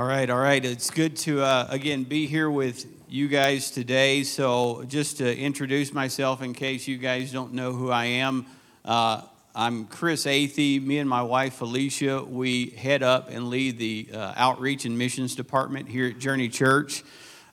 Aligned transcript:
All 0.00 0.06
right, 0.06 0.30
all 0.30 0.38
right. 0.38 0.64
It's 0.64 0.88
good 0.88 1.14
to, 1.18 1.42
uh, 1.42 1.66
again, 1.68 2.04
be 2.04 2.26
here 2.26 2.50
with 2.50 2.86
you 3.06 3.28
guys 3.28 3.70
today. 3.70 4.22
So, 4.22 4.82
just 4.88 5.18
to 5.18 5.36
introduce 5.38 5.92
myself 5.92 6.40
in 6.40 6.54
case 6.54 6.88
you 6.88 6.96
guys 6.96 7.30
don't 7.32 7.52
know 7.52 7.72
who 7.72 7.90
I 7.90 8.06
am, 8.06 8.46
uh, 8.82 9.20
I'm 9.54 9.84
Chris 9.84 10.24
Athey. 10.24 10.82
Me 10.82 10.96
and 10.96 11.10
my 11.10 11.20
wife 11.20 11.56
Felicia, 11.56 12.24
we 12.24 12.70
head 12.70 13.02
up 13.02 13.28
and 13.28 13.50
lead 13.50 13.76
the 13.76 14.08
uh, 14.14 14.32
outreach 14.36 14.86
and 14.86 14.96
missions 14.96 15.34
department 15.34 15.86
here 15.86 16.06
at 16.06 16.18
Journey 16.18 16.48
Church. 16.48 17.04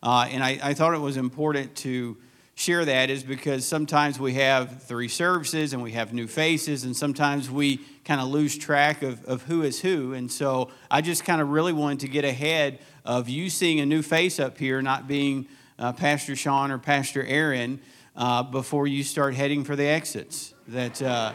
Uh, 0.02 0.30
and 0.32 0.42
I, 0.42 0.58
I 0.64 0.74
thought 0.74 0.94
it 0.94 1.02
was 1.02 1.18
important 1.18 1.76
to 1.80 2.16
share 2.58 2.84
that 2.84 3.12
is 3.12 3.24
because 3.24 3.68
sometimes 3.68 4.20
we 4.20 4.34
have 4.34 4.82
three 4.82 5.08
services 5.08 5.74
and 5.74 5.84
we 5.84 5.92
have 5.92 6.12
new 6.12 6.26
faces, 6.26 6.86
and 6.86 6.98
sometimes 6.98 7.52
we 7.52 7.78
kind 8.04 8.20
of 8.20 8.30
lose 8.30 8.58
track 8.58 9.04
of, 9.04 9.24
of 9.26 9.44
who 9.44 9.62
is 9.62 9.80
who. 9.80 10.14
And 10.14 10.32
so 10.32 10.72
I 10.90 11.02
just 11.02 11.24
kind 11.24 11.40
of 11.40 11.50
really 11.50 11.72
wanted 11.72 12.00
to 12.00 12.08
get 12.08 12.26
ahead 12.26 12.80
of 13.06 13.30
you 13.30 13.52
seeing 13.52 13.80
a 13.80 13.86
new 13.86 14.02
face 14.02 14.40
up 14.40 14.58
here, 14.58 14.82
not 14.82 15.08
being 15.08 15.48
uh, 15.78 15.94
Pastor 15.94 16.36
Sean 16.36 16.72
or 16.72 16.80
Pastor 16.80 17.24
Aaron, 17.24 17.80
uh, 18.16 18.42
before 18.42 18.88
you 18.88 19.04
start 19.04 19.36
heading 19.36 19.64
for 19.64 19.76
the 19.76 19.86
exits. 19.86 20.56
That 20.68 21.00
uh, 21.00 21.34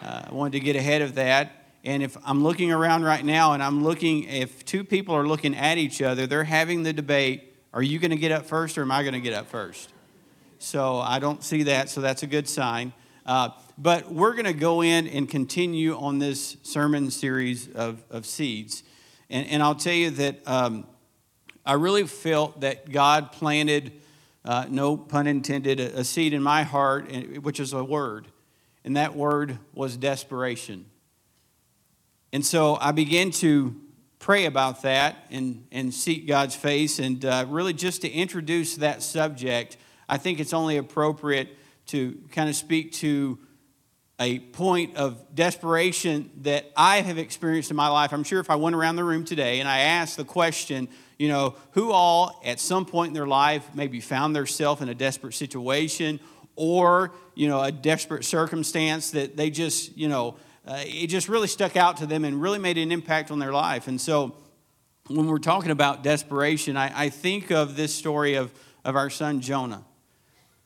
uh 0.00 0.22
I 0.26 0.32
wanted 0.32 0.52
to 0.52 0.60
get 0.60 0.74
ahead 0.74 1.02
of 1.02 1.16
that. 1.16 1.52
And 1.84 2.02
if 2.02 2.16
I'm 2.24 2.42
looking 2.42 2.72
around 2.72 3.02
right 3.02 3.24
now 3.24 3.52
and 3.52 3.62
I'm 3.62 3.84
looking, 3.84 4.24
if 4.24 4.64
two 4.64 4.84
people 4.84 5.14
are 5.14 5.28
looking 5.28 5.54
at 5.54 5.76
each 5.76 6.00
other, 6.00 6.26
they're 6.26 6.44
having 6.44 6.82
the 6.82 6.94
debate 6.94 7.50
are 7.74 7.82
you 7.82 7.98
going 7.98 8.10
to 8.10 8.16
get 8.16 8.32
up 8.32 8.46
first 8.46 8.76
or 8.76 8.82
am 8.82 8.90
I 8.90 9.02
going 9.02 9.14
to 9.14 9.20
get 9.20 9.32
up 9.32 9.48
first? 9.48 9.91
So 10.62 10.98
I 10.98 11.18
don't 11.18 11.42
see 11.42 11.64
that, 11.64 11.88
so 11.90 12.00
that's 12.00 12.22
a 12.22 12.26
good 12.28 12.48
sign. 12.48 12.92
Uh, 13.26 13.48
but 13.76 14.12
we're 14.12 14.32
going 14.34 14.44
to 14.44 14.52
go 14.52 14.80
in 14.80 15.08
and 15.08 15.28
continue 15.28 15.98
on 15.98 16.20
this 16.20 16.56
sermon 16.62 17.10
series 17.10 17.68
of, 17.72 18.04
of 18.10 18.24
seeds. 18.26 18.84
And, 19.28 19.44
and 19.48 19.60
I'll 19.60 19.74
tell 19.74 19.92
you 19.92 20.10
that 20.10 20.46
um, 20.46 20.86
I 21.66 21.72
really 21.72 22.04
felt 22.06 22.60
that 22.60 22.92
God 22.92 23.32
planted, 23.32 23.90
uh, 24.44 24.66
no 24.70 24.96
pun 24.96 25.26
intended, 25.26 25.80
a, 25.80 25.98
a 25.98 26.04
seed 26.04 26.32
in 26.32 26.44
my 26.44 26.62
heart, 26.62 27.10
which 27.42 27.58
is 27.58 27.72
a 27.72 27.82
word. 27.82 28.28
And 28.84 28.96
that 28.96 29.16
word 29.16 29.58
was 29.74 29.96
desperation. 29.96 30.86
And 32.32 32.46
so 32.46 32.78
I 32.80 32.92
began 32.92 33.32
to 33.32 33.74
pray 34.20 34.44
about 34.44 34.82
that 34.82 35.26
and, 35.28 35.66
and 35.72 35.92
seek 35.92 36.28
God's 36.28 36.54
face. 36.54 37.00
And 37.00 37.24
uh, 37.24 37.46
really, 37.48 37.72
just 37.72 38.02
to 38.02 38.08
introduce 38.08 38.76
that 38.76 39.02
subject, 39.02 39.76
I 40.08 40.18
think 40.18 40.40
it's 40.40 40.52
only 40.52 40.76
appropriate 40.76 41.56
to 41.86 42.18
kind 42.30 42.48
of 42.48 42.56
speak 42.56 42.92
to 42.92 43.38
a 44.20 44.38
point 44.38 44.96
of 44.96 45.34
desperation 45.34 46.30
that 46.42 46.70
I 46.76 47.00
have 47.00 47.18
experienced 47.18 47.70
in 47.70 47.76
my 47.76 47.88
life. 47.88 48.12
I'm 48.12 48.22
sure 48.24 48.40
if 48.40 48.50
I 48.50 48.56
went 48.56 48.76
around 48.76 48.96
the 48.96 49.04
room 49.04 49.24
today 49.24 49.58
and 49.58 49.68
I 49.68 49.80
asked 49.80 50.16
the 50.16 50.24
question, 50.24 50.88
you 51.18 51.28
know, 51.28 51.56
who 51.72 51.90
all 51.90 52.40
at 52.44 52.60
some 52.60 52.84
point 52.84 53.08
in 53.08 53.14
their 53.14 53.26
life 53.26 53.68
maybe 53.74 54.00
found 54.00 54.36
themselves 54.36 54.80
in 54.80 54.88
a 54.88 54.94
desperate 54.94 55.34
situation 55.34 56.20
or, 56.54 57.12
you 57.34 57.48
know, 57.48 57.62
a 57.62 57.72
desperate 57.72 58.24
circumstance 58.24 59.10
that 59.10 59.36
they 59.36 59.50
just, 59.50 59.96
you 59.96 60.08
know, 60.08 60.36
uh, 60.66 60.84
it 60.86 61.08
just 61.08 61.28
really 61.28 61.48
stuck 61.48 61.76
out 61.76 61.96
to 61.96 62.06
them 62.06 62.24
and 62.24 62.40
really 62.40 62.58
made 62.58 62.78
an 62.78 62.92
impact 62.92 63.30
on 63.30 63.38
their 63.40 63.52
life. 63.52 63.88
And 63.88 64.00
so 64.00 64.36
when 65.08 65.26
we're 65.26 65.38
talking 65.38 65.72
about 65.72 66.04
desperation, 66.04 66.76
I, 66.76 67.06
I 67.06 67.08
think 67.08 67.50
of 67.50 67.74
this 67.74 67.92
story 67.92 68.34
of, 68.34 68.52
of 68.84 68.94
our 68.94 69.10
son 69.10 69.40
Jonah. 69.40 69.84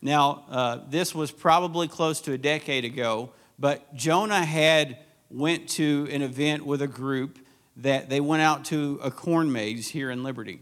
Now, 0.03 0.45
uh, 0.49 0.81
this 0.89 1.15
was 1.15 1.31
probably 1.31 1.89
close 1.89 2.21
to 2.23 2.33
a 2.33 2.39
decade 2.39 2.85
ago, 2.85 3.33
but 3.59 3.95
Jonah 3.95 4.45
had 4.45 4.99
went 5.31 5.69
to 5.71 6.09
an 6.11 6.23
event 6.23 6.65
with 6.65 6.83
a 6.83 6.87
group 6.87 7.39
that 7.79 8.09
they 8.09 8.21
went 8.21 8.43
out 8.43 8.65
to 8.67 9.01
a 9.03 9.11
corn 9.11 9.51
maze 9.51 9.89
here 9.89 10.11
in 10.11 10.23
Liberty. 10.23 10.61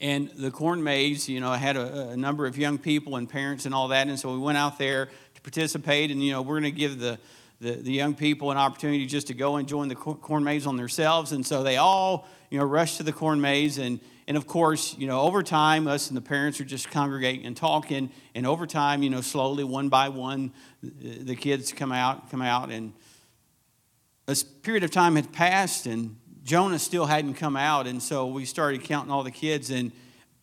And 0.00 0.30
the 0.30 0.50
corn 0.50 0.82
maze, 0.82 1.28
you 1.28 1.40
know, 1.40 1.52
had 1.52 1.76
a, 1.76 2.10
a 2.10 2.16
number 2.16 2.46
of 2.46 2.56
young 2.56 2.78
people 2.78 3.16
and 3.16 3.28
parents 3.28 3.66
and 3.66 3.74
all 3.74 3.88
that. 3.88 4.08
And 4.08 4.18
so 4.18 4.32
we 4.32 4.38
went 4.38 4.56
out 4.56 4.78
there 4.78 5.10
to 5.34 5.40
participate. 5.42 6.10
And, 6.10 6.22
you 6.24 6.32
know, 6.32 6.40
we're 6.40 6.60
going 6.60 6.72
to 6.72 6.78
give 6.78 6.98
the, 6.98 7.18
the, 7.60 7.72
the, 7.72 7.92
young 7.92 8.14
people 8.14 8.50
an 8.50 8.56
opportunity 8.56 9.04
just 9.04 9.26
to 9.26 9.34
go 9.34 9.56
and 9.56 9.68
join 9.68 9.88
the 9.88 9.94
corn 9.94 10.42
maze 10.42 10.66
on 10.66 10.76
themselves. 10.76 11.32
And 11.32 11.46
so 11.46 11.62
they 11.62 11.76
all, 11.76 12.26
you 12.48 12.58
know, 12.58 12.64
rushed 12.64 12.96
to 12.96 13.02
the 13.02 13.12
corn 13.12 13.42
maze. 13.42 13.76
And, 13.76 14.00
and 14.30 14.36
of 14.36 14.46
course, 14.46 14.96
you 14.96 15.08
know, 15.08 15.22
over 15.22 15.42
time, 15.42 15.88
us 15.88 16.06
and 16.06 16.16
the 16.16 16.20
parents 16.20 16.60
are 16.60 16.64
just 16.64 16.88
congregating 16.88 17.44
and 17.44 17.56
talking. 17.56 18.12
And 18.32 18.46
over 18.46 18.64
time, 18.64 19.02
you 19.02 19.10
know, 19.10 19.22
slowly, 19.22 19.64
one 19.64 19.88
by 19.88 20.08
one, 20.08 20.52
the 20.84 21.34
kids 21.34 21.72
come 21.72 21.90
out, 21.90 22.30
come 22.30 22.40
out. 22.40 22.70
And 22.70 22.92
a 24.28 24.36
period 24.62 24.84
of 24.84 24.92
time 24.92 25.16
had 25.16 25.32
passed, 25.32 25.86
and 25.86 26.14
Jonah 26.44 26.78
still 26.78 27.06
hadn't 27.06 27.34
come 27.34 27.56
out. 27.56 27.88
And 27.88 28.00
so 28.00 28.28
we 28.28 28.44
started 28.44 28.84
counting 28.84 29.10
all 29.10 29.24
the 29.24 29.32
kids, 29.32 29.68
and 29.68 29.90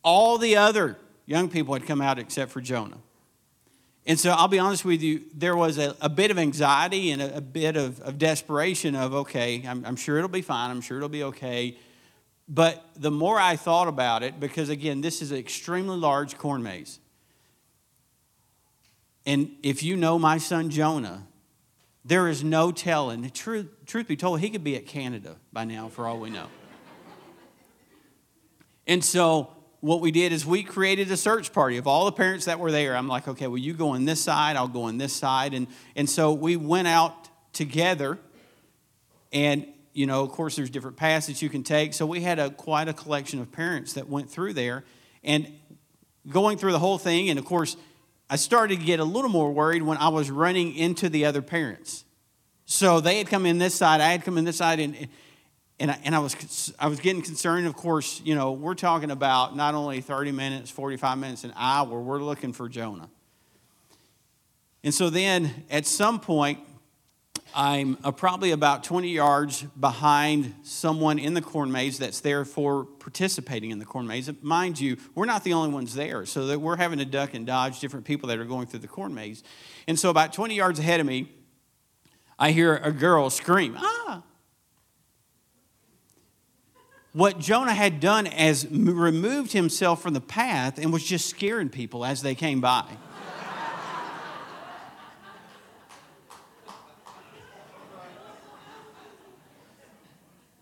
all 0.04 0.38
the 0.38 0.58
other 0.58 0.98
young 1.26 1.48
people 1.48 1.74
had 1.74 1.86
come 1.86 2.02
out 2.02 2.20
except 2.20 2.52
for 2.52 2.60
Jonah. 2.60 2.98
And 4.06 4.20
so 4.20 4.32
I'll 4.32 4.50
be 4.50 4.60
honest 4.60 4.84
with 4.84 5.02
you, 5.02 5.22
there 5.34 5.56
was 5.56 5.78
a, 5.78 5.96
a 6.02 6.10
bit 6.10 6.30
of 6.30 6.38
anxiety 6.38 7.12
and 7.12 7.22
a, 7.22 7.38
a 7.38 7.42
bit 7.42 7.78
of, 7.78 8.02
of, 8.02 8.18
desperation 8.18 8.96
of, 8.96 9.14
okay, 9.14 9.64
I'm, 9.66 9.86
I'm 9.86 9.96
sure 9.96 10.18
it'll 10.18 10.28
be 10.28 10.42
fine, 10.42 10.72
I'm 10.72 10.82
sure 10.82 10.98
it'll 10.98 11.08
be 11.08 11.24
okay. 11.24 11.78
But 12.48 12.86
the 12.96 13.12
more 13.12 13.40
I 13.40 13.56
thought 13.56 13.88
about 13.88 14.24
it, 14.24 14.40
because 14.40 14.70
again, 14.70 15.02
this 15.02 15.22
is 15.22 15.32
an 15.32 15.38
extremely 15.38 15.98
large 15.98 16.38
corn 16.38 16.64
maze. 16.64 17.00
And 19.26 19.52
if 19.62 19.84
you 19.84 19.98
know 19.98 20.18
my 20.18 20.38
son 20.38 20.70
Jonah, 20.70 21.28
there 22.06 22.30
is 22.30 22.46
no 22.46 22.72
telling. 22.72 23.30
Truth, 23.32 23.68
truth 23.86 24.08
be 24.08 24.16
told, 24.16 24.40
he 24.40 24.50
could 24.50 24.64
be 24.64 24.78
at 24.78 24.86
Canada 24.86 25.36
by 25.52 25.66
now, 25.66 25.90
for 25.90 26.08
all 26.08 26.20
we 26.20 26.30
know. 26.30 26.48
and 28.88 29.04
so, 29.04 29.54
what 29.82 30.00
we 30.00 30.12
did 30.12 30.32
is 30.32 30.46
we 30.46 30.64
created 30.64 31.12
a 31.12 31.18
search 31.18 31.52
party 31.52 31.78
of 31.78 31.86
all 31.86 32.06
the 32.06 32.12
parents 32.14 32.46
that 32.46 32.60
were 32.60 32.72
there. 32.72 32.96
I'm 32.96 33.08
like, 33.08 33.28
okay, 33.28 33.48
well, 33.48 33.58
you 33.58 33.74
go 33.74 33.90
on 33.90 34.06
this 34.06 34.22
side, 34.22 34.56
I'll 34.56 34.68
go 34.68 34.84
on 34.84 34.98
this 34.98 35.14
side. 35.14 35.54
And, 35.54 35.68
and 35.96 36.10
so 36.10 36.34
we 36.34 36.56
went 36.56 36.88
out 36.88 37.30
together 37.54 38.18
and 39.32 39.68
you 39.98 40.06
know, 40.06 40.22
of 40.22 40.30
course, 40.30 40.56
there's 40.56 40.70
different 40.70 40.96
paths 40.96 41.26
that 41.26 41.42
you 41.42 41.50
can 41.50 41.64
take. 41.64 41.96
So 41.96 42.06
we 42.06 42.22
had 42.22 42.38
a 42.38 42.52
quite 42.52 42.88
a 42.88 42.94
collection 42.94 43.42
of 43.42 43.52
parents 43.52 43.94
that 43.94 44.08
went 44.08 44.30
through 44.30 44.54
there, 44.54 44.84
and 45.24 45.52
going 46.30 46.60
through 46.60 46.74
the 46.74 46.80
whole 46.80 47.00
thing. 47.00 47.32
And 47.32 47.40
of 47.40 47.46
course, 47.46 47.76
I 48.30 48.36
started 48.36 48.80
to 48.80 48.86
get 48.86 49.00
a 49.00 49.04
little 49.04 49.32
more 49.32 49.52
worried 49.52 49.82
when 49.82 49.98
I 49.98 50.10
was 50.10 50.30
running 50.30 50.76
into 50.76 51.10
the 51.10 51.26
other 51.26 51.42
parents. 51.42 52.06
So 52.66 53.00
they 53.00 53.18
had 53.18 53.26
come 53.26 53.48
in 53.48 53.58
this 53.58 53.74
side, 53.74 54.00
I 54.00 54.12
had 54.12 54.24
come 54.24 54.38
in 54.38 54.46
this 54.46 54.58
side, 54.58 54.80
and 54.80 55.08
and 55.80 55.90
I, 55.90 56.00
and 56.04 56.14
I 56.14 56.20
was 56.20 56.72
I 56.78 56.90
was 56.90 57.00
getting 57.00 57.24
concerned. 57.24 57.66
Of 57.66 57.76
course, 57.76 58.22
you 58.24 58.36
know, 58.36 58.52
we're 58.52 58.76
talking 58.76 59.10
about 59.10 59.56
not 59.56 59.74
only 59.74 60.02
30 60.02 60.32
minutes, 60.32 60.70
45 60.70 61.18
minutes, 61.18 61.44
an 61.44 61.54
hour. 61.58 62.00
We're 62.00 62.22
looking 62.22 62.54
for 62.54 62.70
Jonah. 62.70 63.10
And 64.84 64.94
so 64.94 65.10
then, 65.10 65.66
at 65.72 65.88
some 65.88 66.20
point, 66.20 66.60
I'm 67.56 67.98
uh, 68.04 68.12
probably 68.12 68.52
about 68.52 68.84
20 68.84 69.10
yards 69.10 69.64
behind 69.80 70.54
someone 70.64 71.20
in 71.20 71.34
the 71.34 71.42
corn 71.42 71.72
maze 71.72 71.98
that's 71.98 72.20
there 72.20 72.46
for 72.46 72.86
participating 72.86 73.72
in 73.72 73.80
the 73.80 73.86
corn 73.86 74.08
maze. 74.08 74.30
Mind 74.42 74.80
you, 74.80 74.98
we're 75.16 75.26
not 75.26 75.44
the 75.44 75.54
only 75.54 75.74
ones 75.74 75.96
there, 75.96 76.26
so 76.26 76.48
that 76.48 76.60
we're 76.60 76.76
having 76.76 77.00
to 77.00 77.06
duck 77.06 77.34
and 77.34 77.46
dodge 77.46 77.80
different 77.80 78.06
people 78.06 78.30
that 78.30 78.40
are 78.40 78.46
going 78.46 78.68
through 78.68 78.80
the 78.80 78.88
corn 78.88 79.14
maze. 79.14 79.44
And 79.88 79.98
so, 80.00 80.10
about 80.10 80.34
20 80.34 80.56
yards 80.56 80.80
ahead 80.80 81.00
of 81.00 81.06
me, 81.06 81.32
I 82.38 82.52
hear 82.52 82.76
a 82.78 82.92
girl 82.92 83.30
scream, 83.30 83.76
Ah! 83.78 84.24
What 87.14 87.40
Jonah 87.40 87.74
had 87.74 88.00
done 88.00 88.28
is 88.28 88.68
removed 88.70 89.52
himself 89.52 90.04
from 90.04 90.14
the 90.14 90.22
path 90.22 90.78
and 90.78 90.94
was 90.94 91.04
just 91.04 91.28
scaring 91.28 91.70
people 91.70 92.06
as 92.06 92.22
they 92.22 92.36
came 92.36 92.62
by. 92.62 92.86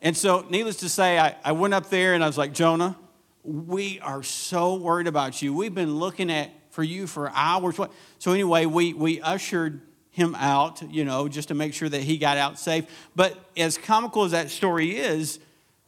And 0.06 0.16
so, 0.16 0.46
needless 0.52 0.76
to 0.78 0.90
say, 0.90 1.18
I, 1.18 1.36
I 1.44 1.54
went 1.54 1.74
up 1.74 1.90
there 1.90 2.14
and 2.14 2.24
I 2.24 2.28
was 2.28 2.38
like, 2.38 2.54
Jonah, 2.54 2.96
we 3.44 4.00
are 4.02 4.22
so 4.22 4.76
worried 4.76 5.08
about 5.08 5.42
you. 5.42 5.52
We've 5.52 5.74
been 5.74 5.96
looking 5.96 6.30
at 6.30 6.52
for 6.70 6.84
you 6.84 7.08
for 7.08 7.32
hours. 7.32 7.80
So 8.20 8.32
anyway, 8.32 8.68
we, 8.68 8.94
we 8.94 9.20
ushered 9.20 9.82
him 10.12 10.36
out, 10.36 10.84
you 10.92 11.06
know, 11.06 11.28
just 11.28 11.48
to 11.48 11.56
make 11.56 11.74
sure 11.74 11.90
that 11.90 12.02
he 12.02 12.20
got 12.20 12.38
out 12.38 12.60
safe. 12.60 12.86
But 13.16 13.36
as 13.58 13.80
comical 13.80 14.26
as 14.26 14.32
that 14.32 14.52
story 14.52 14.96
is, 14.96 15.40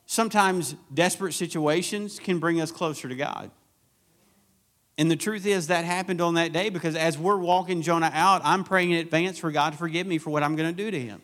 sometimes 0.08 0.76
desperate 0.92 1.34
situations 1.34 2.18
can 2.18 2.40
bring 2.40 2.60
us 2.60 2.72
closer 2.72 3.08
to 3.08 3.16
God. 3.16 3.52
And 4.98 5.12
the 5.12 5.16
truth 5.16 5.46
is 5.46 5.68
that 5.68 5.86
happened 5.86 6.22
on 6.22 6.34
that 6.34 6.54
day 6.54 6.70
because 6.70 6.96
as 6.96 7.20
we're 7.20 7.38
walking 7.38 7.84
Jonah 7.84 8.10
out, 8.12 8.42
I'm 8.44 8.64
praying 8.64 8.90
in 8.90 8.98
advance 8.98 9.38
for 9.38 9.52
God 9.52 9.74
to 9.74 9.78
forgive 9.78 10.08
me 10.08 10.18
for 10.18 10.32
what 10.32 10.42
I'm 10.42 10.56
going 10.56 10.76
to 10.76 10.84
do 10.84 10.90
to 10.90 11.00
him. 11.00 11.22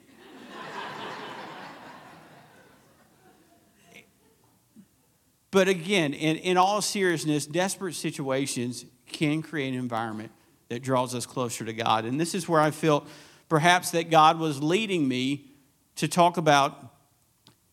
But 5.54 5.68
again, 5.68 6.16
in, 6.16 6.38
in 6.38 6.58
all 6.58 6.82
seriousness, 6.82 7.46
desperate 7.46 7.94
situations 7.94 8.86
can 9.06 9.44
create 9.44 9.70
an 9.70 9.80
environment 9.80 10.32
that 10.70 10.82
draws 10.82 11.14
us 11.14 11.28
closer 11.28 11.64
to 11.64 11.74
God. 11.74 12.06
And 12.06 12.20
this 12.20 12.34
is 12.34 12.50
where 12.50 12.60
I 12.60 12.72
felt 12.72 13.08
perhaps 13.50 13.92
that 13.92 14.10
God 14.10 14.40
was 14.40 14.64
leading 14.64 15.08
me 15.08 15.52
to 15.98 16.08
talk 16.08 16.38
about 16.38 16.96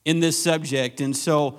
in 0.04 0.20
this 0.20 0.40
subject. 0.40 1.00
And 1.00 1.16
so 1.16 1.58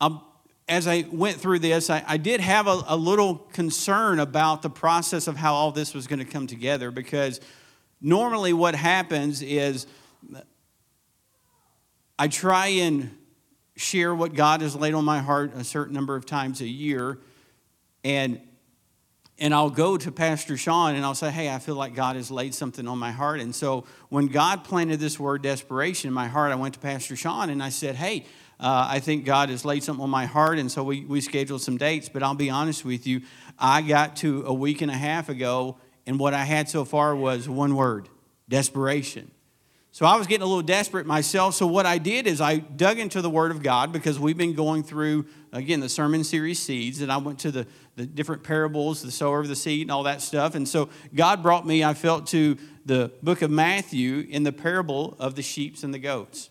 um, 0.00 0.20
as 0.68 0.88
I 0.88 1.06
went 1.12 1.36
through 1.36 1.60
this, 1.60 1.88
I, 1.88 2.02
I 2.04 2.16
did 2.16 2.40
have 2.40 2.66
a, 2.66 2.82
a 2.88 2.96
little 2.96 3.36
concern 3.36 4.18
about 4.18 4.60
the 4.60 4.70
process 4.70 5.28
of 5.28 5.36
how 5.36 5.54
all 5.54 5.70
this 5.70 5.94
was 5.94 6.08
going 6.08 6.18
to 6.18 6.24
come 6.24 6.48
together 6.48 6.90
because 6.90 7.40
normally 8.00 8.52
what 8.52 8.74
happens 8.74 9.40
is 9.40 9.86
I 12.18 12.26
try 12.26 12.66
and 12.66 13.16
share 13.76 14.14
what 14.14 14.34
God 14.34 14.60
has 14.60 14.76
laid 14.76 14.94
on 14.94 15.04
my 15.04 15.20
heart 15.20 15.52
a 15.54 15.64
certain 15.64 15.94
number 15.94 16.16
of 16.16 16.26
times 16.26 16.60
a 16.60 16.68
year. 16.68 17.18
And 18.02 18.40
and 19.36 19.52
I'll 19.52 19.70
go 19.70 19.96
to 19.96 20.12
Pastor 20.12 20.56
Sean 20.56 20.94
and 20.94 21.04
I'll 21.04 21.14
say, 21.14 21.30
Hey, 21.30 21.50
I 21.50 21.58
feel 21.58 21.74
like 21.74 21.94
God 21.94 22.16
has 22.16 22.30
laid 22.30 22.54
something 22.54 22.86
on 22.86 22.98
my 22.98 23.10
heart. 23.10 23.40
And 23.40 23.54
so 23.54 23.84
when 24.08 24.28
God 24.28 24.62
planted 24.62 25.00
this 25.00 25.18
word 25.18 25.42
desperation 25.42 26.08
in 26.08 26.14
my 26.14 26.28
heart, 26.28 26.52
I 26.52 26.54
went 26.54 26.74
to 26.74 26.80
Pastor 26.80 27.16
Sean 27.16 27.50
and 27.50 27.62
I 27.62 27.70
said, 27.70 27.96
Hey, 27.96 28.26
uh, 28.60 28.86
I 28.88 29.00
think 29.00 29.24
God 29.24 29.48
has 29.48 29.64
laid 29.64 29.82
something 29.82 30.04
on 30.04 30.10
my 30.10 30.26
heart. 30.26 30.58
And 30.58 30.70
so 30.70 30.84
we, 30.84 31.04
we 31.04 31.20
scheduled 31.20 31.62
some 31.62 31.76
dates. 31.76 32.08
But 32.08 32.22
I'll 32.22 32.36
be 32.36 32.50
honest 32.50 32.84
with 32.84 33.06
you, 33.06 33.22
I 33.58 33.82
got 33.82 34.16
to 34.16 34.44
a 34.46 34.54
week 34.54 34.82
and 34.82 34.90
a 34.90 34.96
half 34.96 35.28
ago, 35.28 35.78
and 36.06 36.18
what 36.18 36.34
I 36.34 36.44
had 36.44 36.68
so 36.68 36.84
far 36.84 37.16
was 37.16 37.48
one 37.48 37.74
word 37.74 38.08
desperation. 38.48 39.30
So 39.94 40.06
I 40.06 40.16
was 40.16 40.26
getting 40.26 40.42
a 40.42 40.46
little 40.46 40.60
desperate 40.60 41.06
myself. 41.06 41.54
So 41.54 41.68
what 41.68 41.86
I 41.86 41.98
did 41.98 42.26
is 42.26 42.40
I 42.40 42.56
dug 42.56 42.98
into 42.98 43.22
the 43.22 43.30
Word 43.30 43.52
of 43.52 43.62
God 43.62 43.92
because 43.92 44.18
we've 44.18 44.36
been 44.36 44.54
going 44.54 44.82
through, 44.82 45.26
again, 45.52 45.78
the 45.78 45.88
sermon 45.88 46.24
series 46.24 46.58
Seeds, 46.58 47.00
and 47.00 47.12
I 47.12 47.16
went 47.18 47.38
to 47.38 47.52
the, 47.52 47.64
the 47.94 48.04
different 48.04 48.42
parables, 48.42 49.02
the 49.02 49.12
sower 49.12 49.38
of 49.38 49.46
the 49.46 49.54
seed, 49.54 49.82
and 49.82 49.92
all 49.92 50.02
that 50.02 50.20
stuff. 50.20 50.56
And 50.56 50.68
so 50.68 50.88
God 51.14 51.44
brought 51.44 51.64
me, 51.64 51.84
I 51.84 51.94
felt, 51.94 52.26
to 52.28 52.58
the 52.84 53.12
book 53.22 53.40
of 53.40 53.52
Matthew 53.52 54.26
in 54.28 54.42
the 54.42 54.50
parable 54.50 55.14
of 55.20 55.36
the 55.36 55.42
sheeps 55.42 55.84
and 55.84 55.94
the 55.94 56.00
goats. 56.00 56.50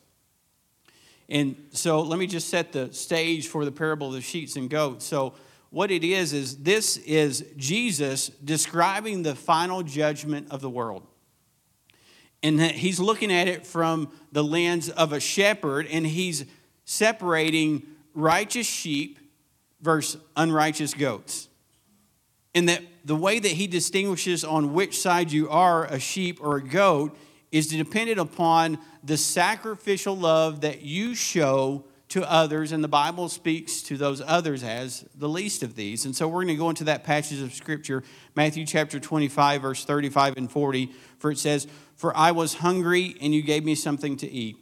And 1.28 1.57
so 1.72 2.00
let 2.00 2.19
me 2.19 2.28
just 2.28 2.48
set 2.48 2.72
the 2.72 2.94
stage 2.94 3.50
for 3.50 3.66
the 3.66 3.74
parable 3.74 4.07
of 4.07 4.13
the 4.13 4.22
sheeps 4.22 4.56
and 4.56 4.69
goats. 4.69 5.04
So 5.04 5.34
what 5.69 5.92
it 5.92 6.06
is, 6.06 6.31
is 6.31 6.60
this 6.60 6.95
is 6.95 7.45
Jesus 7.57 8.30
describing 8.30 9.24
the 9.24 9.36
final 9.36 9.84
judgment 9.84 10.48
of 10.50 10.62
the 10.62 10.69
world 10.69 11.06
and 12.44 12.60
that 12.60 12.72
he's 12.72 13.00
looking 13.00 13.31
at 13.31 13.48
it 13.48 13.66
from 13.66 14.12
the 14.34 14.44
lens 14.44 14.90
of 14.90 15.13
a 15.13 15.19
shepherd 15.19 15.88
and 15.90 16.06
he's 16.06 16.45
separating 16.86 17.84
righteous 18.13 18.68
sheep 18.68 19.18
versus 19.81 20.22
unrighteous 20.36 20.94
goats. 20.94 21.48
And 22.54 22.69
that 22.69 22.81
the 23.06 23.16
way 23.16 23.40
that 23.40 23.51
he 23.51 23.66
distinguishes 23.66 24.44
on 24.44 24.74
which 24.74 25.00
side 25.00 25.31
you 25.31 25.50
are 25.50 25.86
a 25.86 26.00
sheep 26.00 26.40
or 26.42 26.57
a 26.57 26.63
goat 26.63 27.18
is 27.51 27.68
dependent 27.68 28.19
upon 28.19 28.78
the 29.04 29.18
sacrificial 29.18 30.16
love 30.16 30.62
that 30.62 30.81
you 30.81 31.16
show 31.16 31.86
to 32.13 32.31
others, 32.31 32.71
and 32.71 32.83
the 32.83 32.88
Bible 32.88 33.27
speaks 33.27 33.81
to 33.81 33.98
those 33.98 34.21
others 34.21 34.62
as 34.62 35.04
the 35.15 35.27
least 35.27 35.63
of 35.63 35.75
these. 35.75 36.06
And 36.06 36.15
so 36.15 36.27
we're 36.27 36.44
going 36.44 36.50
to 36.50 36.56
go 36.56 36.69
into 36.69 36.83
that 36.83 37.04
passage 37.04 37.42
of 37.42 37.56
Scripture, 37.56 38.04
Matthew 38.36 38.68
chapter 38.68 39.00
25, 39.00 39.63
verse 39.63 39.83
35 39.83 40.38
and 40.38 40.51
40, 40.51 40.92
for 41.18 41.31
it 41.31 41.39
says, 41.39 41.65
For 41.95 42.15
I 42.15 42.30
was 42.30 42.54
hungry, 42.54 43.15
and 43.19 43.33
you 43.33 43.42
gave 43.42 43.65
me 43.65 43.74
something 43.74 44.15
to 44.18 44.30
eat. 44.30 44.57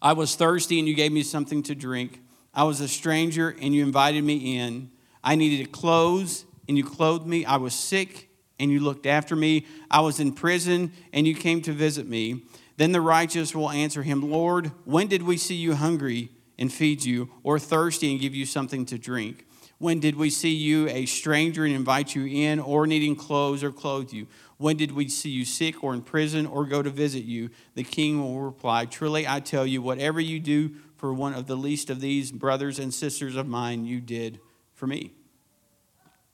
I 0.00 0.12
was 0.12 0.36
thirsty, 0.36 0.78
and 0.78 0.86
you 0.86 0.94
gave 0.94 1.10
me 1.10 1.24
something 1.24 1.64
to 1.64 1.74
drink. 1.74 2.20
I 2.54 2.62
was 2.62 2.80
a 2.80 2.86
stranger, 2.86 3.56
and 3.60 3.74
you 3.74 3.82
invited 3.82 4.22
me 4.22 4.56
in. 4.60 4.92
I 5.24 5.34
needed 5.34 5.72
clothes, 5.72 6.44
and 6.68 6.78
you 6.78 6.84
clothed 6.84 7.26
me. 7.26 7.44
I 7.44 7.56
was 7.56 7.74
sick, 7.74 8.28
and 8.60 8.70
you 8.70 8.78
looked 8.78 9.06
after 9.06 9.34
me. 9.34 9.66
I 9.90 9.98
was 9.98 10.20
in 10.20 10.32
prison, 10.32 10.92
and 11.12 11.26
you 11.26 11.34
came 11.34 11.60
to 11.62 11.72
visit 11.72 12.06
me. 12.06 12.44
Then 12.76 12.92
the 12.92 13.00
righteous 13.00 13.52
will 13.52 13.70
answer 13.70 14.04
him, 14.04 14.30
Lord, 14.30 14.70
when 14.84 15.08
did 15.08 15.24
we 15.24 15.36
see 15.36 15.56
you 15.56 15.74
hungry? 15.74 16.30
And 16.62 16.72
feed 16.72 17.04
you, 17.04 17.28
or 17.42 17.58
thirsty 17.58 18.12
and 18.12 18.20
give 18.20 18.36
you 18.36 18.46
something 18.46 18.86
to 18.86 18.96
drink? 18.96 19.44
When 19.78 19.98
did 19.98 20.14
we 20.14 20.30
see 20.30 20.54
you 20.54 20.88
a 20.88 21.06
stranger 21.06 21.64
and 21.64 21.74
invite 21.74 22.14
you 22.14 22.24
in, 22.24 22.60
or 22.60 22.86
needing 22.86 23.16
clothes 23.16 23.64
or 23.64 23.72
clothe 23.72 24.12
you? 24.12 24.28
When 24.58 24.76
did 24.76 24.92
we 24.92 25.08
see 25.08 25.30
you 25.30 25.44
sick 25.44 25.82
or 25.82 25.92
in 25.92 26.02
prison 26.02 26.46
or 26.46 26.64
go 26.64 26.80
to 26.80 26.88
visit 26.88 27.24
you? 27.24 27.50
The 27.74 27.82
king 27.82 28.22
will 28.22 28.40
reply, 28.40 28.84
Truly 28.84 29.26
I 29.26 29.40
tell 29.40 29.66
you, 29.66 29.82
whatever 29.82 30.20
you 30.20 30.38
do 30.38 30.76
for 30.98 31.12
one 31.12 31.34
of 31.34 31.48
the 31.48 31.56
least 31.56 31.90
of 31.90 32.00
these 32.00 32.30
brothers 32.30 32.78
and 32.78 32.94
sisters 32.94 33.34
of 33.34 33.48
mine, 33.48 33.84
you 33.84 34.00
did 34.00 34.38
for 34.72 34.86
me. 34.86 35.10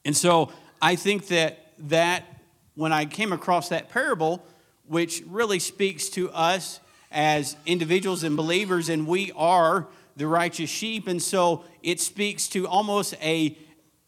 And 0.05 0.15
so 0.15 0.53
I 0.83 0.95
think 0.95 1.29
that 1.29 1.73
that 1.79 2.25
when 2.75 2.93
I 2.93 3.07
came 3.07 3.33
across 3.33 3.71
that 3.71 3.89
parable, 3.89 4.45
which 4.87 5.23
really 5.27 5.59
speaks 5.59 6.11
to 6.11 6.31
us 6.33 6.81
as 7.11 7.57
individuals 7.65 8.25
and 8.25 8.37
believers, 8.37 8.91
and 8.91 9.07
we 9.07 9.33
are 9.35 9.87
the 10.19 10.27
righteous 10.27 10.69
sheep. 10.69 11.07
And 11.09 11.23
so 11.23 11.65
it 11.83 12.01
speaks 12.01 12.49
to 12.49 12.67
almost 12.67 13.15
a, 13.23 13.57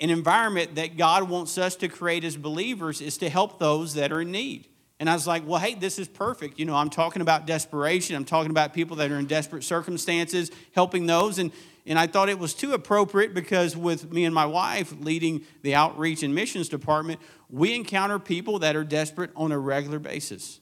an 0.00 0.10
environment 0.10 0.74
that 0.74 0.96
God 0.96 1.28
wants 1.30 1.56
us 1.56 1.76
to 1.76 1.88
create 1.88 2.24
as 2.24 2.36
believers 2.36 3.00
is 3.00 3.16
to 3.18 3.30
help 3.30 3.58
those 3.58 3.94
that 3.94 4.12
are 4.12 4.20
in 4.20 4.30
need. 4.30 4.66
And 4.98 5.08
I 5.08 5.14
was 5.14 5.26
like, 5.26 5.46
well, 5.46 5.58
hey, 5.58 5.74
this 5.74 5.98
is 5.98 6.08
perfect. 6.08 6.58
You 6.58 6.66
know, 6.66 6.74
I'm 6.74 6.90
talking 6.90 7.22
about 7.22 7.46
desperation. 7.46 8.16
I'm 8.16 8.26
talking 8.26 8.50
about 8.50 8.74
people 8.74 8.96
that 8.96 9.10
are 9.10 9.18
in 9.18 9.24
desperate 9.24 9.64
circumstances, 9.64 10.50
helping 10.74 11.06
those. 11.06 11.38
And, 11.38 11.52
and 11.86 11.98
I 11.98 12.06
thought 12.06 12.28
it 12.28 12.38
was 12.38 12.52
too 12.52 12.74
appropriate 12.74 13.32
because 13.32 13.74
with 13.74 14.12
me 14.12 14.26
and 14.26 14.34
my 14.34 14.44
wife 14.44 14.92
leading 15.00 15.46
the 15.62 15.74
outreach 15.74 16.22
and 16.22 16.34
missions 16.34 16.68
department, 16.68 17.18
we 17.48 17.74
encounter 17.74 18.18
people 18.18 18.58
that 18.58 18.76
are 18.76 18.84
desperate 18.84 19.30
on 19.34 19.52
a 19.52 19.58
regular 19.58 20.00
basis. 20.00 20.60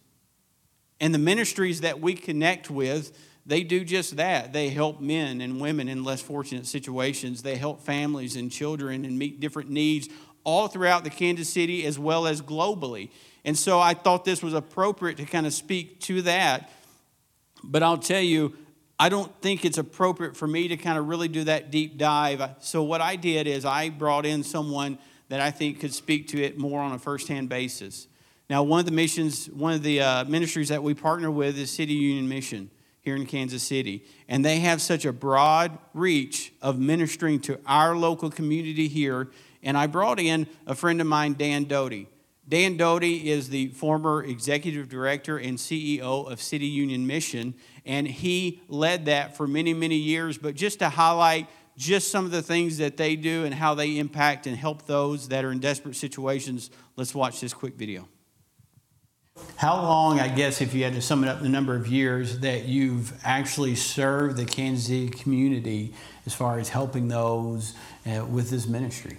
And 1.01 1.13
the 1.13 1.19
ministries 1.19 1.81
that 1.81 2.01
we 2.01 2.15
connect 2.15 2.71
with, 2.71 3.19
they 3.49 3.63
do 3.65 3.83
just 3.83 4.17
that. 4.19 4.53
They 4.53 4.69
help 4.69 5.01
men 5.01 5.41
and 5.41 5.59
women 5.59 5.89
in 5.89 6.05
less 6.05 6.21
fortunate 6.21 6.67
situations. 6.67 7.43
They 7.43 7.57
help 7.57 7.81
families 7.81 8.37
and 8.37 8.53
children 8.53 9.07
and 9.07 9.19
meet 9.19 9.41
different 9.41 9.71
needs 9.71 10.11
all 10.45 10.69
throughout 10.69 11.03
the 11.03 11.09
Kansas 11.09 11.49
City 11.49 11.87
as 11.87 11.99
well 11.99 12.27
as 12.27 12.43
globally. 12.43 13.09
And 13.47 13.59
so 13.59 13.81
I 13.81 13.95
thought 13.95 14.27
this 14.27 14.43
was 14.43 14.53
appropriate 14.53 15.17
to 15.17 15.25
kind 15.25 15.47
of 15.47 15.55
speak 15.55 15.99
to 16.01 16.21
that. 16.23 16.71
But 17.65 17.83
I'll 17.83 17.97
tell 17.97 18.21
you, 18.21 18.55
I 19.01 19.09
don't 19.09 19.35
think 19.41 19.65
it's 19.65 19.79
appropriate 19.79 20.37
for 20.37 20.47
me 20.47 20.69
to 20.69 20.77
kind 20.77 20.99
of 20.99 21.09
really 21.09 21.29
do 21.29 21.45
that 21.45 21.71
deep 21.71 21.97
dive. 21.97 22.43
So 22.61 22.83
what 22.83 23.01
I 23.01 23.17
did 23.17 23.47
is 23.47 23.65
I 23.65 23.89
brought 23.89 24.27
in 24.27 24.43
someone 24.43 24.99
that 25.31 25.41
I 25.41 25.51
think 25.53 25.81
could 25.81 25.95
speak 25.95 26.29
to 26.29 26.43
it 26.43 26.59
more 26.59 26.83
on 26.83 26.93
a 26.93 26.99
firsthand 26.99 27.49
basis. 27.49 28.09
Now, 28.51 28.63
one 28.63 28.81
of 28.81 28.87
the 28.87 28.93
missions, 28.93 29.47
one 29.47 29.73
of 29.73 29.83
the 29.83 30.03
uh, 30.03 30.25
ministries 30.25 30.69
that 30.69 30.83
we 30.83 30.93
partner 30.93 31.31
with 31.31 31.57
is 31.59 31.71
City 31.71 31.95
Union 31.95 32.29
Mission 32.29 32.71
here 33.01 33.17
in 33.17 33.27
Kansas 33.27 33.63
City. 33.63 34.05
And 34.29 34.45
they 34.45 34.61
have 34.61 34.81
such 34.81 35.05
a 35.05 35.13
broad 35.13 35.79
reach 35.95 36.53
of 36.61 36.79
ministering 36.79 37.41
to 37.41 37.59
our 37.67 37.97
local 37.97 38.31
community 38.31 38.89
here. 38.89 39.31
And 39.63 39.77
I 39.77 39.87
brought 39.87 40.21
in 40.21 40.47
a 40.67 40.75
friend 40.75 41.01
of 41.01 41.07
mine, 41.07 41.35
Dan 41.35 41.65
Doty. 41.65 42.09
Dan 42.49 42.79
Doty 42.79 43.31
is 43.31 43.51
the 43.51 43.69
former 43.69 44.25
executive 44.25 44.89
director 44.89 45.37
and 45.37 45.59
CEO 45.59 46.31
of 46.31 46.41
City 46.41 46.67
Union 46.67 47.07
Mission, 47.07 47.55
and 47.85 48.09
he 48.09 48.63
led 48.69 49.05
that 49.05 49.37
for 49.37 49.47
many, 49.47 49.75
many 49.75 49.97
years. 49.97 50.39
But 50.39 50.55
just 50.55 50.79
to 50.79 50.89
highlight 50.89 51.47
just 51.77 52.11
some 52.11 52.25
of 52.25 52.31
the 52.31 52.41
things 52.41 52.79
that 52.79 52.97
they 52.97 53.17
do 53.17 53.45
and 53.45 53.55
how 53.55 53.75
they 53.75 53.99
impact 53.99 54.47
and 54.47 54.57
help 54.57 54.87
those 54.87 55.29
that 55.29 55.45
are 55.45 55.53
in 55.53 55.59
desperate 55.59 55.97
situations, 55.97 56.71
let's 56.97 57.15
watch 57.15 57.41
this 57.41 57.53
quick 57.53 57.75
video. 57.75 58.09
How 59.59 59.83
long, 59.83 60.21
I 60.21 60.29
guess, 60.29 60.61
if 60.61 60.73
you 60.73 60.85
had 60.85 60.93
to 60.93 61.03
sum 61.03 61.25
it 61.25 61.29
up, 61.29 61.43
the 61.43 61.49
number 61.49 61.75
of 61.75 61.89
years 61.89 62.39
that 62.39 62.67
you've 62.67 63.13
actually 63.25 63.75
served 63.75 64.37
the 64.37 64.45
Kansas 64.45 64.87
City 64.87 65.09
community 65.09 65.95
as 66.27 66.33
far 66.33 66.61
as 66.61 66.69
helping 66.69 67.09
those 67.09 67.75
uh, 68.07 68.25
with 68.25 68.51
this 68.51 68.69
ministry? 68.69 69.19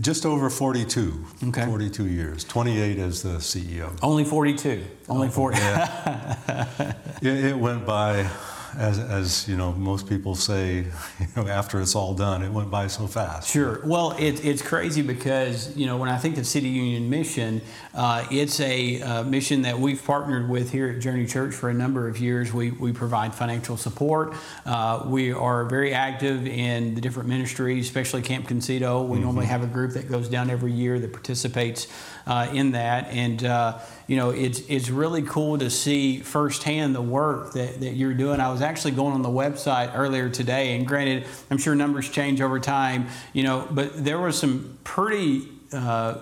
Just 0.00 0.26
over 0.26 0.50
42. 0.50 1.24
Okay. 1.44 1.64
42 1.64 2.08
years. 2.08 2.42
28 2.42 2.98
as 2.98 3.22
the 3.22 3.36
CEO. 3.38 3.96
Only 4.02 4.24
42. 4.24 4.84
Only 5.08 5.28
40. 5.28 5.56
Yeah. 5.56 6.94
it, 7.22 7.44
it 7.44 7.56
went 7.56 7.86
by 7.86 8.28
as, 8.76 8.98
as 8.98 9.48
you 9.48 9.56
know, 9.56 9.72
most 9.72 10.08
people 10.08 10.34
say, 10.34 10.86
you 11.20 11.26
know, 11.36 11.48
after 11.48 11.80
it's 11.80 11.94
all 11.94 12.14
done, 12.14 12.42
it 12.42 12.50
went 12.50 12.70
by 12.70 12.86
so 12.86 13.06
fast. 13.06 13.50
Sure. 13.50 13.80
Well, 13.84 14.12
it, 14.18 14.44
it's 14.44 14.62
crazy 14.62 15.02
because 15.02 15.76
you 15.76 15.86
know 15.86 15.96
when 15.96 16.08
I 16.08 16.18
think 16.18 16.38
of 16.38 16.46
City 16.46 16.68
Union 16.68 17.08
Mission, 17.08 17.60
uh, 17.94 18.26
it's 18.30 18.60
a 18.60 19.00
uh, 19.02 19.24
mission 19.24 19.62
that 19.62 19.78
we've 19.78 20.02
partnered 20.04 20.48
with 20.48 20.72
here 20.72 20.88
at 20.88 21.00
Journey 21.00 21.26
Church 21.26 21.54
for 21.54 21.70
a 21.70 21.74
number 21.74 22.08
of 22.08 22.18
years. 22.18 22.52
We 22.52 22.70
we 22.72 22.92
provide 22.92 23.34
financial 23.34 23.76
support. 23.76 24.34
Uh, 24.66 25.04
we 25.06 25.32
are 25.32 25.64
very 25.64 25.94
active 25.94 26.46
in 26.46 26.94
the 26.94 27.00
different 27.00 27.28
ministries, 27.28 27.86
especially 27.86 28.22
Camp 28.22 28.46
CUMCITO. 28.46 29.06
We 29.06 29.16
mm-hmm. 29.16 29.24
normally 29.24 29.46
have 29.46 29.62
a 29.62 29.66
group 29.66 29.92
that 29.92 30.08
goes 30.10 30.28
down 30.28 30.50
every 30.50 30.72
year 30.72 30.98
that 30.98 31.12
participates 31.12 31.86
uh, 32.28 32.46
in 32.52 32.72
that, 32.72 33.08
and 33.08 33.42
uh, 33.42 33.78
you 34.06 34.16
know, 34.16 34.30
it's, 34.30 34.60
it's 34.68 34.90
really 34.90 35.22
cool 35.22 35.56
to 35.58 35.70
see 35.70 36.20
firsthand 36.20 36.94
the 36.94 37.02
work 37.02 37.54
that, 37.54 37.80
that 37.80 37.94
you're 37.94 38.12
doing. 38.12 38.38
I 38.38 38.52
was 38.52 38.60
actually 38.60 38.90
going 38.90 39.14
on 39.14 39.22
the 39.22 39.30
website 39.30 39.92
earlier 39.94 40.28
today, 40.28 40.76
and 40.76 40.86
granted, 40.86 41.26
I'm 41.50 41.56
sure 41.56 41.74
numbers 41.74 42.10
change 42.10 42.42
over 42.42 42.60
time, 42.60 43.06
you 43.32 43.44
know, 43.44 43.66
but 43.70 44.04
there 44.04 44.18
were 44.18 44.30
some 44.30 44.78
pretty 44.84 45.48
uh, 45.72 46.20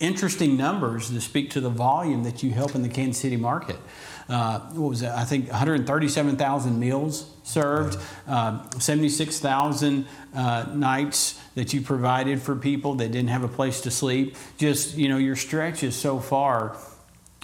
interesting 0.00 0.56
numbers 0.56 1.10
to 1.10 1.20
speak 1.20 1.50
to 1.50 1.60
the 1.60 1.70
volume 1.70 2.24
that 2.24 2.42
you 2.42 2.50
help 2.50 2.74
in 2.74 2.82
the 2.82 2.88
Kansas 2.88 3.22
City 3.22 3.36
market. 3.36 3.76
uh, 4.28 4.58
what 4.70 4.90
was 4.90 5.02
it? 5.02 5.10
I 5.10 5.24
think 5.24 5.48
137,000 5.48 6.78
meals 6.78 7.34
served, 7.48 7.98
uh, 8.26 8.68
76,000 8.78 10.06
uh, 10.34 10.66
nights 10.74 11.40
that 11.54 11.72
you 11.72 11.80
provided 11.80 12.42
for 12.42 12.54
people 12.54 12.94
that 12.96 13.10
didn't 13.10 13.30
have 13.30 13.42
a 13.42 13.48
place 13.48 13.80
to 13.80 13.90
sleep. 13.90 14.36
Just, 14.58 14.96
you 14.96 15.08
know, 15.08 15.16
your 15.16 15.36
stretch 15.36 15.82
is 15.82 15.96
so 15.96 16.20
far. 16.20 16.76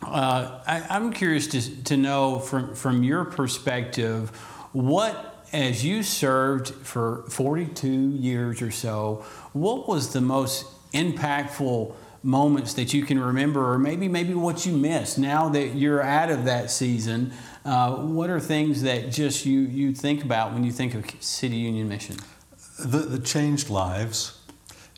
Uh, 0.02 0.60
I, 0.66 0.84
I'm 0.90 1.12
curious 1.12 1.46
to, 1.48 1.84
to 1.84 1.96
know 1.96 2.38
from, 2.38 2.74
from 2.74 3.02
your 3.02 3.24
perspective, 3.24 4.28
what, 4.72 5.46
as 5.52 5.84
you 5.84 6.02
served 6.02 6.68
for 6.68 7.24
42 7.30 7.88
years 7.88 8.60
or 8.60 8.70
so, 8.70 9.24
what 9.52 9.88
was 9.88 10.12
the 10.12 10.20
most 10.20 10.66
impactful 10.92 11.94
moments 12.22 12.74
that 12.74 12.92
you 12.92 13.04
can 13.04 13.18
remember, 13.18 13.72
or 13.72 13.78
maybe 13.78 14.08
maybe 14.08 14.32
what 14.32 14.64
you 14.64 14.74
missed 14.74 15.18
now 15.18 15.48
that 15.50 15.74
you're 15.74 16.02
out 16.02 16.30
of 16.30 16.44
that 16.44 16.70
season? 16.70 17.32
Uh, 17.64 17.96
what 17.96 18.28
are 18.28 18.38
things 18.38 18.82
that 18.82 19.10
just 19.10 19.46
you 19.46 19.60
you 19.60 19.94
think 19.94 20.22
about 20.22 20.52
when 20.52 20.64
you 20.64 20.72
think 20.72 20.94
of 20.94 21.04
City 21.20 21.56
Union 21.56 21.88
Mission? 21.88 22.16
The, 22.78 22.98
the 22.98 23.18
changed 23.18 23.70
lives. 23.70 24.38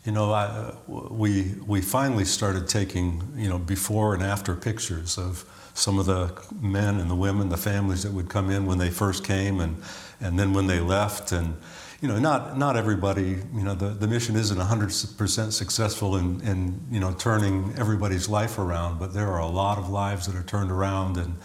You 0.03 0.11
know, 0.11 0.33
I, 0.33 0.73
we 0.87 1.55
we 1.65 1.81
finally 1.81 2.25
started 2.25 2.67
taking 2.67 3.23
you 3.35 3.47
know 3.47 3.57
before 3.57 4.13
and 4.13 4.23
after 4.23 4.53
pictures 4.55 5.17
of 5.17 5.45
some 5.75 5.99
of 5.99 6.07
the 6.07 6.33
men 6.59 6.99
and 6.99 7.09
the 7.09 7.15
women, 7.15 7.49
the 7.49 7.57
families 7.57 8.03
that 8.03 8.11
would 8.11 8.29
come 8.29 8.49
in 8.49 8.65
when 8.65 8.79
they 8.79 8.89
first 8.89 9.23
came, 9.23 9.61
and 9.61 9.81
and 10.19 10.37
then 10.37 10.53
when 10.53 10.67
they 10.67 10.81
left, 10.81 11.31
and 11.31 11.55
you 12.01 12.09
know, 12.09 12.19
not 12.19 12.57
not 12.57 12.75
everybody. 12.75 13.37
You 13.55 13.63
know, 13.63 13.75
the, 13.75 13.89
the 13.89 14.07
mission 14.07 14.35
isn't 14.35 14.57
100% 14.57 15.51
successful 15.51 16.17
in, 16.17 16.41
in 16.41 16.81
you 16.91 16.99
know 16.99 17.13
turning 17.13 17.73
everybody's 17.77 18.27
life 18.27 18.59
around, 18.59 18.99
but 18.99 19.13
there 19.13 19.27
are 19.27 19.39
a 19.39 19.47
lot 19.47 19.77
of 19.77 19.89
lives 19.89 20.25
that 20.27 20.35
are 20.35 20.43
turned 20.43 20.71
around, 20.71 21.15
and 21.15 21.35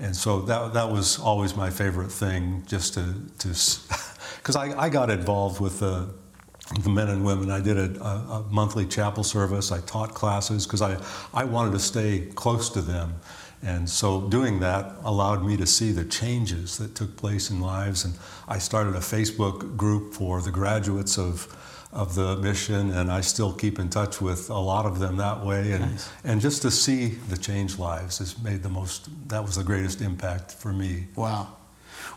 and 0.00 0.16
so 0.16 0.40
that 0.42 0.74
that 0.74 0.90
was 0.90 1.18
always 1.18 1.54
my 1.54 1.70
favorite 1.70 2.10
thing, 2.10 2.64
just 2.66 2.94
to 2.94 3.14
to 3.38 3.48
because 4.36 4.56
I, 4.56 4.78
I 4.78 4.88
got 4.88 5.10
involved 5.10 5.60
with 5.60 5.80
the 5.80 6.08
the 6.82 6.90
men 6.90 7.08
and 7.08 7.24
women. 7.24 7.50
I 7.50 7.60
did 7.60 7.76
a, 7.76 8.00
a, 8.00 8.46
monthly 8.48 8.86
chapel 8.86 9.24
service. 9.24 9.72
I 9.72 9.80
taught 9.80 10.14
classes 10.14 10.66
because 10.66 10.82
I, 10.82 10.98
I 11.34 11.44
wanted 11.44 11.72
to 11.72 11.80
stay 11.80 12.28
close 12.34 12.70
to 12.70 12.80
them. 12.80 13.14
And 13.62 13.90
so 13.90 14.22
doing 14.22 14.60
that 14.60 14.94
allowed 15.02 15.44
me 15.44 15.56
to 15.56 15.66
see 15.66 15.92
the 15.92 16.04
changes 16.04 16.78
that 16.78 16.94
took 16.94 17.16
place 17.16 17.50
in 17.50 17.60
lives. 17.60 18.04
And 18.04 18.14
I 18.48 18.58
started 18.58 18.94
a 18.94 19.00
Facebook 19.00 19.76
group 19.76 20.14
for 20.14 20.40
the 20.40 20.50
graduates 20.50 21.18
of, 21.18 21.54
of 21.92 22.14
the 22.14 22.36
mission, 22.36 22.90
and 22.92 23.10
I 23.10 23.20
still 23.20 23.52
keep 23.52 23.78
in 23.78 23.88
touch 23.88 24.20
with 24.20 24.48
a 24.48 24.58
lot 24.58 24.86
of 24.86 24.98
them 24.98 25.16
that 25.16 25.44
way. 25.44 25.72
And, 25.72 25.92
nice. 25.92 26.08
and 26.24 26.40
just 26.40 26.62
to 26.62 26.70
see 26.70 27.08
the 27.08 27.36
change 27.36 27.78
lives 27.78 28.18
has 28.18 28.40
made 28.40 28.62
the 28.62 28.68
most, 28.68 29.08
that 29.28 29.42
was 29.42 29.56
the 29.56 29.64
greatest 29.64 30.00
impact 30.00 30.52
for 30.52 30.72
me. 30.72 31.06
Wow. 31.16 31.56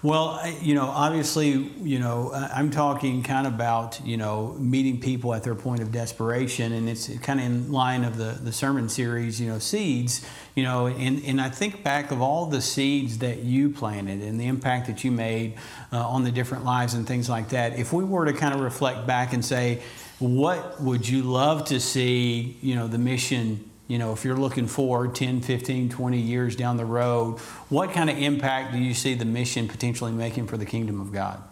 Well, 0.01 0.41
you 0.62 0.75
know, 0.75 0.88
obviously, 0.88 1.51
you 1.51 2.00
know, 2.00 2.31
I'm 2.33 2.71
talking 2.71 3.23
kind 3.23 3.47
of 3.47 3.53
about, 3.53 4.01
you 4.03 4.17
know, 4.17 4.55
meeting 4.59 5.00
people 5.00 5.33
at 5.33 5.43
their 5.43 5.55
point 5.55 5.81
of 5.81 5.91
desperation, 5.91 6.73
and 6.73 6.89
it's 6.89 7.07
kind 7.19 7.39
of 7.39 7.45
in 7.45 7.71
line 7.71 8.03
of 8.03 8.17
the, 8.17 8.38
the 8.41 8.51
sermon 8.51 8.89
series, 8.89 9.39
you 9.39 9.47
know, 9.47 9.59
seeds, 9.59 10.25
you 10.55 10.63
know, 10.63 10.88
and, 10.88 11.23
and 11.23 11.39
I 11.39 11.50
think 11.50 11.83
back 11.83 12.12
of 12.12 12.21
all 12.21 12.47
the 12.47 12.62
seeds 12.62 13.19
that 13.19 13.39
you 13.39 13.69
planted 13.69 14.21
and 14.21 14.39
the 14.39 14.47
impact 14.47 14.88
that 14.88 15.03
you 15.03 15.12
made 15.12 15.55
uh, 15.91 16.05
on 16.05 16.23
the 16.23 16.31
different 16.31 16.65
lives 16.65 16.93
and 16.93 17.07
things 17.07 17.29
like 17.29 17.50
that. 17.50 17.79
If 17.79 17.93
we 17.93 18.03
were 18.03 18.25
to 18.25 18.33
kind 18.33 18.53
of 18.53 18.59
reflect 18.59 19.07
back 19.07 19.33
and 19.33 19.43
say, 19.43 19.81
what 20.19 20.81
would 20.81 21.07
you 21.07 21.23
love 21.23 21.65
to 21.65 21.79
see, 21.79 22.57
you 22.62 22.75
know, 22.75 22.88
the 22.88 22.97
mission 22.97 23.69
you 23.87 23.97
know, 23.97 24.13
if 24.13 24.23
you're 24.23 24.37
looking 24.37 24.67
forward 24.67 25.13
10, 25.13 25.41
15, 25.41 25.89
20 25.89 26.17
years 26.17 26.55
down 26.55 26.77
the 26.77 26.85
road, 26.85 27.39
what 27.69 27.91
kind 27.91 28.09
of 28.09 28.17
impact 28.17 28.73
do 28.73 28.79
you 28.79 28.93
see 28.93 29.13
the 29.13 29.25
mission 29.25 29.67
potentially 29.67 30.11
making 30.11 30.47
for 30.47 30.57
the 30.57 30.65
kingdom 30.65 31.01
of 31.01 31.11
God? 31.11 31.43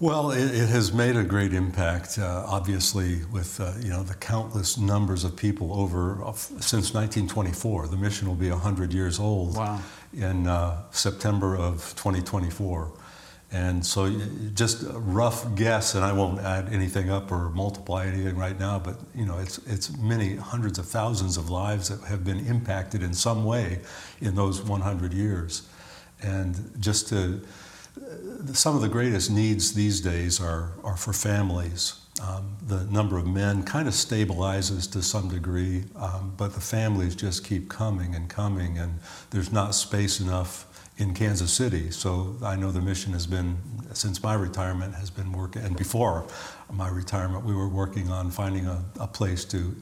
Well, 0.00 0.30
it, 0.30 0.54
it 0.54 0.68
has 0.68 0.92
made 0.92 1.16
a 1.16 1.24
great 1.24 1.52
impact, 1.52 2.18
uh, 2.18 2.44
obviously, 2.46 3.24
with 3.32 3.60
uh, 3.60 3.72
you 3.80 3.90
know 3.90 4.04
the 4.04 4.14
countless 4.14 4.78
numbers 4.78 5.24
of 5.24 5.34
people 5.34 5.72
over 5.72 6.22
uh, 6.22 6.32
since 6.32 6.94
1924. 6.94 7.88
The 7.88 7.96
mission 7.96 8.28
will 8.28 8.36
be 8.36 8.48
100 8.48 8.94
years 8.94 9.18
old 9.18 9.56
wow. 9.56 9.80
in 10.14 10.46
uh, 10.46 10.82
September 10.92 11.56
of 11.56 11.94
2024. 11.96 12.92
And 13.50 13.84
so, 13.84 14.10
just 14.54 14.82
a 14.82 14.98
rough 14.98 15.54
guess, 15.54 15.94
and 15.94 16.04
I 16.04 16.12
won't 16.12 16.38
add 16.40 16.70
anything 16.70 17.08
up 17.08 17.32
or 17.32 17.48
multiply 17.48 18.04
anything 18.04 18.36
right 18.36 18.58
now, 18.58 18.78
but 18.78 18.96
you 19.14 19.24
know, 19.24 19.38
it's 19.38 19.56
it's 19.66 19.96
many 19.96 20.36
hundreds 20.36 20.78
of 20.78 20.86
thousands 20.86 21.38
of 21.38 21.48
lives 21.48 21.88
that 21.88 22.06
have 22.08 22.24
been 22.24 22.46
impacted 22.46 23.02
in 23.02 23.14
some 23.14 23.46
way 23.46 23.80
in 24.20 24.34
those 24.34 24.60
100 24.60 25.14
years, 25.14 25.66
and 26.22 26.72
just 26.78 27.08
to 27.08 27.40
some 28.52 28.76
of 28.76 28.82
the 28.82 28.88
greatest 28.88 29.30
needs 29.30 29.72
these 29.72 30.02
days 30.02 30.40
are 30.40 30.72
are 30.84 30.96
for 30.96 31.14
families. 31.14 31.94
Um, 32.20 32.56
the 32.66 32.84
number 32.84 33.16
of 33.16 33.26
men 33.28 33.62
kind 33.62 33.86
of 33.86 33.94
stabilizes 33.94 34.90
to 34.92 35.02
some 35.02 35.28
degree, 35.28 35.84
um, 35.94 36.34
but 36.36 36.52
the 36.52 36.60
families 36.60 37.14
just 37.14 37.44
keep 37.44 37.68
coming 37.68 38.14
and 38.14 38.28
coming, 38.28 38.76
and 38.76 38.98
there's 39.30 39.52
not 39.52 39.74
space 39.74 40.18
enough 40.18 40.66
in 40.98 41.14
Kansas 41.14 41.52
City. 41.52 41.90
So 41.90 42.36
I 42.42 42.56
know 42.56 42.70
the 42.70 42.82
mission 42.82 43.12
has 43.12 43.26
been, 43.26 43.56
since 43.92 44.22
my 44.22 44.34
retirement, 44.34 44.94
has 44.94 45.10
been 45.10 45.32
working, 45.32 45.62
and 45.62 45.76
before 45.76 46.26
my 46.70 46.88
retirement, 46.88 47.44
we 47.44 47.54
were 47.54 47.68
working 47.68 48.10
on 48.10 48.30
finding 48.30 48.66
a, 48.66 48.84
a 49.00 49.06
place 49.06 49.44
to 49.46 49.74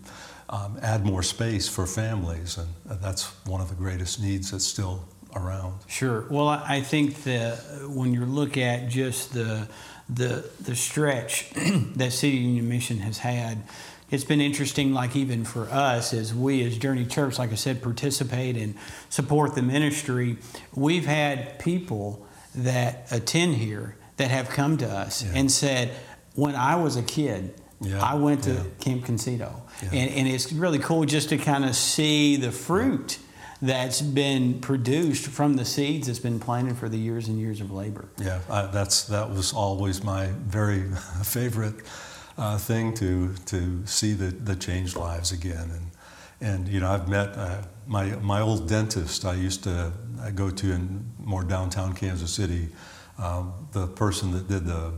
um, 0.51 0.79
add 0.83 1.05
more 1.05 1.23
space 1.23 1.69
for 1.69 1.87
families, 1.87 2.59
and 2.59 2.69
that's 3.01 3.25
one 3.47 3.61
of 3.61 3.69
the 3.69 3.75
greatest 3.75 4.21
needs 4.21 4.51
that's 4.51 4.65
still 4.65 5.09
around. 5.35 5.81
Sure. 5.87 6.27
Well, 6.31 6.49
I 6.49 6.81
think 6.81 7.25
that 7.25 7.59
when 7.89 8.13
you 8.13 8.25
look 8.25 8.57
at 8.57 8.89
just 8.89 9.33
the 9.33 9.69
the 10.09 10.49
the 10.61 10.77
stretch 10.77 11.51
that 11.97 12.13
City 12.13 12.37
Union 12.37 12.69
Mission 12.69 12.99
has 12.99 13.19
had 13.19 13.65
it's 14.11 14.25
been 14.25 14.41
interesting, 14.41 14.93
like 14.93 15.17
even 15.17 15.45
for 15.45 15.69
us, 15.69 16.13
as 16.13 16.33
we 16.33 16.65
as 16.65 16.79
Journey 16.79 17.07
Church, 17.07 17.39
like 17.39 17.51
I 17.51 17.57
said, 17.57 17.83
participate 17.83 18.57
and 18.57 18.75
support 19.09 19.55
the 19.55 19.63
ministry. 19.63 20.39
We've 20.75 21.07
had 21.07 21.59
people 21.59 22.25
that 22.55 23.09
attend 23.11 23.57
here 23.57 23.97
that 24.17 24.31
have 24.31 24.49
come 24.49 24.77
to 24.79 24.87
us 24.87 25.25
yeah. 25.25 25.33
and 25.35 25.51
said, 25.51 25.91
when 26.35 26.55
I 26.55 26.77
was 26.77 26.97
a 26.97 27.03
kid, 27.03 27.55
yeah. 27.81 28.03
I 28.03 28.15
went 28.15 28.45
to 28.45 28.53
yeah. 28.53 28.63
Camp 28.81 29.05
CUMCITO. 29.05 29.53
And, 29.83 30.11
and 30.11 30.29
it's 30.29 30.53
really 30.53 30.79
cool 30.79 31.05
just 31.05 31.29
to 31.31 31.39
kind 31.39 31.65
of 31.65 31.75
see 31.75 32.37
the 32.37 32.53
fruit 32.53 33.19
that's 33.61 34.03
been 34.03 34.61
produced 34.61 35.27
from 35.27 35.55
the 35.55 35.65
seeds 35.65 36.07
that's 36.07 36.19
been 36.19 36.39
planted 36.39 36.77
for 36.77 36.89
the 36.89 36.99
years 36.99 37.29
and 37.29 37.39
years 37.39 37.61
of 37.61 37.71
labor. 37.71 38.09
Yeah, 38.19 38.41
I, 38.51 38.67
that's 38.67 39.05
that 39.05 39.31
was 39.31 39.53
always 39.53 40.05
my 40.05 40.27
very 40.27 40.83
favorite 41.23 41.75
uh, 42.39 42.59
thing 42.59 42.95
to 42.95 43.35
to 43.47 43.87
see 43.87 44.13
the, 44.13 44.27
the 44.27 44.57
changed 44.57 44.97
lives 44.97 45.33
again. 45.33 45.71
And 45.71 45.91
and 46.41 46.69
you 46.69 46.81
know 46.81 46.91
I've 46.91 47.09
met 47.09 47.37
uh, 47.37 47.63
my 47.87 48.05
my 48.17 48.41
old 48.41 48.69
dentist 48.69 49.25
I 49.25 49.35
used 49.35 49.65
to 49.65 49.93
I 50.21 50.31
go 50.31 50.51
to 50.51 50.73
in 50.73 51.05
more 51.19 51.45
downtown 51.45 51.95
Kansas 51.95 52.33
City. 52.33 52.69
Um, 53.19 53.69
the 53.73 53.87
person 53.87 54.33
that 54.33 54.47
did 54.47 54.67
the 54.67 54.93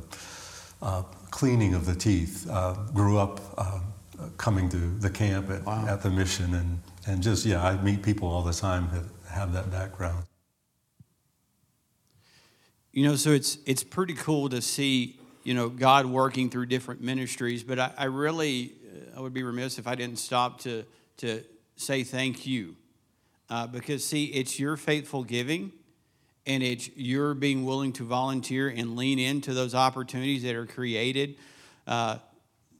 uh, 0.83 1.02
cleaning 1.30 1.75
of 1.75 1.87
the 1.87 1.95
teeth 1.95 2.49
uh, 2.50 2.75
grew 2.92 3.18
up 3.18 3.40
uh, 3.57 3.80
coming 4.37 4.68
to 4.71 4.76
the 4.76 5.11
camp 5.11 5.50
at, 5.50 5.64
wow. 5.64 5.87
at 5.87 6.02
the 6.02 6.11
mission 6.11 6.54
and 6.54 6.83
and 7.07 7.23
just 7.23 7.47
yeah 7.47 7.64
I 7.64 7.80
meet 7.80 8.02
people 8.02 8.28
all 8.28 8.42
the 8.42 8.52
time 8.52 8.88
that 8.92 9.04
have 9.30 9.52
that 9.52 9.71
background. 9.71 10.25
You 12.92 13.04
know, 13.04 13.16
so 13.16 13.30
it's 13.30 13.59
it's 13.64 13.85
pretty 13.85 14.14
cool 14.14 14.49
to 14.49 14.61
see 14.61 15.21
you 15.48 15.54
know, 15.54 15.70
God 15.70 16.04
working 16.04 16.50
through 16.50 16.66
different 16.66 17.00
ministries. 17.00 17.64
But 17.64 17.78
I, 17.78 17.90
I 17.96 18.04
really, 18.04 18.74
uh, 19.14 19.16
I 19.16 19.20
would 19.22 19.32
be 19.32 19.42
remiss 19.42 19.78
if 19.78 19.86
I 19.86 19.94
didn't 19.94 20.18
stop 20.18 20.60
to, 20.60 20.84
to 21.16 21.42
say 21.76 22.04
thank 22.04 22.46
you. 22.46 22.76
Uh, 23.48 23.66
because, 23.66 24.04
see, 24.04 24.26
it's 24.26 24.60
your 24.60 24.76
faithful 24.76 25.24
giving 25.24 25.72
and 26.46 26.62
it's 26.62 26.90
your 26.96 27.32
being 27.32 27.64
willing 27.64 27.94
to 27.94 28.04
volunteer 28.04 28.68
and 28.68 28.94
lean 28.94 29.18
into 29.18 29.54
those 29.54 29.74
opportunities 29.74 30.42
that 30.42 30.54
are 30.54 30.66
created 30.66 31.36
uh, 31.86 32.18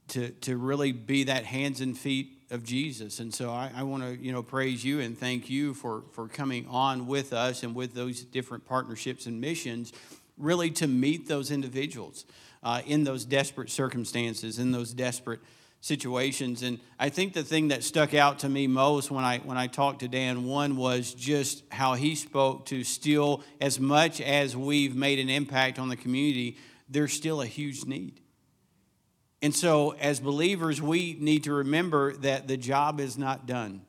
to, 0.09 0.29
to 0.29 0.55
really 0.55 0.91
be 0.91 1.23
that 1.23 1.45
hands 1.45 1.81
and 1.81 1.97
feet 1.97 2.37
of 2.51 2.63
Jesus. 2.63 3.19
And 3.19 3.33
so 3.33 3.49
I, 3.49 3.71
I 3.75 3.81
want 3.81 4.03
to, 4.03 4.15
you 4.15 4.31
know, 4.31 4.43
praise 4.43 4.85
you 4.85 4.99
and 4.99 5.17
thank 5.17 5.49
you 5.49 5.73
for, 5.73 6.03
for 6.11 6.27
coming 6.27 6.67
on 6.67 7.07
with 7.07 7.33
us 7.33 7.63
and 7.63 7.73
with 7.73 7.95
those 7.95 8.21
different 8.21 8.63
partnerships 8.67 9.25
and 9.25 9.41
missions, 9.41 9.91
really 10.37 10.69
to 10.69 10.85
meet 10.85 11.27
those 11.27 11.49
individuals 11.49 12.25
uh, 12.63 12.81
in 12.85 13.03
those 13.03 13.25
desperate 13.25 13.69
circumstances, 13.69 14.59
in 14.59 14.71
those 14.71 14.93
desperate 14.93 15.39
situations. 15.81 16.61
And 16.61 16.79
I 16.99 17.09
think 17.09 17.33
the 17.33 17.43
thing 17.43 17.69
that 17.69 17.83
stuck 17.83 18.13
out 18.13 18.39
to 18.39 18.49
me 18.49 18.67
most 18.67 19.11
when 19.11 19.23
I 19.23 19.39
when 19.39 19.57
I 19.57 19.67
talked 19.67 19.99
to 19.99 20.07
Dan 20.07 20.45
one 20.45 20.75
was 20.75 21.13
just 21.13 21.63
how 21.71 21.93
he 21.93 22.15
spoke 22.15 22.65
to 22.67 22.83
still 22.83 23.43
as 23.61 23.79
much 23.79 24.19
as 24.19 24.57
we've 24.57 24.95
made 24.95 25.19
an 25.19 25.29
impact 25.29 25.79
on 25.79 25.89
the 25.89 25.95
community, 25.95 26.57
there's 26.89 27.13
still 27.13 27.41
a 27.41 27.45
huge 27.45 27.85
need. 27.85 28.19
And 29.41 29.55
so 29.55 29.91
as 29.91 30.19
believers, 30.19 30.81
we 30.81 31.15
need 31.17 31.45
to 31.45 31.53
remember 31.53 32.13
that 32.17 32.49
the 32.49 32.57
job 32.57 32.99
is 32.99 33.17
not 33.17 33.45
done 33.45 33.81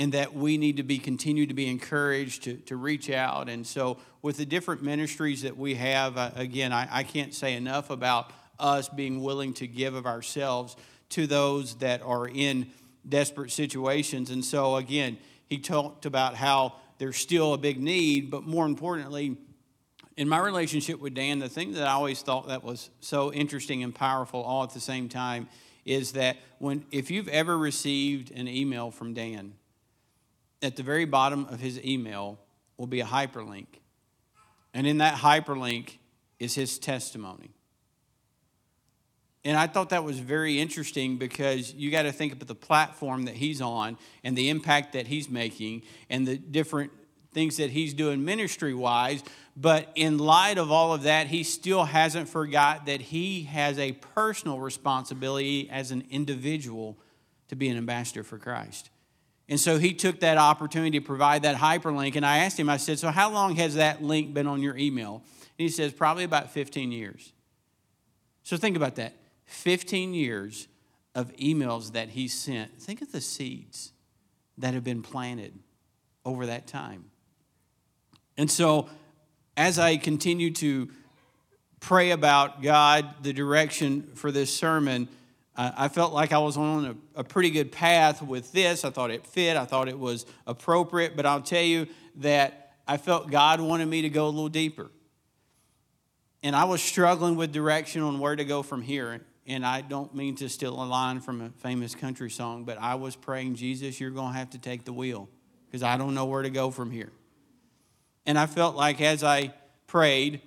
and 0.00 0.12
that 0.12 0.32
we 0.32 0.56
need 0.56 0.78
to 0.78 0.82
be 0.82 0.98
continue 0.98 1.46
to 1.46 1.52
be 1.52 1.68
encouraged 1.68 2.44
to, 2.44 2.56
to 2.56 2.74
reach 2.74 3.10
out. 3.10 3.50
And 3.50 3.66
so, 3.66 3.98
with 4.22 4.38
the 4.38 4.46
different 4.46 4.82
ministries 4.82 5.42
that 5.42 5.58
we 5.58 5.74
have, 5.74 6.16
uh, 6.16 6.30
again, 6.36 6.72
I, 6.72 6.88
I 6.90 7.02
can't 7.02 7.34
say 7.34 7.54
enough 7.54 7.90
about 7.90 8.32
us 8.58 8.88
being 8.88 9.22
willing 9.22 9.52
to 9.54 9.66
give 9.66 9.94
of 9.94 10.06
ourselves 10.06 10.74
to 11.10 11.26
those 11.26 11.74
that 11.76 12.00
are 12.00 12.26
in 12.26 12.68
desperate 13.06 13.50
situations. 13.50 14.30
And 14.30 14.42
so, 14.42 14.76
again, 14.76 15.18
he 15.44 15.58
talked 15.58 16.06
about 16.06 16.34
how 16.34 16.76
there's 16.96 17.18
still 17.18 17.52
a 17.52 17.58
big 17.58 17.78
need, 17.78 18.30
but 18.30 18.44
more 18.44 18.64
importantly, 18.64 19.36
in 20.16 20.30
my 20.30 20.38
relationship 20.38 20.98
with 20.98 21.12
Dan, 21.12 21.40
the 21.40 21.48
thing 21.50 21.72
that 21.72 21.86
I 21.86 21.92
always 21.92 22.22
thought 22.22 22.48
that 22.48 22.64
was 22.64 22.88
so 23.00 23.34
interesting 23.34 23.82
and 23.82 23.94
powerful 23.94 24.40
all 24.40 24.62
at 24.62 24.70
the 24.70 24.80
same 24.80 25.10
time 25.10 25.46
is 25.84 26.12
that 26.12 26.38
when 26.58 26.86
if 26.90 27.10
you've 27.10 27.28
ever 27.28 27.58
received 27.58 28.30
an 28.30 28.48
email 28.48 28.90
from 28.90 29.12
Dan, 29.12 29.52
at 30.62 30.76
the 30.76 30.82
very 30.82 31.04
bottom 31.04 31.46
of 31.46 31.60
his 31.60 31.82
email 31.84 32.38
will 32.76 32.86
be 32.86 33.00
a 33.00 33.04
hyperlink. 33.04 33.66
And 34.72 34.86
in 34.86 34.98
that 34.98 35.14
hyperlink 35.14 35.98
is 36.38 36.54
his 36.54 36.78
testimony. 36.78 37.50
And 39.44 39.56
I 39.56 39.66
thought 39.66 39.90
that 39.90 40.04
was 40.04 40.18
very 40.18 40.60
interesting 40.60 41.16
because 41.16 41.72
you 41.72 41.90
got 41.90 42.02
to 42.02 42.12
think 42.12 42.32
about 42.32 42.46
the 42.46 42.54
platform 42.54 43.24
that 43.24 43.34
he's 43.34 43.60
on 43.60 43.96
and 44.22 44.36
the 44.36 44.50
impact 44.50 44.92
that 44.92 45.06
he's 45.06 45.30
making 45.30 45.82
and 46.10 46.26
the 46.26 46.36
different 46.36 46.92
things 47.32 47.56
that 47.56 47.70
he's 47.70 47.94
doing 47.94 48.24
ministry 48.24 48.74
wise. 48.74 49.22
But 49.56 49.90
in 49.94 50.18
light 50.18 50.58
of 50.58 50.70
all 50.70 50.92
of 50.92 51.04
that, 51.04 51.28
he 51.28 51.42
still 51.42 51.84
hasn't 51.84 52.28
forgot 52.28 52.86
that 52.86 53.00
he 53.00 53.44
has 53.44 53.78
a 53.78 53.92
personal 53.92 54.60
responsibility 54.60 55.70
as 55.70 55.90
an 55.90 56.04
individual 56.10 56.98
to 57.48 57.56
be 57.56 57.68
an 57.68 57.76
ambassador 57.76 58.22
for 58.22 58.38
Christ. 58.38 58.90
And 59.50 59.58
so 59.58 59.78
he 59.78 59.92
took 59.92 60.20
that 60.20 60.38
opportunity 60.38 61.00
to 61.00 61.04
provide 61.04 61.42
that 61.42 61.56
hyperlink. 61.56 62.14
And 62.14 62.24
I 62.24 62.38
asked 62.38 62.58
him, 62.58 62.70
I 62.70 62.76
said, 62.76 63.00
So 63.00 63.08
how 63.08 63.30
long 63.30 63.56
has 63.56 63.74
that 63.74 64.00
link 64.00 64.32
been 64.32 64.46
on 64.46 64.62
your 64.62 64.76
email? 64.76 65.24
And 65.40 65.64
he 65.64 65.68
says, 65.68 65.92
Probably 65.92 66.22
about 66.22 66.52
15 66.52 66.92
years. 66.92 67.32
So 68.44 68.56
think 68.56 68.76
about 68.76 68.94
that 68.94 69.14
15 69.46 70.14
years 70.14 70.68
of 71.16 71.34
emails 71.36 71.92
that 71.92 72.10
he 72.10 72.28
sent. 72.28 72.80
Think 72.80 73.02
of 73.02 73.10
the 73.10 73.20
seeds 73.20 73.92
that 74.56 74.72
have 74.72 74.84
been 74.84 75.02
planted 75.02 75.58
over 76.24 76.46
that 76.46 76.68
time. 76.68 77.06
And 78.36 78.48
so, 78.48 78.88
as 79.56 79.80
I 79.80 79.96
continue 79.96 80.52
to 80.52 80.88
pray 81.80 82.12
about 82.12 82.62
God, 82.62 83.22
the 83.22 83.32
direction 83.32 84.12
for 84.14 84.30
this 84.30 84.54
sermon, 84.54 85.08
I 85.76 85.88
felt 85.88 86.12
like 86.12 86.32
I 86.32 86.38
was 86.38 86.56
on 86.56 86.84
a, 86.86 87.20
a, 87.20 87.24
pretty 87.24 87.50
good 87.50 87.70
path 87.70 88.22
with 88.22 88.50
this. 88.52 88.84
I 88.84 88.90
thought 88.90 89.10
it 89.10 89.26
fit, 89.26 89.56
I 89.56 89.64
thought 89.64 89.88
it 89.88 89.98
was 89.98 90.24
appropriate, 90.46 91.16
but 91.16 91.26
I'll 91.26 91.42
tell 91.42 91.62
you 91.62 91.86
that 92.16 92.76
I 92.86 92.96
felt 92.96 93.30
God 93.30 93.60
wanted 93.60 93.86
me 93.86 94.02
to 94.02 94.08
go 94.08 94.26
a 94.26 94.30
little 94.30 94.48
deeper. 94.48 94.90
And 96.42 96.56
I 96.56 96.64
was 96.64 96.80
struggling 96.80 97.36
with 97.36 97.52
direction 97.52 98.00
on 98.02 98.20
where 98.20 98.34
to 98.34 98.44
go 98.44 98.62
from 98.62 98.80
here. 98.80 99.20
And 99.46 99.66
I 99.66 99.80
don't 99.80 100.14
mean 100.14 100.36
to 100.36 100.48
steal 100.48 100.80
a 100.80 100.84
line 100.84 101.20
from 101.20 101.40
a 101.40 101.50
famous 101.50 101.94
country 101.94 102.30
song, 102.30 102.64
but 102.64 102.78
I 102.78 102.94
was 102.94 103.16
praying, 103.16 103.56
Jesus, 103.56 104.00
you're 104.00 104.10
going 104.10 104.32
to 104.32 104.38
have 104.38 104.50
to 104.50 104.58
take 104.58 104.84
the 104.84 104.92
wheel 104.92 105.28
because 105.66 105.82
I 105.82 105.96
don't 105.96 106.14
know 106.14 106.24
where 106.24 106.42
to 106.42 106.50
go 106.50 106.70
from 106.70 106.90
here. 106.90 107.10
And 108.24 108.38
I 108.38 108.46
felt 108.46 108.76
like 108.76 109.00
as 109.00 109.22
I 109.22 109.52
prayed 109.86 110.40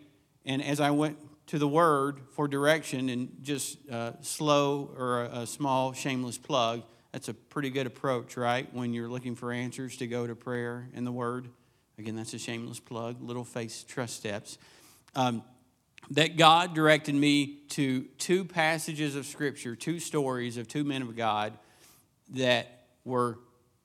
and 0.46 0.64
as 0.64 0.80
I 0.80 0.92
went 0.92 1.18
to 1.54 1.60
the 1.60 1.68
Word 1.68 2.20
for 2.32 2.48
direction 2.48 3.10
and 3.10 3.30
just 3.44 3.78
uh, 3.88 4.14
slow 4.22 4.92
or 4.98 5.26
a, 5.26 5.42
a 5.42 5.46
small, 5.46 5.94
shameless 5.94 6.40
plug, 6.40 6.82
that's 7.12 7.30
a 7.30 7.34
pretty 7.36 7.70
good 7.70 7.86
approach, 7.86 8.38
right? 8.38 8.74
When 8.74 8.92
you're 8.92 9.08
looking 9.08 9.36
for 9.36 9.52
answers 9.52 9.98
to 9.98 10.08
go 10.08 10.26
to 10.26 10.36
prayer 10.36 10.90
and 10.96 11.06
the 11.06 11.12
Word. 11.12 11.48
Again, 12.00 12.16
that's 12.16 12.34
a 12.34 12.40
shameless 12.40 12.80
plug, 12.80 13.22
little 13.22 13.44
faith 13.44 13.86
trust 13.88 14.16
steps. 14.16 14.58
Um, 15.14 15.44
that 16.10 16.38
God 16.38 16.74
directed 16.74 17.14
me 17.14 17.60
to 17.70 18.06
two 18.18 18.46
passages 18.46 19.16
of 19.16 19.28
Scripture, 19.28 19.76
two 19.76 20.00
stories 20.00 20.58
of 20.58 20.68
two 20.68 20.84
men 20.84 21.04
of 21.04 21.16
God 21.16 21.54
that 22.32 22.88
were 23.06 23.38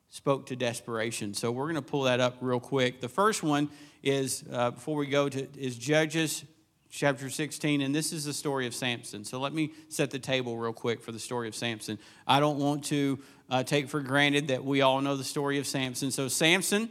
spoke 0.09 0.46
to 0.46 0.57
desperation. 0.57 1.35
So 1.35 1.52
we're 1.52 1.64
going 1.64 1.74
to 1.74 1.83
pull 1.83 2.04
that 2.04 2.18
up 2.18 2.38
real 2.40 2.61
quick. 2.61 3.02
The 3.02 3.11
first 3.11 3.42
one 3.42 3.68
is 4.02 4.42
uh, 4.50 4.70
before 4.70 4.96
we 4.96 5.07
go 5.07 5.28
to 5.28 5.46
is 5.54 5.76
Judges 5.76 6.46
chapter 6.90 7.29
16, 7.29 7.81
and 7.81 7.94
this 7.94 8.12
is 8.12 8.24
the 8.24 8.33
story 8.33 8.66
of 8.66 8.74
Samson. 8.74 9.24
So 9.24 9.38
let 9.40 9.53
me 9.53 9.72
set 9.88 10.11
the 10.11 10.18
table 10.18 10.57
real 10.57 10.72
quick 10.72 11.03
for 11.03 11.12
the 11.12 11.18
story 11.18 11.48
of 11.48 11.55
Samson. 11.55 11.98
I 12.27 12.40
don't 12.40 12.59
want 12.59 12.85
to 12.85 13.18
uh, 13.51 13.62
take 13.62 13.88
for 13.88 14.01
granted 14.01 14.48
that 14.48 14.64
we 14.64 14.81
all 14.81 15.01
know 15.01 15.16
the 15.16 15.24
story 15.24 15.59
of 15.59 15.66
Samson. 15.66 16.11
So 16.11 16.29
Samson 16.29 16.90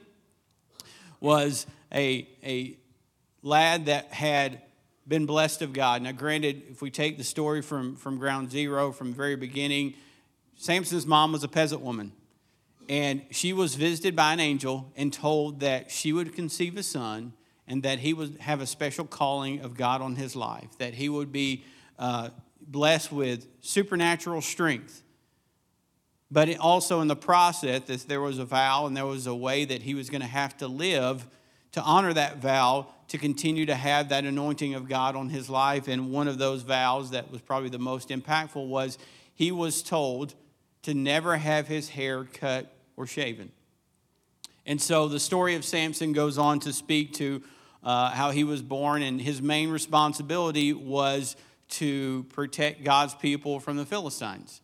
was 1.20 1.66
a, 1.94 2.28
a 2.44 2.78
lad 3.42 3.88
that 3.88 4.14
had 4.14 4.62
been 5.08 5.26
blessed 5.26 5.62
of 5.62 5.74
God. 5.74 6.02
Now, 6.02 6.12
granted, 6.12 6.64
if 6.70 6.82
we 6.82 6.92
take 6.92 7.18
the 7.18 7.24
story 7.24 7.62
from, 7.62 7.96
from 7.96 8.18
ground 8.18 8.52
zero, 8.52 8.92
from 8.92 9.14
very 9.14 9.36
beginning, 9.36 9.96
Samson's 10.58 11.06
mom 11.06 11.32
was 11.32 11.44
a 11.44 11.48
peasant 11.48 11.82
woman. 11.82 12.12
And 12.90 13.24
she 13.32 13.54
was 13.54 13.76
visited 13.76 14.16
by 14.16 14.34
an 14.34 14.40
angel 14.40 14.92
and 14.96 15.12
told 15.12 15.60
that 15.62 15.92
she 15.92 16.14
would 16.14 16.36
conceive 16.36 16.78
a 16.78 16.84
son 16.84 17.34
and 17.68 17.84
that 17.84 18.00
he 18.00 18.14
would 18.14 18.38
have 18.40 18.62
a 18.62 18.68
special 18.68 19.06
calling 19.06 19.62
of 19.62 19.76
God 19.76 20.02
on 20.02 20.16
his 20.16 20.36
life, 20.36 20.78
that 20.78 20.94
he 20.94 21.10
would 21.10 21.32
be 21.32 21.66
uh, 22.00 22.30
blessed 22.62 23.12
with 23.12 23.48
supernatural 23.62 24.42
strength. 24.42 25.04
But 26.30 26.58
also 26.58 27.02
in 27.02 27.08
the 27.08 27.16
process, 27.16 27.84
that 27.84 28.08
there 28.08 28.22
was 28.22 28.40
a 28.40 28.46
vow 28.46 28.86
and 28.86 28.96
there 28.96 29.06
was 29.06 29.28
a 29.28 29.36
way 29.36 29.66
that 29.66 29.82
he 29.82 29.94
was 29.94 30.10
going 30.10 30.22
to 30.22 30.28
have 30.28 30.58
to 30.58 30.68
live 30.68 31.26
to 31.74 31.82
honor 31.82 32.14
that 32.14 32.38
vow 32.38 32.88
to 33.10 33.18
continue 33.18 33.66
to 33.66 33.76
have 33.76 34.10
that 34.10 34.26
anointing 34.26 34.74
of 34.74 34.90
God 34.90 35.16
on 35.16 35.30
his 35.30 35.50
life. 35.50 35.88
And 35.88 36.12
one 36.12 36.28
of 36.28 36.38
those 36.38 36.64
vows 36.64 37.12
that 37.12 37.32
was 37.32 37.42
probably 37.42 37.70
the 37.70 37.80
most 37.80 38.10
impactful 38.10 38.68
was 38.68 38.98
he 39.34 39.52
was 39.52 39.82
told 39.82 40.34
to 40.84 40.94
never 40.94 41.38
have 41.38 41.68
his 41.68 41.90
hair 41.90 42.26
cut 42.26 42.74
or 42.98 43.08
shaven. 43.08 43.52
And 44.66 44.82
so 44.82 45.08
the 45.08 45.20
story 45.20 45.56
of 45.56 45.64
Samson 45.64 46.12
goes 46.12 46.38
on 46.38 46.60
to 46.62 46.74
speak 46.74 47.14
to 47.16 47.42
uh, 47.88 48.10
how 48.10 48.32
he 48.32 48.44
was 48.44 48.62
born, 48.62 49.02
and 49.02 49.22
his 49.22 49.42
main 49.42 49.70
responsibility 49.70 50.74
was 50.74 51.38
to 51.70 52.26
protect 52.34 52.84
God's 52.84 53.16
people 53.16 53.62
from 53.62 53.78
the 53.78 53.86
Philistines. 53.86 54.60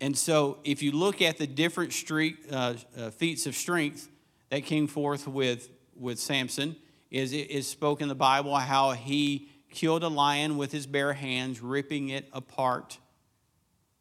And 0.00 0.18
so, 0.18 0.58
if 0.64 0.82
you 0.82 0.90
look 0.90 1.22
at 1.22 1.38
the 1.38 1.46
different 1.46 1.92
street, 1.92 2.36
uh, 2.50 2.74
uh, 2.98 3.10
feats 3.10 3.46
of 3.46 3.54
strength 3.54 4.08
that 4.50 4.64
came 4.64 4.88
forth 4.88 5.28
with, 5.28 5.68
with 5.94 6.18
Samson, 6.18 6.74
is 7.12 7.32
it 7.32 7.48
is 7.48 7.68
spoken 7.68 8.06
in 8.06 8.08
the 8.08 8.16
Bible 8.16 8.56
how 8.56 8.90
he 8.90 9.48
killed 9.70 10.02
a 10.02 10.08
lion 10.08 10.56
with 10.56 10.72
his 10.72 10.84
bare 10.84 11.12
hands, 11.12 11.60
ripping 11.60 12.08
it 12.08 12.28
apart. 12.32 12.98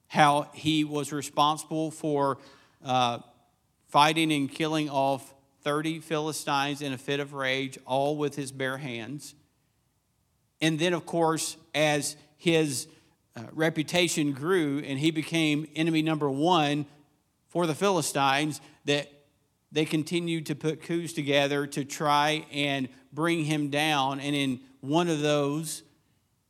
How 0.07 0.49
he 0.55 0.83
was 0.83 1.13
responsible 1.13 1.91
for 1.91 2.39
uh, 2.83 3.19
fighting 3.89 4.33
and 4.33 4.51
killing 4.51 4.89
off 4.89 5.31
30 5.63 5.99
Philistines 5.99 6.81
in 6.81 6.93
a 6.93 6.97
fit 6.97 7.19
of 7.19 7.33
rage, 7.33 7.77
all 7.85 8.17
with 8.17 8.35
his 8.35 8.51
bare 8.51 8.77
hands. 8.77 9.35
And 10.59 10.79
then, 10.79 10.93
of 10.93 11.05
course, 11.05 11.57
as 11.73 12.15
his 12.37 12.87
uh, 13.35 13.43
reputation 13.53 14.31
grew 14.31 14.79
and 14.79 14.99
he 14.99 15.11
became 15.11 15.67
enemy 15.75 16.01
number 16.01 16.29
one 16.29 16.85
for 17.47 17.67
the 17.67 17.75
Philistines, 17.75 18.61
that 18.85 19.11
they 19.71 19.85
continued 19.85 20.45
to 20.47 20.55
put 20.55 20.81
coups 20.81 21.13
together 21.13 21.65
to 21.67 21.83
try 21.85 22.45
and 22.51 22.89
bring 23.13 23.45
him 23.45 23.69
down. 23.69 24.19
And 24.19 24.35
in 24.35 24.59
one 24.81 25.07
of 25.07 25.21
those, 25.21 25.83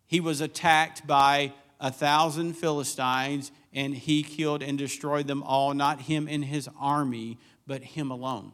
he 0.07 0.19
was 0.19 0.41
attacked 0.41 1.05
by 1.05 1.53
a 1.79 1.91
thousand 1.91 2.53
Philistines 2.53 3.51
and 3.73 3.95
he 3.95 4.23
killed 4.23 4.61
and 4.61 4.77
destroyed 4.77 5.27
them 5.27 5.43
all, 5.43 5.73
not 5.73 6.01
him 6.01 6.27
and 6.27 6.43
his 6.43 6.69
army, 6.79 7.37
but 7.65 7.81
him 7.81 8.11
alone 8.11 8.51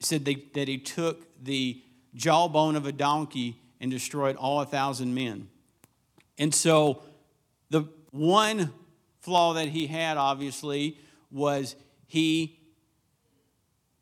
said 0.00 0.24
they, 0.24 0.46
that 0.54 0.68
he 0.68 0.78
took 0.78 1.26
the 1.42 1.82
jawbone 2.14 2.76
of 2.76 2.86
a 2.86 2.92
donkey 2.92 3.60
and 3.80 3.90
destroyed 3.90 4.36
all 4.36 4.60
a 4.60 4.66
thousand 4.66 5.14
men. 5.14 5.48
And 6.38 6.54
so 6.54 7.02
the 7.68 7.84
one 8.10 8.72
flaw 9.20 9.54
that 9.54 9.68
he 9.68 9.86
had, 9.86 10.16
obviously, 10.16 10.98
was 11.30 11.76
he 12.06 12.58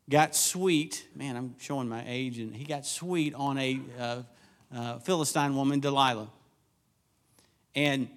got 0.09 0.35
sweet. 0.35 1.07
Man, 1.15 1.35
I'm 1.35 1.55
showing 1.59 1.87
my 1.87 2.03
age, 2.07 2.39
and 2.39 2.55
he 2.55 2.63
got 2.63 2.85
sweet 2.85 3.33
on 3.35 3.57
a 3.57 3.79
uh, 3.99 4.21
uh, 4.73 4.99
Philistine 4.99 5.55
woman, 5.55 5.79
Delilah, 5.79 6.29
and 7.75 8.09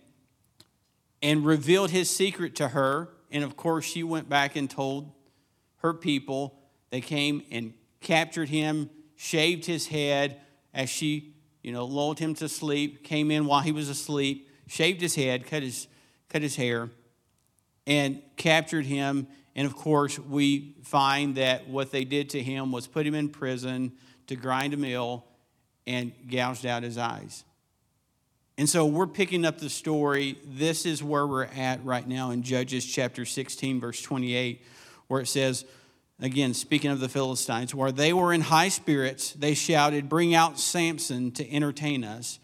and 1.21 1.45
revealed 1.45 1.91
his 1.91 2.11
secret 2.11 2.57
to 2.57 2.69
her. 2.69 3.09
And 3.31 3.45
of 3.45 3.57
course, 3.57 3.85
she 3.85 4.03
went 4.03 4.29
back 4.29 4.57
and 4.57 4.69
told 4.69 5.13
her 5.79 5.95
people 5.95 6.59
they 6.93 7.01
came 7.01 7.43
and 7.51 7.73
captured 8.01 8.51
him, 8.51 8.91
shaved 9.17 9.65
his 9.65 9.87
head 9.87 10.41
as 10.75 10.91
she, 10.91 11.35
you 11.63 11.73
know, 11.73 11.87
lulled 11.87 12.19
him 12.19 12.35
to 12.35 12.51
sleep, 12.51 13.03
came 13.03 13.31
in 13.31 13.47
while 13.47 13.61
he 13.61 13.73
was 13.73 13.89
asleep, 13.89 14.47
shaved 14.69 15.01
his 15.01 15.15
head, 15.15 15.47
cut 15.47 15.63
his, 15.63 15.89
cut 16.29 16.43
his 16.43 16.55
hair, 16.55 16.91
and 17.87 18.23
captured 18.37 18.85
him 18.85 19.27
And 19.55 19.67
of 19.67 19.77
course, 19.77 20.19
we 20.19 20.77
find 20.83 21.37
that 21.37 21.69
what 21.69 21.91
they 21.91 22.05
did 22.05 22.31
to 22.31 22.43
him 22.43 22.73
was 22.73 22.87
put 22.87 23.07
him 23.07 23.15
in 23.15 23.29
prison 23.29 23.93
to 24.29 24.37
grind 24.37 24.73
a 24.75 24.77
mill 24.77 25.25
and 25.87 26.13
gouged 26.29 26.65
out 26.65 26.83
his 26.83 26.97
eyes. 26.97 27.45
And 28.57 28.69
so 28.69 28.87
we're 28.87 29.07
picking 29.07 29.45
up 29.45 29.59
the 29.59 29.71
story. 29.71 30.39
This 30.45 30.87
is 30.87 31.03
where 31.03 31.27
we're 31.27 31.45
at 31.45 31.85
right 31.85 32.07
now 32.07 32.31
in 32.31 32.43
Judges 32.43 32.85
chapter 32.85 33.25
16, 33.25 33.81
verse 33.81 34.01
28, 34.01 34.63
where 35.09 35.21
it 35.21 35.27
says, 35.27 35.65
again, 36.23 36.55
speaking 36.55 36.91
of 36.91 37.01
the 37.01 37.09
Philistines, 37.09 37.75
where 37.75 37.93
they 37.93 38.13
were 38.13 38.33
in 38.33 38.41
high 38.41 38.69
spirits, 38.69 39.33
they 39.33 39.53
shouted, 39.53 40.09
Bring 40.09 40.35
out 40.35 40.59
Samson 40.59 41.33
to 41.33 41.53
entertain 41.53 42.05
us. 42.05 42.39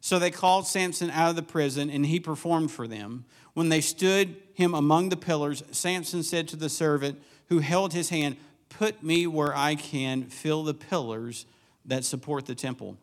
So 0.00 0.18
they 0.18 0.30
called 0.30 0.66
Samson 0.66 1.10
out 1.10 1.30
of 1.30 1.36
the 1.36 1.42
prison, 1.42 1.90
and 1.90 2.06
he 2.06 2.20
performed 2.20 2.70
for 2.70 2.86
them. 2.86 3.24
When 3.54 3.68
they 3.68 3.80
stood 3.80 4.36
him 4.54 4.74
among 4.74 5.08
the 5.08 5.16
pillars, 5.16 5.62
Samson 5.72 6.22
said 6.22 6.48
to 6.48 6.56
the 6.56 6.68
servant 6.68 7.20
who 7.48 7.58
held 7.58 7.92
his 7.92 8.08
hand, 8.08 8.36
Put 8.68 9.02
me 9.02 9.26
where 9.26 9.56
I 9.56 9.74
can 9.74 10.24
fill 10.24 10.62
the 10.62 10.74
pillars 10.74 11.46
that 11.84 12.04
support 12.04 12.46
the 12.46 12.54
temple, 12.54 12.96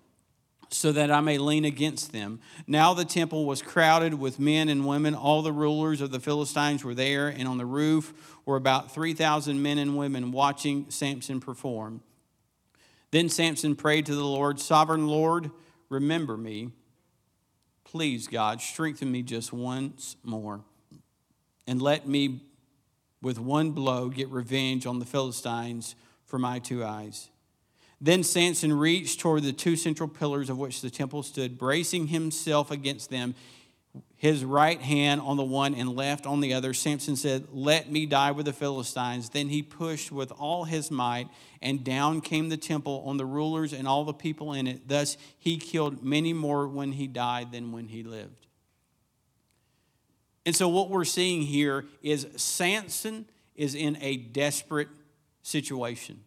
so 0.72 0.92
that 0.92 1.12
I 1.12 1.20
may 1.20 1.38
lean 1.38 1.66
against 1.66 2.12
them. 2.12 2.40
Now 2.66 2.94
the 2.94 3.06
temple 3.06 3.46
was 3.46 3.62
crowded 3.62 4.14
with 4.14 4.40
men 4.40 4.70
and 4.70 4.88
women. 4.88 5.14
All 5.14 5.42
the 5.42 5.52
rulers 5.52 6.02
of 6.02 6.12
the 6.12 6.20
Philistines 6.20 6.84
were 6.84 6.96
there, 6.96 7.28
and 7.28 7.48
on 7.48 7.58
the 7.58 7.66
roof 7.66 8.14
were 8.46 8.56
about 8.56 8.94
3,000 8.94 9.62
men 9.62 9.78
and 9.78 9.98
women 9.98 10.32
watching 10.32 10.86
Samson 10.90 11.40
perform. 11.40 12.02
Then 13.12 13.28
Samson 13.28 13.76
prayed 13.76 14.06
to 14.06 14.16
the 14.16 14.24
Lord, 14.24 14.60
Sovereign 14.60 15.08
Lord, 15.08 15.52
remember 15.90 16.38
me. 16.38 16.72
Please, 17.84 18.28
God, 18.28 18.62
strengthen 18.62 19.12
me 19.12 19.22
just 19.22 19.52
once 19.52 20.16
more 20.24 20.62
and 21.68 21.82
let 21.82 22.08
me, 22.08 22.42
with 23.22 23.40
one 23.40 23.72
blow, 23.72 24.10
get 24.10 24.30
revenge 24.30 24.86
on 24.86 25.00
the 25.00 25.06
Philistines 25.06 25.96
for 26.26 26.38
my 26.38 26.60
two 26.60 26.84
eyes. 26.84 27.30
Then 28.04 28.24
Samson 28.24 28.74
reached 28.74 29.20
toward 29.20 29.44
the 29.44 29.54
two 29.54 29.76
central 29.76 30.10
pillars 30.10 30.50
of 30.50 30.58
which 30.58 30.82
the 30.82 30.90
temple 30.90 31.22
stood, 31.22 31.60
bracing 31.60 32.08
himself 32.08 32.72
against 32.72 33.12
them, 33.12 33.36
his 34.18 34.44
right 34.44 34.82
hand 34.82 35.22
on 35.22 35.38
the 35.38 35.44
one 35.44 35.76
and 35.76 35.96
left 35.96 36.26
on 36.26 36.40
the 36.40 36.56
other. 36.56 36.74
Samson 36.74 37.16
said, 37.16 37.48
Let 37.52 37.92
me 37.92 38.08
die 38.08 38.32
with 38.32 38.48
the 38.48 38.54
Philistines. 38.54 39.30
Then 39.30 39.50
he 39.50 39.62
pushed 39.62 40.12
with 40.12 40.32
all 40.32 40.64
his 40.64 40.90
might, 40.90 41.28
and 41.62 41.84
down 41.84 42.22
came 42.22 42.50
the 42.50 42.58
temple 42.58 43.04
on 43.06 43.18
the 43.18 43.26
rulers 43.26 43.72
and 43.72 43.88
all 43.88 44.04
the 44.04 44.14
people 44.14 44.54
in 44.54 44.66
it. 44.66 44.88
Thus 44.88 45.16
he 45.38 45.58
killed 45.58 46.04
many 46.04 46.34
more 46.34 46.68
when 46.68 46.94
he 46.94 47.06
died 47.06 47.52
than 47.52 47.72
when 47.72 47.88
he 47.88 48.02
lived. 48.02 48.48
And 50.44 50.56
so, 50.56 50.68
what 50.70 50.90
we're 50.90 51.06
seeing 51.06 51.44
here 51.44 51.86
is 52.02 52.28
Samson 52.36 53.26
is 53.56 53.76
in 53.76 53.96
a 54.02 54.18
desperate 54.18 54.88
situation. 55.44 56.24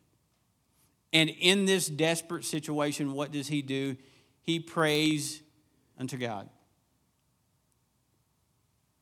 And 1.14 1.30
in 1.30 1.64
this 1.64 1.86
desperate 1.86 2.44
situation, 2.44 3.12
what 3.12 3.30
does 3.30 3.46
he 3.46 3.62
do? 3.62 3.96
He 4.42 4.58
prays 4.58 5.40
unto 5.96 6.18
God. 6.18 6.50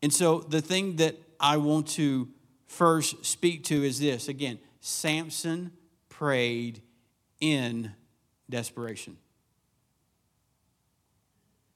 And 0.02 0.12
so, 0.12 0.40
the 0.40 0.60
thing 0.60 0.96
that 0.96 1.16
I 1.40 1.56
want 1.56 1.88
to 1.88 2.28
first 2.66 3.24
speak 3.24 3.64
to 3.64 3.82
is 3.82 3.98
this 3.98 4.28
again, 4.28 4.58
Samson 4.80 5.72
prayed 6.10 6.82
in 7.40 7.92
desperation. 8.50 9.16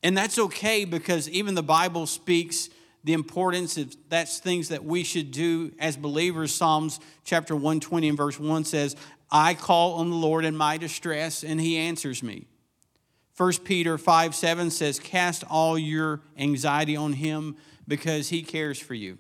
And 0.03 0.17
that's 0.17 0.39
okay 0.39 0.85
because 0.85 1.29
even 1.31 1.55
the 1.55 1.63
Bible 1.63 2.07
speaks 2.07 2.69
the 3.07 3.13
importance 3.13 3.77
of 3.77 3.97
that's 4.09 4.41
things 4.41 4.71
that 4.71 4.85
we 4.85 5.05
should 5.05 5.31
do 5.31 5.73
as 5.79 5.97
believers. 5.97 6.53
Psalms 6.53 6.99
chapter 7.25 7.55
120 7.55 8.09
and 8.09 8.17
verse 8.17 8.39
1 8.39 8.65
says, 8.65 8.97
I 9.31 9.55
call 9.55 9.95
on 9.95 10.11
the 10.11 10.17
Lord 10.17 10.45
in 10.45 10.57
my 10.57 10.77
distress, 10.77 11.45
and 11.45 11.61
he 11.61 11.77
answers 11.77 12.21
me. 12.25 12.49
1 13.37 13.53
Peter 13.65 13.97
5 13.97 14.35
7 14.35 14.71
says, 14.73 14.99
Cast 14.99 15.45
all 15.49 15.79
your 15.79 16.21
anxiety 16.37 16.97
on 16.97 17.13
him 17.13 17.57
because 17.87 18.29
he 18.31 18.43
cares 18.43 18.81
for 18.81 18.95
you. 18.95 19.19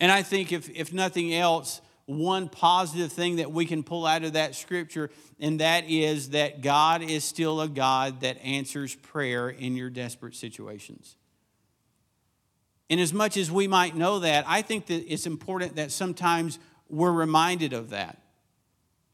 And 0.00 0.10
I 0.10 0.22
think, 0.22 0.50
if, 0.50 0.70
if 0.70 0.94
nothing 0.94 1.34
else, 1.34 1.82
one 2.06 2.48
positive 2.48 3.12
thing 3.12 3.36
that 3.36 3.52
we 3.52 3.66
can 3.66 3.82
pull 3.82 4.06
out 4.06 4.24
of 4.24 4.32
that 4.32 4.54
scripture, 4.54 5.10
and 5.38 5.60
that 5.60 5.84
is 5.90 6.30
that 6.30 6.62
God 6.62 7.02
is 7.02 7.22
still 7.22 7.60
a 7.60 7.68
God 7.68 8.22
that 8.22 8.42
answers 8.42 8.94
prayer 8.94 9.50
in 9.50 9.76
your 9.76 9.90
desperate 9.90 10.34
situations. 10.34 11.16
And 12.90 13.00
as 13.00 13.12
much 13.12 13.36
as 13.36 13.50
we 13.52 13.68
might 13.68 13.94
know 13.94 14.18
that, 14.18 14.44
I 14.48 14.62
think 14.62 14.86
that 14.86 15.10
it's 15.10 15.24
important 15.24 15.76
that 15.76 15.92
sometimes 15.92 16.58
we're 16.88 17.12
reminded 17.12 17.72
of 17.72 17.90
that. 17.90 18.20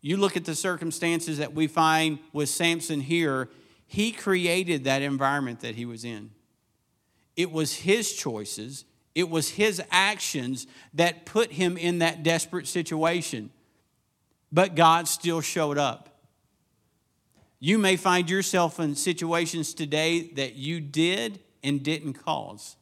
You 0.01 0.17
look 0.17 0.37
at 0.37 0.47
the 0.47 0.55
circumstances 0.55 1.39
that 1.39 1.53
we 1.53 1.67
find 1.67 2.19
with 2.33 2.49
Samson 2.49 3.03
here, 3.03 3.51
he 3.87 4.13
created 4.13 4.85
that 4.85 5.03
environment 5.03 5.61
that 5.61 5.75
he 5.75 5.85
was 5.85 6.05
in. 6.05 6.31
It 7.37 7.53
was 7.53 7.75
his 7.75 8.15
choices, 8.15 8.87
it 9.15 9.29
was 9.29 9.51
his 9.51 9.83
actions 9.91 10.67
that 10.95 11.27
put 11.27 11.53
him 11.53 11.77
in 11.77 11.99
that 11.99 12.23
desperate 12.23 12.67
situation. 12.67 13.51
But 14.51 14.75
God 14.75 15.07
still 15.07 15.43
showed 15.43 15.77
up. 15.77 16.21
You 17.59 17.79
may 17.79 17.97
find 17.97 18.31
yourself 18.31 18.79
in 18.81 18.95
situations 18.95 19.75
today 19.75 20.29
that 20.35 20.55
you 20.55 20.81
did 20.81 21.41
and 21.63 21.83
didn't 21.83 22.15
cause. 22.15 22.77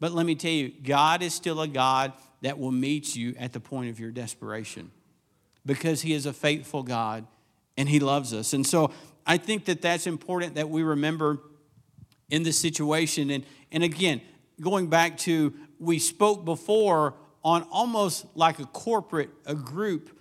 But 0.00 0.12
let 0.12 0.26
me 0.26 0.34
tell 0.34 0.50
you, 0.50 0.70
God 0.70 1.22
is 1.22 1.34
still 1.34 1.60
a 1.60 1.68
God 1.68 2.12
that 2.40 2.58
will 2.58 2.72
meet 2.72 3.14
you 3.14 3.34
at 3.38 3.52
the 3.52 3.60
point 3.60 3.90
of 3.90 4.00
your 4.00 4.10
desperation 4.10 4.90
because 5.64 6.02
He 6.02 6.14
is 6.14 6.26
a 6.26 6.32
faithful 6.32 6.82
God 6.82 7.26
and 7.76 7.88
He 7.88 8.00
loves 8.00 8.32
us. 8.32 8.52
And 8.54 8.66
so 8.66 8.90
I 9.26 9.36
think 9.36 9.66
that 9.66 9.82
that's 9.82 10.06
important 10.06 10.54
that 10.54 10.70
we 10.70 10.82
remember 10.82 11.38
in 12.30 12.42
this 12.42 12.58
situation. 12.58 13.30
And, 13.30 13.44
and 13.70 13.82
again, 13.84 14.22
going 14.60 14.88
back 14.88 15.18
to, 15.18 15.52
we 15.78 15.98
spoke 15.98 16.44
before 16.44 17.14
on 17.44 17.62
almost 17.70 18.26
like 18.34 18.58
a 18.58 18.66
corporate, 18.66 19.30
a 19.46 19.54
group 19.54 20.18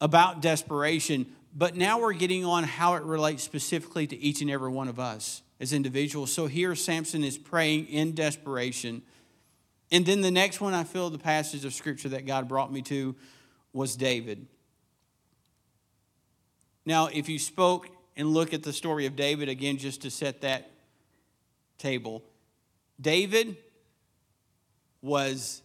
about 0.00 0.40
desperation, 0.40 1.26
but 1.54 1.76
now 1.76 2.00
we're 2.00 2.12
getting 2.12 2.44
on 2.44 2.64
how 2.64 2.94
it 2.94 3.02
relates 3.02 3.42
specifically 3.42 4.06
to 4.06 4.16
each 4.16 4.40
and 4.40 4.50
every 4.50 4.70
one 4.70 4.88
of 4.88 4.98
us 4.98 5.42
as 5.60 5.72
individuals. 5.72 6.32
So 6.32 6.46
here 6.46 6.74
Samson 6.74 7.24
is 7.24 7.36
praying 7.36 7.86
in 7.86 8.14
desperation. 8.14 9.02
And 9.90 10.04
then 10.04 10.20
the 10.20 10.30
next 10.30 10.60
one 10.60 10.74
I 10.74 10.84
feel 10.84 11.10
the 11.10 11.18
passage 11.18 11.64
of 11.64 11.72
scripture 11.72 12.10
that 12.10 12.26
God 12.26 12.48
brought 12.48 12.72
me 12.72 12.82
to 12.82 13.16
was 13.72 13.96
David. 13.96 14.46
Now, 16.84 17.06
if 17.06 17.28
you 17.28 17.38
spoke 17.38 17.88
and 18.16 18.28
look 18.28 18.52
at 18.52 18.62
the 18.62 18.72
story 18.72 19.06
of 19.06 19.16
David 19.16 19.48
again, 19.48 19.78
just 19.78 20.02
to 20.02 20.10
set 20.10 20.40
that 20.42 20.70
table, 21.78 22.22
David 23.00 23.56
was 25.00 25.62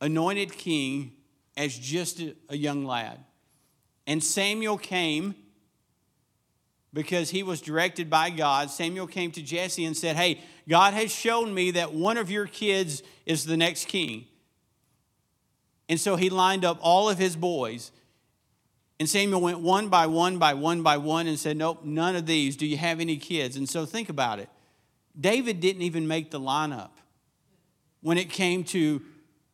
anointed 0.00 0.52
king 0.52 1.12
as 1.56 1.76
just 1.78 2.20
a 2.48 2.56
young 2.56 2.84
lad. 2.84 3.18
And 4.06 4.22
Samuel 4.22 4.78
came 4.78 5.34
because 6.92 7.30
he 7.30 7.42
was 7.42 7.60
directed 7.60 8.10
by 8.10 8.30
God. 8.30 8.70
Samuel 8.70 9.06
came 9.06 9.30
to 9.32 9.42
Jesse 9.42 9.84
and 9.84 9.96
said, 9.96 10.16
Hey, 10.16 10.40
God 10.68 10.94
has 10.94 11.10
shown 11.10 11.54
me 11.54 11.72
that 11.72 11.92
one 11.92 12.16
of 12.16 12.30
your 12.30 12.46
kids 12.46 13.02
is 13.26 13.44
the 13.44 13.56
next 13.56 13.88
king. 13.88 14.26
And 15.88 15.98
so 15.98 16.16
he 16.16 16.30
lined 16.30 16.64
up 16.64 16.78
all 16.80 17.08
of 17.08 17.18
his 17.18 17.36
boys. 17.36 17.92
And 19.00 19.08
Samuel 19.08 19.40
went 19.40 19.60
one 19.60 19.88
by 19.88 20.06
one 20.06 20.38
by 20.38 20.54
one 20.54 20.82
by 20.82 20.96
one 20.96 21.26
and 21.26 21.38
said, 21.38 21.56
Nope, 21.56 21.84
none 21.84 22.14
of 22.14 22.26
these. 22.26 22.56
Do 22.56 22.66
you 22.66 22.76
have 22.76 23.00
any 23.00 23.16
kids? 23.16 23.56
And 23.56 23.68
so 23.68 23.86
think 23.86 24.08
about 24.08 24.38
it. 24.38 24.48
David 25.18 25.60
didn't 25.60 25.82
even 25.82 26.06
make 26.06 26.30
the 26.30 26.40
lineup 26.40 26.90
when 28.00 28.18
it 28.18 28.30
came 28.30 28.64
to, 28.64 29.02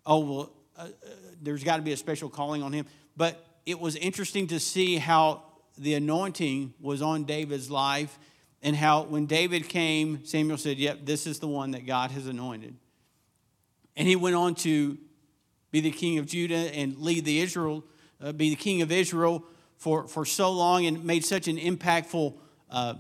oh, 0.07 0.19
well, 0.19 0.53
uh, 0.77 0.83
uh, 0.83 0.89
there's 1.41 1.65
got 1.65 1.77
to 1.77 1.83
be 1.83 1.93
a 1.93 1.97
special 1.97 2.29
calling 2.29 2.63
on 2.63 2.73
him. 2.73 2.87
But 3.17 3.45
it 3.67 3.79
was 3.79 3.97
interesting 3.97 4.47
to 4.49 4.61
see 4.61 4.97
how 4.97 5.43
the 5.79 5.95
anointing 5.95 6.75
was 6.81 7.03
on 7.03 7.25
David's 7.25 7.71
life 7.71 8.19
and 8.63 8.75
how 8.75 9.03
when 9.03 9.27
David 9.27 9.69
came, 9.69 10.25
Samuel 10.25 10.59
said, 10.59 10.79
Yep, 10.79 11.01
this 11.05 11.27
is 11.27 11.39
the 11.39 11.49
one 11.49 11.73
that 11.73 11.87
God 11.87 12.11
has 12.11 12.27
anointed. 12.27 12.75
And 13.97 14.07
he 14.09 14.17
went 14.17 14.37
on 14.37 14.55
to 14.57 14.99
be 15.71 15.81
the 15.81 15.91
king 15.91 16.19
of 16.19 16.27
Judah 16.27 16.75
and 16.75 16.97
lead 16.99 17.25
the 17.25 17.41
Israel, 17.41 17.85
uh, 18.21 18.33
be 18.33 18.51
the 18.51 18.57
king 18.57 18.83
of 18.83 18.91
Israel 18.91 19.45
for, 19.77 20.09
for 20.09 20.25
so 20.25 20.51
long 20.51 20.87
and 20.87 21.05
made 21.05 21.25
such 21.25 21.47
an 21.49 21.57
impactful 21.57 22.35
uh, 22.71 22.95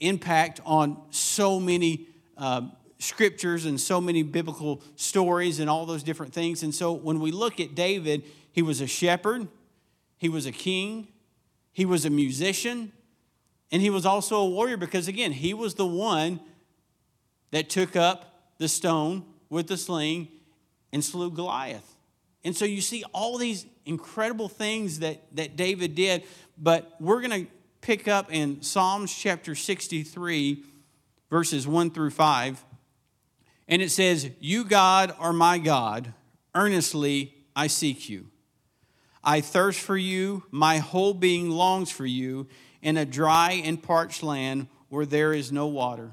impact 0.00 0.60
on 0.64 1.00
so 1.10 1.58
many 1.58 2.06
uh, 2.36 2.62
scriptures 2.98 3.64
and 3.64 3.80
so 3.80 4.00
many 4.00 4.22
biblical 4.22 4.82
stories 4.96 5.58
and 5.58 5.70
all 5.70 5.86
those 5.86 6.02
different 6.02 6.32
things. 6.32 6.62
And 6.62 6.74
so 6.74 6.92
when 6.92 7.20
we 7.20 7.32
look 7.32 7.58
at 7.58 7.74
David, 7.74 8.24
he 8.52 8.62
was 8.62 8.80
a 8.80 8.86
shepherd, 8.86 9.48
he 10.18 10.28
was 10.28 10.46
a 10.46 10.52
king, 10.52 11.08
he 11.80 11.86
was 11.86 12.04
a 12.04 12.10
musician, 12.10 12.92
and 13.72 13.80
he 13.80 13.88
was 13.88 14.04
also 14.04 14.36
a 14.36 14.46
warrior 14.46 14.76
because, 14.76 15.08
again, 15.08 15.32
he 15.32 15.54
was 15.54 15.76
the 15.76 15.86
one 15.86 16.38
that 17.52 17.70
took 17.70 17.96
up 17.96 18.52
the 18.58 18.68
stone 18.68 19.24
with 19.48 19.66
the 19.66 19.78
sling 19.78 20.28
and 20.92 21.02
slew 21.02 21.30
Goliath. 21.30 21.96
And 22.44 22.54
so 22.54 22.66
you 22.66 22.82
see 22.82 23.02
all 23.14 23.38
these 23.38 23.64
incredible 23.86 24.50
things 24.50 24.98
that, 24.98 25.22
that 25.34 25.56
David 25.56 25.94
did, 25.94 26.24
but 26.58 26.96
we're 27.00 27.22
going 27.22 27.46
to 27.46 27.50
pick 27.80 28.08
up 28.08 28.30
in 28.30 28.60
Psalms 28.60 29.10
chapter 29.10 29.54
63, 29.54 30.62
verses 31.30 31.66
1 31.66 31.92
through 31.92 32.10
5. 32.10 32.62
And 33.68 33.80
it 33.80 33.90
says, 33.90 34.28
You, 34.38 34.64
God, 34.64 35.14
are 35.18 35.32
my 35.32 35.56
God. 35.56 36.12
Earnestly 36.54 37.32
I 37.56 37.68
seek 37.68 38.10
you. 38.10 38.29
I 39.22 39.40
thirst 39.40 39.80
for 39.80 39.96
you. 39.96 40.44
My 40.50 40.78
whole 40.78 41.14
being 41.14 41.50
longs 41.50 41.90
for 41.90 42.06
you 42.06 42.46
in 42.82 42.96
a 42.96 43.04
dry 43.04 43.60
and 43.64 43.82
parched 43.82 44.22
land 44.22 44.68
where 44.88 45.06
there 45.06 45.32
is 45.32 45.52
no 45.52 45.66
water. 45.66 46.12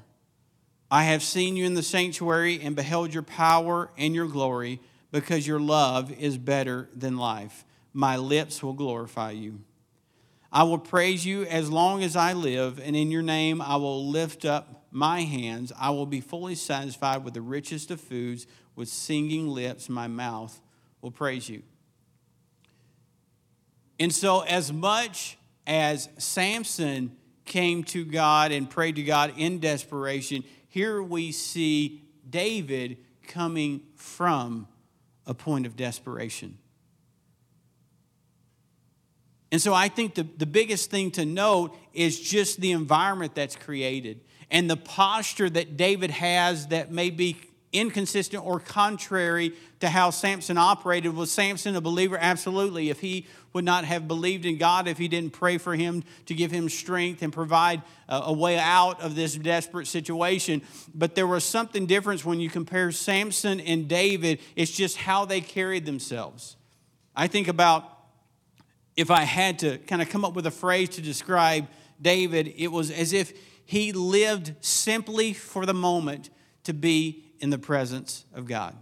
I 0.90 1.04
have 1.04 1.22
seen 1.22 1.56
you 1.56 1.66
in 1.66 1.74
the 1.74 1.82
sanctuary 1.82 2.60
and 2.62 2.74
beheld 2.74 3.12
your 3.12 3.22
power 3.22 3.90
and 3.98 4.14
your 4.14 4.26
glory 4.26 4.80
because 5.10 5.46
your 5.46 5.60
love 5.60 6.12
is 6.12 6.38
better 6.38 6.88
than 6.94 7.16
life. 7.16 7.64
My 7.92 8.16
lips 8.16 8.62
will 8.62 8.72
glorify 8.74 9.32
you. 9.32 9.60
I 10.50 10.62
will 10.62 10.78
praise 10.78 11.26
you 11.26 11.44
as 11.44 11.70
long 11.70 12.02
as 12.02 12.16
I 12.16 12.32
live, 12.32 12.80
and 12.82 12.96
in 12.96 13.10
your 13.10 13.22
name 13.22 13.60
I 13.60 13.76
will 13.76 14.08
lift 14.08 14.46
up 14.46 14.86
my 14.90 15.22
hands. 15.22 15.72
I 15.78 15.90
will 15.90 16.06
be 16.06 16.22
fully 16.22 16.54
satisfied 16.54 17.22
with 17.22 17.34
the 17.34 17.42
richest 17.42 17.90
of 17.90 18.00
foods. 18.00 18.46
With 18.74 18.88
singing 18.88 19.48
lips, 19.48 19.88
my 19.88 20.06
mouth 20.06 20.60
will 21.02 21.10
praise 21.10 21.48
you. 21.48 21.62
And 24.00 24.12
so, 24.12 24.40
as 24.40 24.72
much 24.72 25.38
as 25.66 26.08
Samson 26.18 27.16
came 27.44 27.82
to 27.84 28.04
God 28.04 28.52
and 28.52 28.68
prayed 28.68 28.96
to 28.96 29.02
God 29.02 29.34
in 29.36 29.58
desperation, 29.58 30.44
here 30.68 31.02
we 31.02 31.32
see 31.32 32.02
David 32.28 32.98
coming 33.26 33.82
from 33.96 34.68
a 35.26 35.34
point 35.34 35.66
of 35.66 35.76
desperation. 35.76 36.58
And 39.50 39.60
so 39.62 39.72
I 39.72 39.88
think 39.88 40.14
the, 40.14 40.26
the 40.36 40.46
biggest 40.46 40.90
thing 40.90 41.10
to 41.12 41.24
note 41.24 41.76
is 41.94 42.20
just 42.20 42.60
the 42.60 42.72
environment 42.72 43.34
that's 43.34 43.56
created 43.56 44.20
and 44.50 44.68
the 44.68 44.76
posture 44.76 45.48
that 45.48 45.76
David 45.76 46.10
has 46.10 46.68
that 46.68 46.90
may 46.90 47.10
be 47.10 47.36
inconsistent 47.72 48.44
or 48.44 48.60
contrary 48.60 49.52
to 49.80 49.88
how 49.88 50.10
Samson 50.10 50.56
operated. 50.56 51.14
Was 51.14 51.30
Samson 51.30 51.76
a 51.76 51.80
believer? 51.80 52.16
Absolutely. 52.18 52.90
If 52.90 53.00
he 53.00 53.26
would 53.52 53.64
not 53.64 53.84
have 53.84 54.08
believed 54.08 54.44
in 54.46 54.56
God, 54.56 54.88
if 54.88 54.98
he 54.98 55.08
didn't 55.08 55.32
pray 55.32 55.58
for 55.58 55.74
him 55.74 56.04
to 56.26 56.34
give 56.34 56.50
him 56.50 56.68
strength 56.68 57.22
and 57.22 57.32
provide 57.32 57.82
a 58.08 58.32
way 58.32 58.58
out 58.58 59.00
of 59.00 59.14
this 59.14 59.34
desperate 59.34 59.86
situation. 59.86 60.62
But 60.94 61.14
there 61.14 61.26
was 61.26 61.44
something 61.44 61.86
different 61.86 62.24
when 62.24 62.40
you 62.40 62.50
compare 62.50 62.90
Samson 62.92 63.60
and 63.60 63.88
David. 63.88 64.40
It's 64.56 64.70
just 64.70 64.96
how 64.96 65.24
they 65.24 65.40
carried 65.40 65.86
themselves. 65.86 66.56
I 67.14 67.26
think 67.26 67.48
about 67.48 67.84
if 68.96 69.10
I 69.10 69.22
had 69.22 69.60
to 69.60 69.78
kind 69.78 70.02
of 70.02 70.08
come 70.08 70.24
up 70.24 70.34
with 70.34 70.46
a 70.46 70.50
phrase 70.50 70.90
to 70.90 71.02
describe 71.02 71.68
David, 72.00 72.54
it 72.56 72.68
was 72.68 72.90
as 72.90 73.12
if 73.12 73.32
he 73.64 73.92
lived 73.92 74.54
simply 74.60 75.32
for 75.32 75.66
the 75.66 75.74
moment 75.74 76.30
to 76.68 76.74
be 76.74 77.24
in 77.40 77.48
the 77.48 77.56
presence 77.56 78.26
of 78.34 78.46
God. 78.46 78.76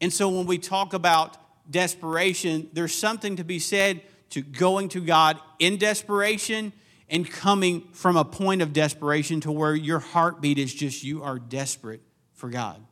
And 0.00 0.10
so 0.10 0.30
when 0.30 0.46
we 0.46 0.56
talk 0.56 0.94
about 0.94 1.36
desperation, 1.70 2.70
there's 2.72 2.94
something 2.94 3.36
to 3.36 3.44
be 3.44 3.58
said 3.58 4.00
to 4.30 4.40
going 4.40 4.88
to 4.90 5.02
God 5.02 5.38
in 5.58 5.76
desperation 5.76 6.72
and 7.10 7.30
coming 7.30 7.82
from 7.92 8.16
a 8.16 8.24
point 8.24 8.62
of 8.62 8.72
desperation 8.72 9.42
to 9.42 9.52
where 9.52 9.74
your 9.74 9.98
heartbeat 9.98 10.56
is 10.56 10.72
just 10.72 11.04
you 11.04 11.22
are 11.22 11.38
desperate 11.38 12.00
for 12.32 12.48
God. 12.48 12.82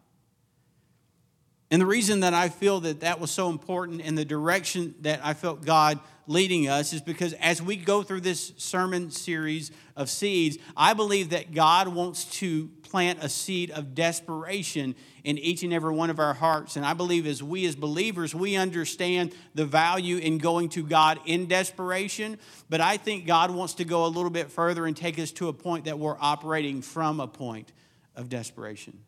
And 1.71 1.81
the 1.81 1.87
reason 1.87 2.21
that 2.21 2.35
I 2.35 2.51
feel 2.51 2.81
that 2.81 3.01
that 3.01 3.21
was 3.21 3.31
so 3.31 3.49
important 3.49 4.01
in 4.01 4.15
the 4.15 4.25
direction 4.25 4.95
that 5.01 5.21
I 5.25 5.35
felt 5.35 5.65
God 5.65 5.99
leading 6.27 6.69
us 6.69 6.93
is 6.93 7.01
because 7.01 7.33
as 7.35 7.61
we 7.61 7.77
go 7.77 8.03
through 8.03 8.21
this 8.21 8.53
sermon 8.57 9.11
series 9.11 9.71
of 9.97 10.09
seeds, 10.09 10.59
I 10.77 10.95
believe 10.95 11.31
that 11.31 11.53
God 11.53 11.89
wants 11.89 12.25
to 12.39 12.69
plant 12.83 13.19
a 13.23 13.29
seed 13.29 13.71
of 13.71 13.95
desperation 13.95 14.95
in 15.25 15.39
each 15.39 15.63
and 15.63 15.73
every 15.73 15.93
one 15.93 16.11
of 16.11 16.19
our 16.19 16.35
hearts. 16.35 16.77
And 16.77 16.85
I 16.85 16.95
believe 16.95 17.27
as 17.27 17.43
we 17.43 17.67
as 17.67 17.75
believers, 17.75 18.35
we 18.35 18.57
understand 18.57 19.35
the 19.55 19.65
value 19.65 20.19
in 20.19 20.39
going 20.39 20.69
to 20.71 20.83
God 20.83 21.19
in 21.27 21.47
desperation. 21.47 22.39
But 22.69 22.81
I 22.81 22.97
think 22.99 23.27
God 23.27 23.51
wants 23.51 23.75
to 23.75 23.85
go 23.85 24.05
a 24.05 24.09
little 24.09 24.31
bit 24.31 24.51
further 24.51 24.87
and 24.87 24.97
take 24.97 25.19
us 25.19 25.33
to 25.33 25.49
a 25.49 25.53
point 25.53 25.87
that 25.87 25.99
we're 25.99 26.17
operating 26.21 26.83
from 26.83 27.21
a 27.21 27.27
point 27.27 27.73
of 28.15 28.29
desperation 28.29 28.99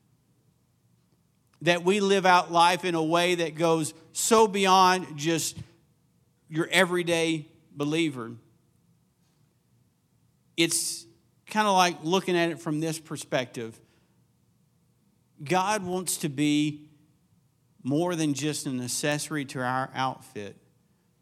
that 1.62 1.84
we 1.84 2.00
live 2.00 2.26
out 2.26 2.52
life 2.52 2.84
in 2.84 2.94
a 2.94 3.02
way 3.02 3.36
that 3.36 3.54
goes 3.54 3.94
so 4.12 4.46
beyond 4.46 5.16
just 5.16 5.56
your 6.48 6.68
everyday 6.70 7.46
believer. 7.72 8.32
It's 10.56 11.06
kind 11.46 11.66
of 11.66 11.74
like 11.74 11.98
looking 12.02 12.36
at 12.36 12.50
it 12.50 12.60
from 12.60 12.80
this 12.80 12.98
perspective. 12.98 13.78
God 15.42 15.84
wants 15.84 16.18
to 16.18 16.28
be 16.28 16.88
more 17.82 18.16
than 18.16 18.34
just 18.34 18.66
an 18.66 18.80
accessory 18.82 19.44
to 19.44 19.60
our 19.60 19.90
outfit, 19.94 20.56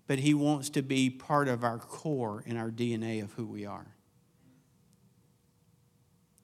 but 0.07 0.19
He 0.19 0.35
wants 0.35 0.71
to 0.71 0.83
be 0.83 1.11
part 1.11 1.49
of 1.49 1.65
our 1.65 1.79
core 1.79 2.43
and 2.47 2.57
our 2.57 2.71
DNA 2.71 3.23
of 3.23 3.33
who 3.33 3.45
we 3.45 3.67
are. 3.67 3.87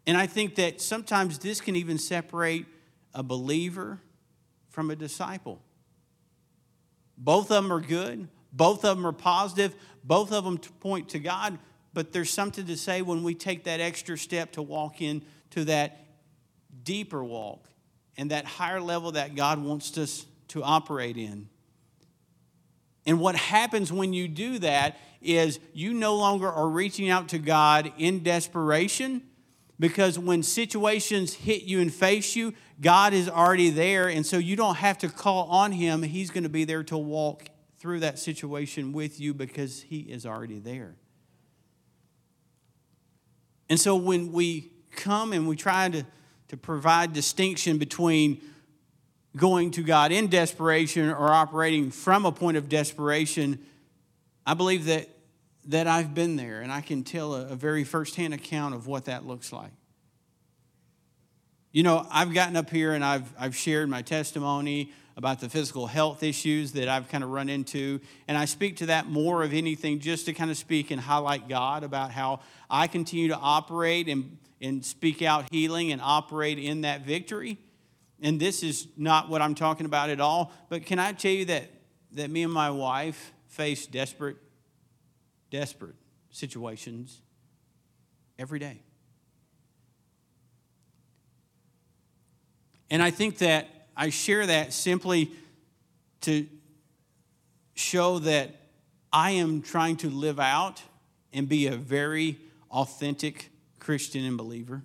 And 0.07 0.16
I 0.16 0.26
think 0.26 0.57
that 0.57 0.81
sometimes 0.81 1.38
this 1.38 1.61
can 1.61 1.76
even 1.76 1.96
separate 1.96 2.66
a 3.14 3.23
believer 3.23 4.01
from 4.68 4.90
a 4.90 4.96
disciple. 4.96 5.61
Both 7.16 7.51
of 7.51 7.62
them 7.62 7.73
are 7.73 7.81
good, 7.81 8.29
both 8.53 8.85
of 8.85 8.96
them 8.96 9.07
are 9.07 9.12
positive, 9.12 9.75
both 10.03 10.33
of 10.33 10.44
them 10.44 10.59
point 10.59 11.11
to 11.11 11.18
God, 11.18 11.59
but 11.92 12.12
there's 12.12 12.31
something 12.31 12.66
to 12.66 12.77
say 12.77 13.03
when 13.03 13.23
we 13.23 13.35
take 13.35 13.64
that 13.64 13.81
extra 13.81 14.16
step 14.16 14.53
to 14.53 14.62
walk 14.62 15.03
into 15.03 15.64
that 15.64 16.05
deeper 16.85 17.23
walk 17.23 17.66
and 18.16 18.31
that 18.31 18.44
higher 18.44 18.81
level 18.81 19.12
that 19.12 19.35
God 19.35 19.62
wants 19.62 19.96
us 19.99 20.25
to 20.49 20.62
operate 20.62 21.16
in. 21.16 21.49
And 23.07 23.20
what 23.20 23.35
happens 23.35 23.92
when 23.92 24.12
you 24.12 24.29
do 24.29 24.59
that 24.61 24.99
is 25.20 25.59
you 25.73 25.92
no 25.92 26.16
longer 26.16 26.51
are 26.51 26.68
reaching 26.68 27.09
out 27.09 27.29
to 27.29 27.38
God 27.38 27.92
in 27.99 28.23
desperation 28.23 29.23
because 29.79 30.18
when 30.18 30.42
situations 30.42 31.33
hit 31.33 31.62
you 31.62 31.81
and 31.81 31.92
face 31.92 32.37
you, 32.37 32.53
God 32.81 33.12
is 33.12 33.29
already 33.29 33.71
there. 33.71 34.09
And 34.09 34.25
so 34.25 34.38
you 34.38 34.57
don't 34.57 34.77
have 34.77 34.99
to 34.99 35.09
call 35.09 35.49
on 35.49 35.73
Him. 35.73 36.03
He's 36.03 36.31
going 36.31 36.45
to 36.45 36.49
be 36.51 36.64
there 36.64 36.83
to 36.85 36.97
walk 36.97 37.49
through 37.79 38.01
that 38.01 38.19
situation 38.19 38.93
with 38.93 39.21
you 39.21 39.35
because 39.35 39.83
He 39.83 40.01
is 40.01 40.25
already 40.25 40.59
there. 40.59 40.97
And 43.69 43.79
so 43.79 43.97
when 43.97 44.33
we 44.33 44.73
come 44.90 45.33
and 45.33 45.47
we 45.47 45.57
try 45.57 45.88
to, 45.88 46.05
to 46.49 46.57
provide 46.57 47.12
distinction 47.12 47.79
between 47.79 48.40
going 49.37 49.71
to 49.73 49.83
God 49.83 50.11
in 50.11 50.27
desperation 50.27 51.09
or 51.09 51.31
operating 51.31 51.90
from 51.90 52.27
a 52.27 52.33
point 52.33 52.57
of 52.57 52.69
desperation, 52.69 53.61
I 54.47 54.55
believe 54.55 54.87
that 54.87 55.09
that 55.66 55.87
I've 55.87 56.14
been 56.14 56.37
there, 56.37 56.62
and 56.62 56.73
I 56.73 56.81
can 56.81 57.05
tell 57.05 57.35
a, 57.35 57.49
a 57.49 57.55
very 57.55 57.85
firsthand 57.85 58.35
account 58.35 58.75
of 58.75 58.87
what 58.87 59.05
that 59.05 59.27
looks 59.27 59.53
like. 59.53 59.71
You 61.73 61.85
know, 61.85 62.07
I've 62.11 62.35
gotten 62.35 62.57
up 62.57 62.69
here 62.69 62.95
and 62.95 63.05
I've, 63.05 63.33
I've 63.39 63.55
shared 63.55 63.89
my 63.89 64.03
testimony 64.03 64.93
about 65.17 65.41
the 65.41 65.49
physical 65.49 65.87
health 65.87 66.23
issues 66.23 66.73
that 66.73 66.89
I've 66.89 67.09
kind 67.09 67.23
of 67.23 67.31
run 67.31 67.49
into. 67.49 68.01
And 68.27 68.37
I 68.37 68.45
speak 68.47 68.79
to 68.79 68.87
that 68.87 69.07
more 69.07 69.43
of 69.43 69.53
anything 69.53 70.01
just 70.01 70.27
to 70.27 70.33
kind 70.33 70.51
of 70.51 70.57
speak 70.57 70.91
and 70.91 71.01
highlight 71.01 71.49
God 71.49 71.85
about 71.85 72.11
how 72.11 72.41
I 72.69 72.87
continue 72.87 73.29
to 73.29 73.37
operate 73.37 74.09
and, 74.09 74.39
and 74.61 74.85
speak 74.85 75.23
out 75.23 75.47
healing 75.53 75.93
and 75.93 76.01
operate 76.03 76.59
in 76.59 76.81
that 76.81 77.03
victory. 77.07 77.59
And 78.21 78.41
this 78.41 78.63
is 78.63 78.89
not 78.97 79.29
what 79.29 79.41
I'm 79.41 79.55
talking 79.55 79.87
about 79.87 80.11
at 80.11 80.21
all. 80.21 80.53
But 80.71 80.87
can 80.87 80.99
I 80.99 81.13
tell 81.13 81.33
you 81.33 81.45
that, 81.47 81.71
that 82.13 82.31
me 82.31 82.43
and 82.43 82.53
my 82.53 82.71
wife 82.71 83.33
face 83.47 83.87
desperate 83.87 84.37
desperate 85.51 85.97
situations 86.31 87.21
every 88.39 88.59
day. 88.59 88.81
And 92.90 93.03
I 93.03 93.11
think 93.11 93.38
that 93.38 93.68
I 93.96 94.11
share 94.11 94.46
that 94.46 94.72
simply 94.72 95.31
to 96.22 96.46
show 97.74 98.18
that 98.20 98.55
I 99.12 99.33
am 99.33 99.62
trying 99.62 99.96
to 99.98 100.11
live 100.11 100.38
out 100.40 100.83
and 101.33 101.48
be 101.48 101.66
a 101.66 101.76
very 101.76 102.38
authentic 102.70 103.50
Christian 103.79 104.24
and 104.24 104.37
believer. 104.37 104.83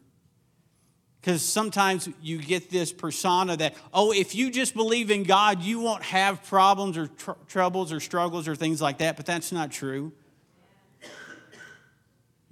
Because 1.19 1.41
sometimes 1.41 2.07
you 2.21 2.37
get 2.37 2.69
this 2.69 2.93
persona 2.93 3.57
that, 3.57 3.73
oh, 3.91 4.11
if 4.11 4.35
you 4.35 4.51
just 4.51 4.75
believe 4.75 5.09
in 5.09 5.23
God, 5.23 5.63
you 5.63 5.79
won't 5.79 6.03
have 6.03 6.43
problems 6.43 6.97
or 6.97 7.07
tr- 7.07 7.31
troubles 7.47 7.91
or 7.91 7.99
struggles 7.99 8.47
or 8.47 8.55
things 8.55 8.79
like 8.79 8.99
that, 8.99 9.17
but 9.17 9.25
that's 9.25 9.51
not 9.51 9.71
true. 9.71 10.11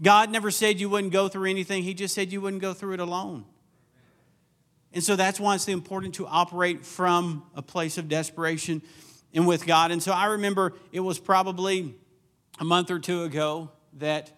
God 0.01 0.31
never 0.31 0.49
said 0.49 0.79
you 0.79 0.89
wouldn't 0.89 1.13
go 1.13 1.27
through 1.27 1.49
anything, 1.49 1.83
He 1.83 1.93
just 1.93 2.15
said 2.15 2.31
you 2.31 2.41
wouldn't 2.41 2.61
go 2.63 2.73
through 2.73 2.95
it 2.95 2.99
alone. 2.99 3.45
And 4.93 5.03
so 5.03 5.15
that's 5.15 5.39
why 5.39 5.55
it's 5.55 5.67
important 5.67 6.15
to 6.15 6.27
operate 6.27 6.85
from 6.85 7.43
a 7.55 7.61
place 7.61 7.97
of 7.97 8.07
desperation 8.07 8.81
and 9.33 9.47
with 9.47 9.65
God. 9.65 9.91
And 9.91 10.01
so 10.01 10.11
I 10.11 10.25
remember 10.25 10.73
it 10.91 10.99
was 10.99 11.19
probably 11.19 11.95
a 12.59 12.63
month 12.63 12.91
or 12.91 12.99
two 12.99 13.23
ago 13.23 13.71
that 13.93 14.31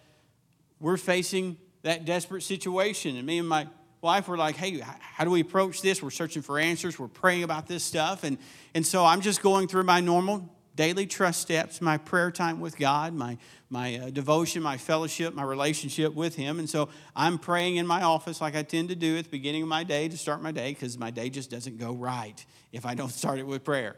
we're 0.80 0.96
facing 0.96 1.58
that 1.82 2.04
desperate 2.04 2.42
situation. 2.42 3.16
And 3.16 3.26
me 3.26 3.38
and 3.38 3.48
my 3.48 3.66
wife 4.00 4.28
were 4.28 4.36
like, 4.36 4.56
hey, 4.56 4.80
how 4.80 5.24
do 5.24 5.30
we 5.30 5.40
approach 5.40 5.82
this? 5.82 6.02
We're 6.02 6.10
searching 6.10 6.42
for 6.42 6.58
answers. 6.58 6.98
We're 6.98 7.08
praying 7.08 7.42
about 7.42 7.66
this 7.66 7.84
stuff. 7.84 8.24
And, 8.24 8.38
and 8.74 8.86
so 8.86 9.04
I'm 9.04 9.20
just 9.20 9.42
going 9.42 9.68
through 9.68 9.84
my 9.84 10.00
normal 10.00 10.50
daily 10.76 11.06
trust 11.06 11.40
steps, 11.40 11.80
my 11.80 11.96
prayer 11.96 12.30
time 12.30 12.60
with 12.60 12.76
God, 12.76 13.14
my, 13.14 13.38
my 13.70 13.98
uh, 13.98 14.10
devotion, 14.10 14.62
my 14.62 14.76
fellowship, 14.76 15.34
my 15.34 15.42
relationship 15.42 16.14
with 16.14 16.36
Him. 16.36 16.58
And 16.58 16.68
so 16.68 16.90
I'm 17.16 17.38
praying 17.38 17.76
in 17.76 17.86
my 17.86 18.02
office 18.02 18.40
like 18.40 18.54
I 18.54 18.62
tend 18.62 18.90
to 18.90 18.94
do 18.94 19.16
at 19.16 19.24
the 19.24 19.30
beginning 19.30 19.62
of 19.62 19.68
my 19.68 19.82
day 19.82 20.08
to 20.08 20.16
start 20.16 20.42
my 20.42 20.52
day 20.52 20.70
because 20.72 20.96
my 20.98 21.10
day 21.10 21.30
just 21.30 21.50
doesn't 21.50 21.78
go 21.78 21.92
right 21.92 22.44
if 22.72 22.86
I 22.86 22.94
don't 22.94 23.08
start 23.22 23.38
it 23.38 23.46
with 23.46 23.64
prayer. 23.64 23.96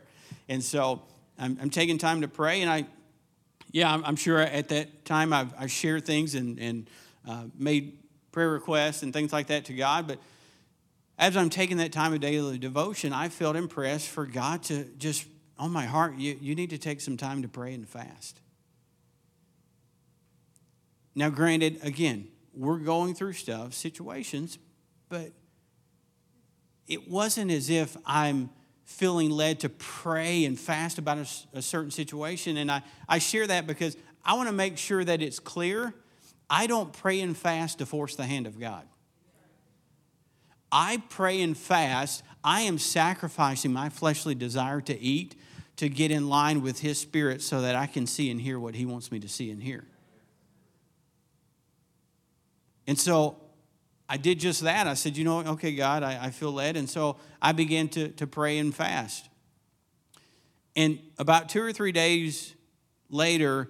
And 0.48 0.62
so 0.62 1.02
I'm, 1.38 1.58
I'm 1.60 1.70
taking 1.70 1.98
time 1.98 2.22
to 2.22 2.28
pray. 2.28 2.62
And 2.62 2.70
I, 2.70 2.86
yeah, 3.72 3.92
I'm, 3.92 4.04
I'm 4.04 4.16
sure 4.16 4.38
at 4.38 4.68
that 4.68 5.04
time 5.04 5.32
I've, 5.32 5.52
I've 5.58 5.70
shared 5.70 6.06
things 6.06 6.34
and, 6.34 6.58
and 6.58 6.90
uh, 7.28 7.44
made 7.58 7.98
prayer 8.30 8.50
requests 8.50 9.02
and 9.02 9.12
things 9.12 9.32
like 9.32 9.48
that 9.48 9.64
to 9.66 9.74
God. 9.74 10.06
But 10.06 10.20
as 11.18 11.36
I'm 11.36 11.50
taking 11.50 11.78
that 11.78 11.92
time 11.92 12.12
of 12.12 12.20
daily 12.20 12.58
devotion, 12.58 13.12
I 13.12 13.28
felt 13.28 13.56
impressed 13.56 14.08
for 14.08 14.24
God 14.24 14.62
to 14.64 14.84
just 14.98 15.26
on 15.58 15.72
my 15.72 15.86
heart, 15.86 16.16
you, 16.16 16.36
you 16.40 16.54
need 16.54 16.70
to 16.70 16.78
take 16.78 17.00
some 17.00 17.16
time 17.16 17.42
to 17.42 17.48
pray 17.48 17.74
and 17.74 17.88
fast. 17.88 18.40
Now, 21.14 21.30
granted, 21.30 21.80
again, 21.82 22.28
we're 22.54 22.78
going 22.78 23.14
through 23.14 23.32
stuff, 23.32 23.74
situations, 23.74 24.58
but 25.08 25.32
it 26.86 27.08
wasn't 27.08 27.50
as 27.50 27.70
if 27.70 27.96
I'm 28.06 28.50
feeling 28.84 29.30
led 29.30 29.60
to 29.60 29.68
pray 29.68 30.44
and 30.44 30.58
fast 30.58 30.96
about 30.96 31.18
a, 31.18 31.58
a 31.58 31.62
certain 31.62 31.90
situation. 31.90 32.56
And 32.56 32.70
I, 32.70 32.82
I 33.08 33.18
share 33.18 33.46
that 33.46 33.66
because 33.66 33.96
I 34.24 34.34
want 34.34 34.48
to 34.48 34.54
make 34.54 34.78
sure 34.78 35.04
that 35.04 35.20
it's 35.20 35.38
clear. 35.38 35.92
I 36.48 36.66
don't 36.66 36.92
pray 36.92 37.20
and 37.20 37.36
fast 37.36 37.78
to 37.78 37.86
force 37.86 38.16
the 38.16 38.24
hand 38.24 38.46
of 38.46 38.58
God. 38.58 38.86
I 40.70 41.02
pray 41.08 41.40
and 41.42 41.56
fast. 41.56 42.22
I 42.44 42.62
am 42.62 42.78
sacrificing 42.78 43.72
my 43.72 43.88
fleshly 43.88 44.34
desire 44.34 44.80
to 44.82 44.98
eat 44.98 45.34
to 45.78 45.88
get 45.88 46.10
in 46.10 46.28
line 46.28 46.62
with 46.62 46.80
His 46.80 46.98
Spirit 46.98 47.40
so 47.40 47.62
that 47.62 47.74
I 47.74 47.86
can 47.86 48.06
see 48.06 48.30
and 48.30 48.40
hear 48.40 48.60
what 48.60 48.74
He 48.74 48.84
wants 48.84 49.10
me 49.10 49.18
to 49.20 49.28
see 49.28 49.50
and 49.50 49.62
hear. 49.62 49.84
And 52.86 52.98
so 52.98 53.36
I 54.08 54.16
did 54.16 54.40
just 54.40 54.62
that. 54.62 54.86
I 54.86 54.94
said, 54.94 55.16
you 55.16 55.24
know, 55.24 55.40
okay, 55.40 55.74
God, 55.74 56.02
I, 56.02 56.26
I 56.26 56.30
feel 56.30 56.52
led. 56.52 56.76
And 56.76 56.88
so 56.88 57.16
I 57.40 57.52
began 57.52 57.88
to, 57.90 58.08
to 58.08 58.26
pray 58.26 58.58
and 58.58 58.74
fast. 58.74 59.28
And 60.74 60.98
about 61.18 61.48
two 61.48 61.62
or 61.62 61.72
three 61.72 61.92
days 61.92 62.54
later, 63.10 63.68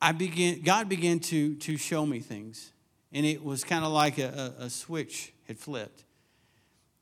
I 0.00 0.12
began, 0.12 0.62
God 0.62 0.88
began 0.88 1.20
to, 1.20 1.54
to 1.56 1.76
show 1.76 2.06
me 2.06 2.20
things. 2.20 2.72
And 3.12 3.24
it 3.24 3.44
was 3.44 3.62
kind 3.62 3.84
of 3.84 3.92
like 3.92 4.18
a, 4.18 4.54
a, 4.58 4.64
a 4.64 4.70
switch 4.70 5.32
had 5.46 5.58
flipped. 5.58 6.04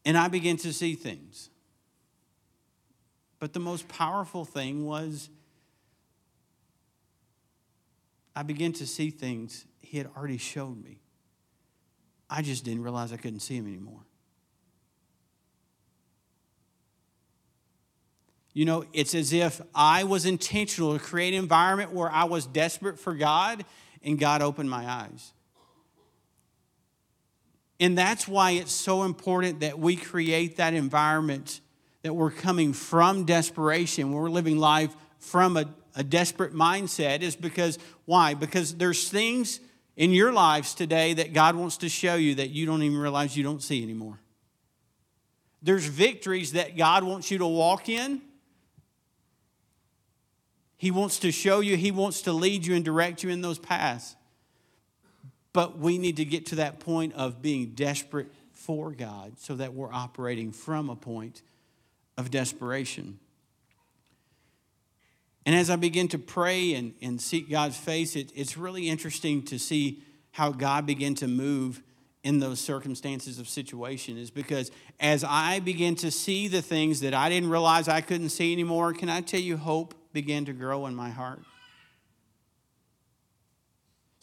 And 0.04 0.18
I 0.18 0.28
began 0.28 0.56
to 0.58 0.72
see 0.72 0.94
things. 0.94 1.48
But 3.42 3.54
the 3.54 3.58
most 3.58 3.88
powerful 3.88 4.44
thing 4.44 4.86
was 4.86 5.28
I 8.36 8.44
began 8.44 8.72
to 8.74 8.86
see 8.86 9.10
things 9.10 9.64
he 9.80 9.98
had 9.98 10.08
already 10.16 10.38
showed 10.38 10.80
me. 10.80 11.00
I 12.30 12.42
just 12.42 12.64
didn't 12.64 12.84
realize 12.84 13.12
I 13.12 13.16
couldn't 13.16 13.40
see 13.40 13.56
him 13.56 13.66
anymore. 13.66 14.06
You 18.52 18.64
know, 18.64 18.84
it's 18.92 19.12
as 19.12 19.32
if 19.32 19.60
I 19.74 20.04
was 20.04 20.24
intentional 20.24 20.96
to 20.96 21.04
create 21.04 21.34
an 21.34 21.42
environment 21.42 21.92
where 21.92 22.12
I 22.12 22.22
was 22.22 22.46
desperate 22.46 23.00
for 23.00 23.12
God 23.12 23.64
and 24.04 24.20
God 24.20 24.40
opened 24.40 24.70
my 24.70 24.88
eyes. 24.88 25.32
And 27.80 27.98
that's 27.98 28.28
why 28.28 28.52
it's 28.52 28.70
so 28.70 29.02
important 29.02 29.58
that 29.58 29.80
we 29.80 29.96
create 29.96 30.58
that 30.58 30.74
environment 30.74 31.60
that 32.02 32.14
we're 32.14 32.30
coming 32.30 32.72
from 32.72 33.24
desperation, 33.24 34.12
we're 34.12 34.28
living 34.28 34.58
life 34.58 34.94
from 35.18 35.56
a, 35.56 35.66
a 35.94 36.02
desperate 36.02 36.52
mindset, 36.52 37.22
is 37.22 37.36
because 37.36 37.78
why? 38.04 38.34
Because 38.34 38.74
there's 38.74 39.08
things 39.08 39.60
in 39.96 40.10
your 40.12 40.32
lives 40.32 40.74
today 40.74 41.14
that 41.14 41.32
God 41.32 41.54
wants 41.54 41.78
to 41.78 41.88
show 41.88 42.16
you 42.16 42.36
that 42.36 42.50
you 42.50 42.66
don't 42.66 42.82
even 42.82 42.98
realize 42.98 43.36
you 43.36 43.44
don't 43.44 43.62
see 43.62 43.82
anymore. 43.82 44.18
There's 45.62 45.86
victories 45.86 46.52
that 46.52 46.76
God 46.76 47.04
wants 47.04 47.30
you 47.30 47.38
to 47.38 47.46
walk 47.46 47.88
in. 47.88 48.20
He 50.76 50.90
wants 50.90 51.20
to 51.20 51.30
show 51.30 51.60
you, 51.60 51.76
He 51.76 51.92
wants 51.92 52.22
to 52.22 52.32
lead 52.32 52.66
you 52.66 52.74
and 52.74 52.84
direct 52.84 53.22
you 53.22 53.30
in 53.30 53.42
those 53.42 53.60
paths. 53.60 54.16
But 55.52 55.78
we 55.78 55.98
need 55.98 56.16
to 56.16 56.24
get 56.24 56.46
to 56.46 56.56
that 56.56 56.80
point 56.80 57.14
of 57.14 57.40
being 57.40 57.74
desperate 57.74 58.32
for 58.50 58.90
God 58.90 59.38
so 59.38 59.54
that 59.56 59.74
we're 59.74 59.92
operating 59.92 60.50
from 60.50 60.90
a 60.90 60.96
point 60.96 61.42
of 62.16 62.30
desperation. 62.30 63.18
And 65.44 65.56
as 65.56 65.70
I 65.70 65.76
begin 65.76 66.08
to 66.08 66.18
pray 66.18 66.74
and, 66.74 66.94
and 67.02 67.20
seek 67.20 67.50
God's 67.50 67.76
face, 67.76 68.14
it, 68.14 68.30
it's 68.34 68.56
really 68.56 68.88
interesting 68.88 69.42
to 69.44 69.58
see 69.58 70.02
how 70.30 70.50
God 70.52 70.86
began 70.86 71.14
to 71.16 71.28
move 71.28 71.82
in 72.22 72.38
those 72.38 72.60
circumstances 72.60 73.38
of 73.40 73.48
situation 73.48 74.16
is 74.16 74.30
because 74.30 74.70
as 75.00 75.24
I 75.24 75.58
begin 75.58 75.96
to 75.96 76.10
see 76.10 76.46
the 76.46 76.62
things 76.62 77.00
that 77.00 77.14
I 77.14 77.28
didn't 77.28 77.50
realize 77.50 77.88
I 77.88 78.00
couldn't 78.00 78.28
see 78.28 78.52
anymore, 78.52 78.92
can 78.92 79.08
I 79.08 79.20
tell 79.20 79.40
you, 79.40 79.56
hope 79.56 79.94
began 80.12 80.44
to 80.44 80.52
grow 80.52 80.86
in 80.86 80.94
my 80.94 81.10
heart? 81.10 81.42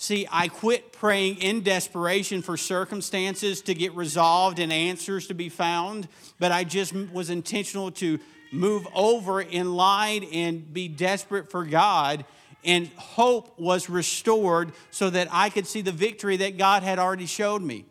See, 0.01 0.25
I 0.31 0.47
quit 0.47 0.93
praying 0.93 1.41
in 1.41 1.61
desperation 1.61 2.41
for 2.41 2.55
circumstances 2.55 3.59
to 3.63 3.73
get 3.73 3.93
resolved 3.95 4.57
and 4.57 4.71
answers 4.71 5.27
to 5.27 5.33
be 5.33 5.49
found, 5.49 6.07
but 6.39 6.53
I 6.53 6.63
just 6.63 6.93
was 6.93 7.29
intentional 7.29 7.91
to 7.91 8.17
move 8.53 8.87
over 8.95 9.41
in 9.41 9.73
line 9.73 10.23
and 10.31 10.73
be 10.73 10.87
desperate 10.87 11.51
for 11.51 11.65
God. 11.65 12.23
And 12.63 12.87
hope 12.95 13.59
was 13.59 13.89
restored 13.89 14.71
so 14.89 15.09
that 15.09 15.27
I 15.31 15.49
could 15.49 15.67
see 15.67 15.81
the 15.81 15.91
victory 15.91 16.37
that 16.37 16.57
God 16.57 16.81
had 16.81 16.97
already 16.97 17.25
showed 17.25 17.61
me. 17.61 17.85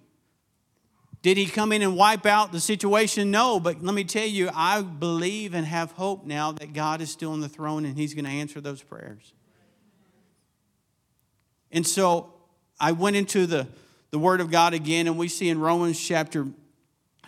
Did 1.21 1.37
he 1.37 1.44
come 1.44 1.73
in 1.73 1.83
and 1.83 1.94
wipe 1.94 2.25
out 2.25 2.53
the 2.53 2.61
situation? 2.61 3.31
No, 3.31 3.61
but 3.61 3.83
let 3.83 3.94
me 3.94 4.05
tell 4.05 4.27
you, 4.27 4.49
I 4.55 4.81
believe 4.81 5.53
and 5.53 5.66
have 5.66 5.92
hope 5.92 6.25
now 6.25 6.53
that 6.53 6.73
God 6.73 7.03
is 7.03 7.11
still 7.11 7.33
on 7.33 7.42
the 7.42 7.51
throne 7.51 7.85
and 7.85 7.99
he's 7.99 8.14
going 8.14 8.25
to 8.25 8.31
answer 8.31 8.62
those 8.62 8.83
prayers. 8.83 9.35
And 11.73 11.87
so 11.87 12.33
I 12.81 12.93
went 12.93 13.17
into 13.17 13.47
the, 13.47 13.67
the 14.11 14.19
Word 14.19 14.41
of 14.41 14.51
God 14.51 14.75
again, 14.75 15.07
and 15.07 15.19
we 15.19 15.29
see 15.29 15.49
in 15.49 15.61
Romans 15.61 16.01
chapter 16.01 16.47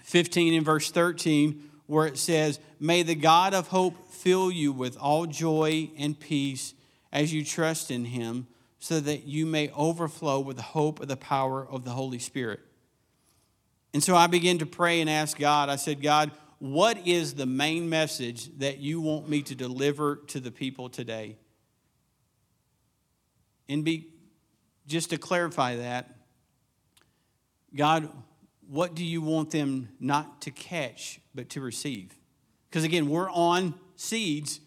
15 0.03 0.55
and 0.55 0.64
verse 0.64 0.90
13 0.90 1.70
where 1.87 2.07
it 2.07 2.18
says, 2.18 2.61
May 2.79 3.03
the 3.03 3.16
God 3.16 3.53
of 3.53 3.68
hope 3.68 4.09
fill 4.09 4.50
you 4.50 4.72
with 4.72 4.96
all 4.96 5.26
joy 5.26 5.90
and 5.98 6.18
peace 6.18 6.74
as 7.12 7.35
you 7.35 7.44
trust 7.44 7.90
in 7.90 8.05
him, 8.05 8.46
so 8.79 9.00
that 9.00 9.26
you 9.26 9.44
may 9.44 9.70
overflow 9.70 10.38
with 10.38 10.57
the 10.57 10.62
hope 10.62 11.00
of 11.00 11.09
the 11.09 11.16
power 11.16 11.66
of 11.66 11.85
the 11.85 11.90
Holy 11.90 12.20
Spirit. 12.20 12.61
And 13.92 14.03
so 14.03 14.14
I 14.14 14.29
began 14.29 14.59
to 14.59 14.66
pray 14.66 15.00
and 15.00 15.11
ask 15.11 15.37
God, 15.37 15.68
I 15.68 15.76
said, 15.76 16.00
God, 16.00 16.31
what 16.61 17.07
is 17.07 17.35
the 17.35 17.46
main 17.46 17.88
message 17.88 18.57
that 18.59 18.79
you 18.79 19.00
want 19.00 19.29
me 19.29 19.42
to 19.42 19.55
deliver 19.55 20.16
to 20.29 20.38
the 20.38 20.53
people 20.53 20.88
today? 20.88 21.37
And 23.68 23.85
be 23.85 24.07
just 24.90 25.11
to 25.11 25.16
clarify 25.16 25.76
that, 25.76 26.11
God, 27.74 28.11
what 28.68 28.94
do 28.94 29.05
you 29.05 29.22
want 29.22 29.53
them 29.53 29.88
not 30.00 30.42
to 30.42 30.50
catch, 30.50 31.20
but 31.35 31.48
to 31.50 31.61
receive? 31.61 32.18
Because 32.68 32.85
again, 32.85 33.09
we're 33.09 33.31
on 33.31 33.74
seeds. 33.96 34.61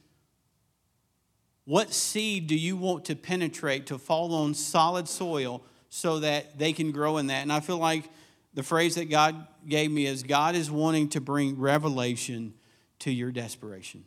What 1.65 1.93
seed 1.93 2.47
do 2.47 2.55
you 2.55 2.75
want 2.77 3.05
to 3.05 3.15
penetrate, 3.15 3.87
to 3.87 3.97
fall 3.97 4.33
on 4.33 4.53
solid 4.53 5.07
soil 5.07 5.63
so 5.89 6.19
that 6.19 6.57
they 6.57 6.73
can 6.73 6.91
grow 6.91 7.17
in 7.17 7.27
that? 7.27 7.41
And 7.41 7.51
I 7.51 7.59
feel 7.59 7.77
like 7.77 8.09
the 8.53 8.63
phrase 8.63 8.95
that 8.95 9.09
God 9.09 9.47
gave 9.67 9.91
me 9.91 10.05
is 10.05 10.23
God 10.23 10.55
is 10.55 10.71
wanting 10.71 11.09
to 11.09 11.21
bring 11.21 11.59
revelation 11.59 12.53
to 12.99 13.11
your 13.11 13.31
desperation. 13.31 14.05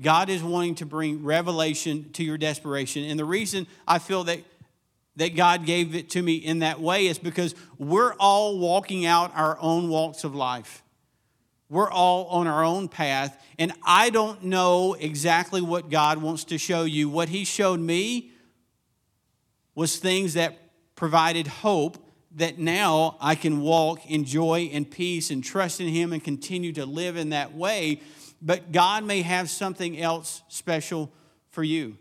God 0.00 0.30
is 0.30 0.42
wanting 0.42 0.76
to 0.76 0.86
bring 0.86 1.22
revelation 1.22 2.10
to 2.12 2.24
your 2.24 2.38
desperation. 2.38 3.04
And 3.04 3.18
the 3.18 3.24
reason 3.24 3.66
I 3.86 3.98
feel 3.98 4.24
that, 4.24 4.40
that 5.16 5.36
God 5.36 5.66
gave 5.66 5.94
it 5.94 6.10
to 6.10 6.22
me 6.22 6.36
in 6.36 6.60
that 6.60 6.80
way 6.80 7.06
is 7.06 7.18
because 7.18 7.54
we're 7.78 8.14
all 8.14 8.58
walking 8.58 9.04
out 9.04 9.32
our 9.34 9.58
own 9.60 9.88
walks 9.88 10.24
of 10.24 10.34
life. 10.34 10.82
We're 11.68 11.90
all 11.90 12.26
on 12.26 12.46
our 12.46 12.64
own 12.64 12.88
path. 12.88 13.42
And 13.58 13.72
I 13.82 14.10
don't 14.10 14.44
know 14.44 14.94
exactly 14.94 15.60
what 15.60 15.90
God 15.90 16.18
wants 16.18 16.44
to 16.44 16.58
show 16.58 16.84
you. 16.84 17.08
What 17.08 17.30
He 17.30 17.44
showed 17.44 17.80
me 17.80 18.30
was 19.74 19.96
things 19.96 20.34
that 20.34 20.58
provided 20.94 21.46
hope 21.46 21.98
that 22.36 22.58
now 22.58 23.16
I 23.20 23.34
can 23.34 23.60
walk 23.60 24.06
in 24.10 24.24
joy 24.24 24.70
and 24.72 24.90
peace 24.90 25.30
and 25.30 25.42
trust 25.42 25.80
in 25.80 25.88
Him 25.88 26.12
and 26.12 26.22
continue 26.22 26.72
to 26.72 26.86
live 26.86 27.16
in 27.16 27.30
that 27.30 27.54
way. 27.54 28.00
But 28.42 28.72
God 28.72 29.04
may 29.04 29.22
have 29.22 29.48
something 29.48 29.98
else 29.98 30.42
special 30.48 31.12
for 31.50 31.62
you. 31.62 31.96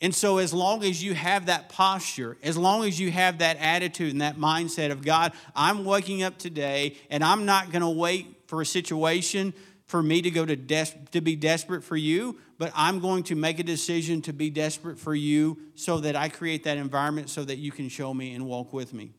And 0.00 0.14
so, 0.14 0.38
as 0.38 0.52
long 0.52 0.82
as 0.82 1.02
you 1.02 1.14
have 1.14 1.46
that 1.46 1.68
posture, 1.68 2.36
as 2.42 2.56
long 2.56 2.84
as 2.84 2.98
you 2.98 3.10
have 3.12 3.38
that 3.38 3.56
attitude 3.58 4.12
and 4.12 4.20
that 4.20 4.36
mindset 4.36 4.90
of 4.90 5.04
God, 5.04 5.32
I'm 5.54 5.84
waking 5.84 6.22
up 6.22 6.38
today 6.38 6.96
and 7.08 7.22
I'm 7.22 7.44
not 7.44 7.70
going 7.70 7.82
to 7.82 7.88
wait 7.90 8.42
for 8.48 8.60
a 8.60 8.66
situation 8.66 9.54
for 9.86 10.02
me 10.02 10.20
to 10.22 10.30
go 10.30 10.44
to, 10.44 10.56
des- 10.56 10.98
to 11.12 11.20
be 11.20 11.36
desperate 11.36 11.84
for 11.84 11.96
you, 11.96 12.38
but 12.58 12.72
I'm 12.74 12.98
going 12.98 13.22
to 13.24 13.36
make 13.36 13.60
a 13.60 13.62
decision 13.62 14.22
to 14.22 14.32
be 14.32 14.50
desperate 14.50 14.98
for 14.98 15.14
you 15.14 15.58
so 15.76 15.98
that 16.00 16.16
I 16.16 16.28
create 16.28 16.64
that 16.64 16.78
environment 16.78 17.30
so 17.30 17.44
that 17.44 17.58
you 17.58 17.70
can 17.70 17.88
show 17.88 18.12
me 18.12 18.34
and 18.34 18.46
walk 18.46 18.72
with 18.72 18.92
me. 18.92 19.12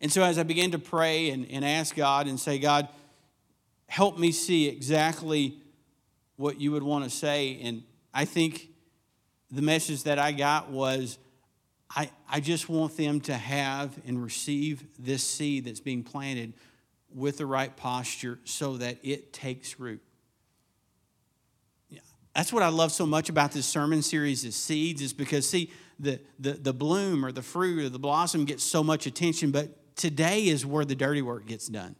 And 0.00 0.12
so, 0.12 0.24
as 0.24 0.36
I 0.36 0.42
began 0.42 0.72
to 0.72 0.78
pray 0.78 1.30
and, 1.30 1.48
and 1.48 1.64
ask 1.64 1.94
God 1.94 2.26
and 2.26 2.40
say, 2.40 2.58
God, 2.58 2.88
help 3.86 4.18
me 4.18 4.32
see 4.32 4.68
exactly 4.68 5.58
what 6.36 6.60
you 6.60 6.72
would 6.72 6.82
want 6.82 7.04
to 7.04 7.10
say. 7.10 7.60
And 7.62 7.82
I 8.12 8.24
think 8.24 8.68
the 9.50 9.62
message 9.62 10.04
that 10.04 10.18
I 10.18 10.32
got 10.32 10.70
was 10.70 11.18
I, 11.94 12.10
I 12.28 12.40
just 12.40 12.68
want 12.68 12.96
them 12.96 13.20
to 13.22 13.34
have 13.34 13.96
and 14.06 14.22
receive 14.22 14.84
this 14.98 15.22
seed 15.22 15.66
that's 15.66 15.80
being 15.80 16.02
planted 16.02 16.54
with 17.14 17.38
the 17.38 17.46
right 17.46 17.74
posture 17.76 18.40
so 18.44 18.78
that 18.78 18.98
it 19.02 19.32
takes 19.32 19.78
root. 19.78 20.02
That's 22.34 22.52
what 22.52 22.64
I 22.64 22.68
love 22.68 22.90
so 22.90 23.06
much 23.06 23.28
about 23.28 23.52
this 23.52 23.64
sermon 23.64 24.02
series 24.02 24.44
is 24.44 24.56
seeds, 24.56 25.00
is 25.00 25.12
because 25.12 25.48
see, 25.48 25.70
the, 26.00 26.20
the, 26.40 26.54
the 26.54 26.72
bloom 26.72 27.24
or 27.24 27.30
the 27.30 27.42
fruit 27.42 27.84
or 27.84 27.88
the 27.88 27.98
blossom 28.00 28.44
gets 28.44 28.64
so 28.64 28.82
much 28.82 29.06
attention, 29.06 29.52
but 29.52 29.94
today 29.94 30.46
is 30.46 30.66
where 30.66 30.84
the 30.84 30.96
dirty 30.96 31.22
work 31.22 31.46
gets 31.46 31.68
done. 31.68 31.94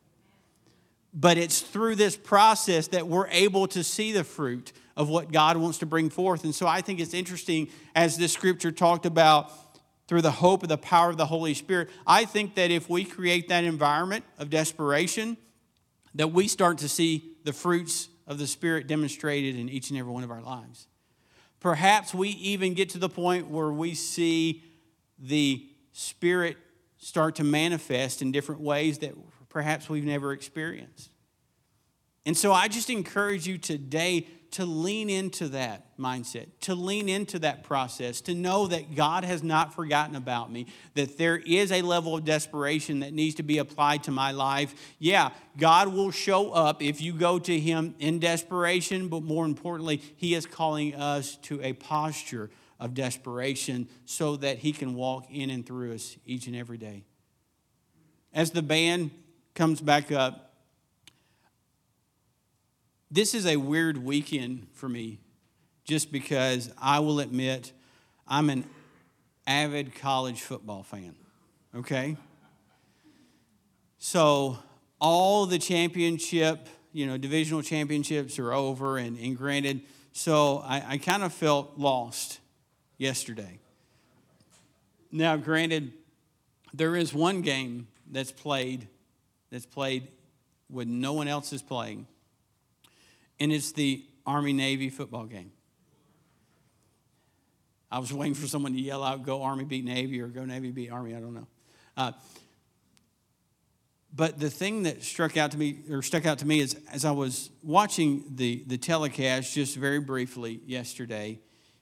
But 1.15 1.39
it's 1.39 1.61
through 1.61 1.95
this 1.95 2.17
process 2.17 2.89
that 2.89 3.07
we're 3.07 3.29
able 3.29 3.69
to 3.69 3.85
see 3.85 4.13
the 4.13 4.25
fruit 4.25 4.73
of 4.97 5.09
what 5.09 5.31
God 5.31 5.57
wants 5.57 5.79
to 5.79 5.87
bring 5.87 6.11
forth. 6.11 6.45
And 6.45 6.55
so 6.55 6.67
I 6.67 6.81
think 6.81 7.01
it's 7.01 7.15
interesting 7.15 7.69
as 7.95 8.17
this 8.17 8.33
scripture 8.33 8.73
talked 8.73 9.07
about 9.07 9.53
through 10.07 10.23
the 10.23 10.31
hope 10.31 10.63
of 10.63 10.69
the 10.69 10.79
power 10.79 11.11
of 11.11 11.17
the 11.17 11.27
Holy 11.27 11.55
Spirit. 11.55 11.89
I 12.07 12.25
think 12.25 12.57
that 12.57 12.71
if 12.71 12.91
we 12.91 13.05
create 13.05 13.49
that 13.49 13.65
environment 13.65 14.25
of 14.39 14.51
desperation, 14.51 15.37
that 16.15 16.29
we 16.29 16.49
start 16.49 16.79
to 16.79 16.89
see 16.89 17.37
the 17.45 17.53
fruits 17.53 18.09
of 18.27 18.39
the 18.39 18.47
Spirit 18.47 18.87
demonstrated 18.87 19.57
in 19.57 19.69
each 19.69 19.91
and 19.91 19.99
every 19.99 20.13
one 20.13 20.25
of 20.25 20.31
our 20.31 20.43
lives. 20.43 20.87
Perhaps 21.61 22.13
we 22.13 22.31
even 22.31 22.75
get 22.75 22.91
to 22.91 22.99
the 22.99 23.09
point 23.09 23.49
where 23.49 23.73
we 23.73 23.95
see 23.95 24.63
the 25.19 25.67
Spirit 25.93 26.57
start 26.99 27.37
to 27.37 27.45
manifest 27.45 28.21
in 28.21 28.33
different 28.33 28.61
ways 28.61 28.99
that 28.99 29.15
perhaps 29.55 29.89
we've 29.89 30.05
never 30.05 30.33
experienced. 30.33 31.11
And 32.27 32.37
so 32.37 32.53
I 32.53 32.67
just 32.69 32.91
encourage 32.91 33.47
you 33.47 33.57
today 33.57 34.27
to 34.53 34.65
lean 34.65 35.09
into 35.09 35.49
that 35.49 35.97
mindset, 35.97 36.47
to 36.63 36.75
lean 36.75 37.09
into 37.09 37.39
that 37.41 37.63
process, 37.63 38.21
to 38.23 38.35
know 38.35 38.67
that 38.67 38.97
God 38.97 39.25
has 39.25 39.43
not 39.43 39.73
forgotten 39.75 40.17
about 40.17 40.51
me, 40.51 40.67
that 40.95 41.19
there 41.19 41.37
is 41.37 41.71
a 41.71 41.83
level 41.83 42.17
of 42.17 42.25
desperation 42.25 43.01
that 43.01 43.13
needs 43.13 43.37
to 43.37 43.43
be 43.45 43.59
applied 43.59 44.03
to 44.05 44.11
my 44.11 44.33
life. 44.33 44.75
Yeah, 44.99 45.31
God 45.57 45.89
will 45.89 46.11
show 46.11 46.51
up 46.51 46.83
if 46.83 47.01
you 47.01 47.13
go 47.13 47.39
to 47.39 47.59
Him 47.59 47.95
in 48.01 48.19
desperation, 48.19 49.09
but 49.09 49.23
more 49.23 49.45
importantly, 49.45 50.03
He 50.17 50.35
is 50.35 50.47
calling 50.47 50.97
us 50.97 51.37
to 51.43 51.61
a 51.63 51.75
posture 51.75 52.51
of 52.81 52.95
desperation 52.95 53.89
so 54.05 54.37
that 54.37 54.59
He 54.59 54.73
can 54.73 54.95
walk 54.95 55.27
in 55.31 55.51
and 55.51 55.65
through 55.65 55.95
us 55.95 56.17
each 56.27 56.49
and 56.49 56.57
every 56.57 56.79
day. 56.79 57.05
As 58.33 58.51
the 58.51 58.63
band 58.63 59.13
comes 59.55 59.81
back 59.81 60.11
up, 60.11 60.53
this 63.11 63.35
is 63.35 63.47
a 63.47 63.57
weird 63.57 63.99
weekend 63.99 64.67
for 64.73 64.89
me 64.89 65.21
just 65.85 66.11
because 66.11 66.73
I 66.81 66.99
will 66.99 67.21
admit 67.21 67.73
I'm 68.27 68.51
an 68.51 68.65
avid 69.47 69.95
college 69.95 70.41
football 70.41 70.83
fan, 70.83 71.15
okay? 71.77 72.17
So 73.99 74.59
all 75.01 75.47
the 75.47 75.59
championship, 75.59 76.69
you 76.93 77.07
know, 77.07 77.17
divisional 77.17 77.63
championships 77.63 78.39
are 78.39 78.53
over, 78.53 78.99
and, 78.99 79.19
and 79.19 79.37
granted, 79.37 79.83
so 80.13 80.59
I, 80.65 80.95
I 80.95 80.99
kind 80.99 81.23
of 81.23 81.33
felt 81.33 81.79
lost 81.79 82.41
yesterday. 82.99 83.59
Now, 85.13 85.37
granted, 85.37 85.93
there 86.73 86.97
is 86.97 87.15
one 87.15 87.43
game 87.43 87.87
that's 88.11 88.33
played 88.33 88.89
that's 89.55 89.67
played 89.67 90.09
when 90.67 91.01
no 91.01 91.13
one 91.13 91.29
else 91.29 91.53
is 91.53 91.63
playing 91.63 92.09
and 93.39 93.53
it's 93.53 93.71
the 93.71 94.05
Army 94.27 94.53
Navy 94.53 94.91
football 94.91 95.27
game. 95.27 95.53
I 97.89 98.01
was 98.01 98.13
waiting 98.13 98.35
for 98.35 98.49
someone 98.49 98.73
to 98.73 98.81
yell 98.81 99.05
out, 99.05 99.23
go 99.23 99.45
Army 99.45 99.63
beat 99.63 99.85
Navy 99.85 100.21
or 100.21 100.27
go 100.27 100.45
Navy 100.45 100.73
beat 100.73 100.91
Army, 100.91 101.15
I 101.15 101.21
don't 101.21 101.35
know. 101.35 101.47
Uh, 101.97 102.13
but 104.13 104.41
the 104.41 104.51
thing 104.51 104.83
that 104.83 105.05
struck 105.05 105.37
out 105.37 105.53
to 105.53 105.59
me 105.59 105.79
or 105.89 106.03
stuck 106.03 106.27
out 106.27 106.41
to 106.41 106.47
me 106.47 106.59
is 106.59 106.77
as 106.93 107.05
I 107.05 107.13
was 107.13 107.51
watching 107.63 108.25
the, 108.35 108.65
the 108.67 108.77
telecast 108.77 109.55
just 109.55 109.77
very 109.77 110.01
briefly 110.01 110.63
yesterday, 110.67 111.39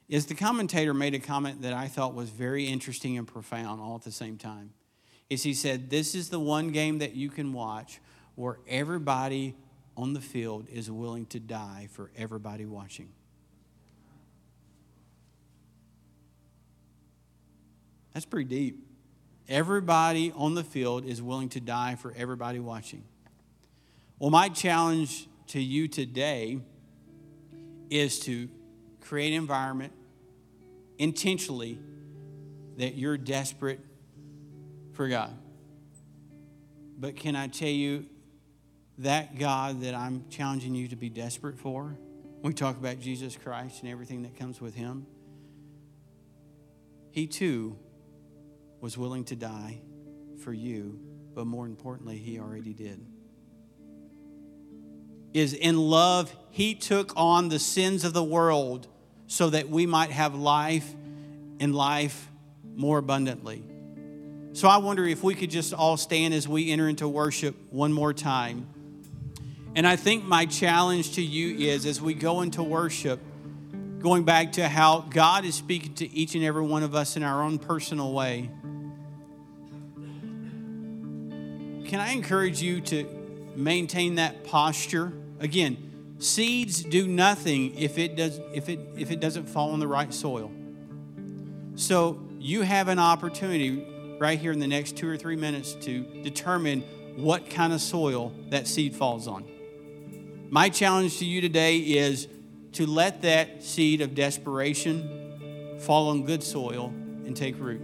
is 0.07 0.27
the 0.27 0.35
commentator 0.35 0.93
made 0.93 1.15
a 1.15 1.19
comment 1.19 1.63
that 1.63 1.73
I 1.73 1.87
thought 1.87 2.13
was 2.13 2.29
very 2.29 2.65
interesting 2.65 3.17
and 3.17 3.27
profound 3.27 3.81
all 3.81 3.95
at 3.95 4.03
the 4.03 4.11
same 4.11 4.37
time. 4.37 4.73
Is 5.29 5.43
he 5.43 5.53
said, 5.53 5.89
This 5.89 6.15
is 6.15 6.29
the 6.29 6.39
one 6.39 6.71
game 6.71 6.99
that 6.99 7.15
you 7.15 7.29
can 7.29 7.53
watch 7.53 7.99
where 8.35 8.57
everybody 8.67 9.55
on 9.95 10.13
the 10.13 10.21
field 10.21 10.67
is 10.71 10.89
willing 10.89 11.25
to 11.27 11.39
die 11.39 11.87
for 11.91 12.11
everybody 12.15 12.65
watching. 12.65 13.09
That's 18.13 18.25
pretty 18.25 18.49
deep. 18.49 18.87
Everybody 19.49 20.31
on 20.35 20.55
the 20.55 20.63
field 20.63 21.05
is 21.05 21.21
willing 21.21 21.49
to 21.49 21.59
die 21.59 21.95
for 21.95 22.13
everybody 22.15 22.59
watching. 22.59 23.03
Well, 24.19 24.29
my 24.29 24.49
challenge 24.49 25.27
to 25.47 25.61
you 25.61 25.87
today 25.87 26.59
is 27.89 28.19
to 28.21 28.49
create 29.01 29.29
an 29.29 29.41
environment 29.41 29.91
intentionally 30.97 31.77
that 32.77 32.95
you're 32.95 33.17
desperate 33.17 33.79
for 34.93 35.07
God. 35.07 35.37
But 36.97 37.15
can 37.15 37.35
I 37.35 37.47
tell 37.47 37.67
you, 37.67 38.05
that 38.99 39.37
God 39.39 39.81
that 39.81 39.93
I'm 39.93 40.25
challenging 40.29 40.75
you 40.75 40.87
to 40.89 40.95
be 40.95 41.09
desperate 41.09 41.57
for, 41.57 41.97
we 42.41 42.53
talk 42.53 42.77
about 42.77 42.99
Jesus 42.99 43.35
Christ 43.35 43.81
and 43.81 43.91
everything 43.91 44.23
that 44.23 44.37
comes 44.37 44.61
with 44.61 44.75
him, 44.75 45.07
he 47.11 47.27
too 47.27 47.77
was 48.81 48.97
willing 48.97 49.23
to 49.25 49.35
die 49.35 49.81
for 50.43 50.53
you, 50.53 50.99
but 51.33 51.45
more 51.45 51.65
importantly, 51.65 52.17
he 52.17 52.39
already 52.39 52.73
did. 52.73 53.05
Is 55.33 55.53
in 55.53 55.77
love, 55.77 56.35
he 56.51 56.75
took 56.75 57.13
on 57.15 57.49
the 57.49 57.59
sins 57.59 58.03
of 58.03 58.13
the 58.13 58.23
world 58.23 58.87
so 59.25 59.49
that 59.49 59.69
we 59.69 59.85
might 59.85 60.11
have 60.11 60.35
life 60.35 60.93
and 61.59 61.73
life 61.73 62.27
more 62.75 62.99
abundantly. 62.99 63.63
So 64.53 64.67
I 64.67 64.77
wonder 64.77 65.03
if 65.03 65.23
we 65.23 65.33
could 65.33 65.49
just 65.49 65.73
all 65.73 65.97
stand 65.97 66.31
as 66.31 66.47
we 66.47 66.71
enter 66.71 66.87
into 66.87 67.07
worship 67.07 67.55
one 67.71 67.91
more 67.91 68.13
time. 68.13 68.67
And 69.75 69.87
I 69.87 69.95
think 69.95 70.25
my 70.25 70.45
challenge 70.45 71.15
to 71.15 71.23
you 71.23 71.67
is 71.67 71.87
as 71.87 71.99
we 71.99 72.13
go 72.13 72.41
into 72.41 72.61
worship, 72.61 73.19
going 73.97 74.25
back 74.25 74.51
to 74.53 74.67
how 74.67 75.01
God 75.09 75.43
is 75.43 75.55
speaking 75.55 75.95
to 75.95 76.13
each 76.13 76.35
and 76.35 76.43
every 76.43 76.61
one 76.61 76.83
of 76.83 76.93
us 76.93 77.17
in 77.17 77.23
our 77.23 77.41
own 77.41 77.57
personal 77.57 78.13
way. 78.13 78.51
Can 81.87 81.99
I 81.99 82.11
encourage 82.11 82.61
you 82.61 82.79
to 82.81 83.05
maintain 83.55 84.15
that 84.15 84.43
posture? 84.43 85.13
Again, 85.39 86.15
seeds 86.19 86.83
do 86.83 87.07
nothing 87.07 87.75
if 87.75 87.97
it 87.97 88.15
does 88.15 88.39
if 88.53 88.69
it 88.69 88.79
if 88.97 89.09
it 89.09 89.19
doesn't 89.19 89.47
fall 89.47 89.73
in 89.73 89.79
the 89.79 89.87
right 89.87 90.13
soil. 90.13 90.51
So 91.73 92.21
you 92.37 92.61
have 92.61 92.87
an 92.87 92.99
opportunity 92.99 93.87
right 94.19 94.39
here 94.39 94.51
in 94.51 94.59
the 94.59 94.67
next 94.67 94.97
2 94.97 95.09
or 95.09 95.17
3 95.17 95.35
minutes 95.35 95.73
to 95.73 96.01
determine 96.23 96.81
what 97.15 97.49
kind 97.49 97.73
of 97.73 97.81
soil 97.81 98.33
that 98.49 98.67
seed 98.67 98.95
falls 98.95 99.27
on. 99.27 99.45
My 100.49 100.69
challenge 100.69 101.17
to 101.19 101.25
you 101.25 101.41
today 101.41 101.77
is 101.77 102.27
to 102.73 102.85
let 102.85 103.21
that 103.23 103.63
seed 103.63 104.01
of 104.01 104.15
desperation 104.15 105.77
fall 105.79 106.09
on 106.09 106.25
good 106.25 106.43
soil 106.43 106.87
and 107.25 107.35
take 107.35 107.59
root. 107.59 107.81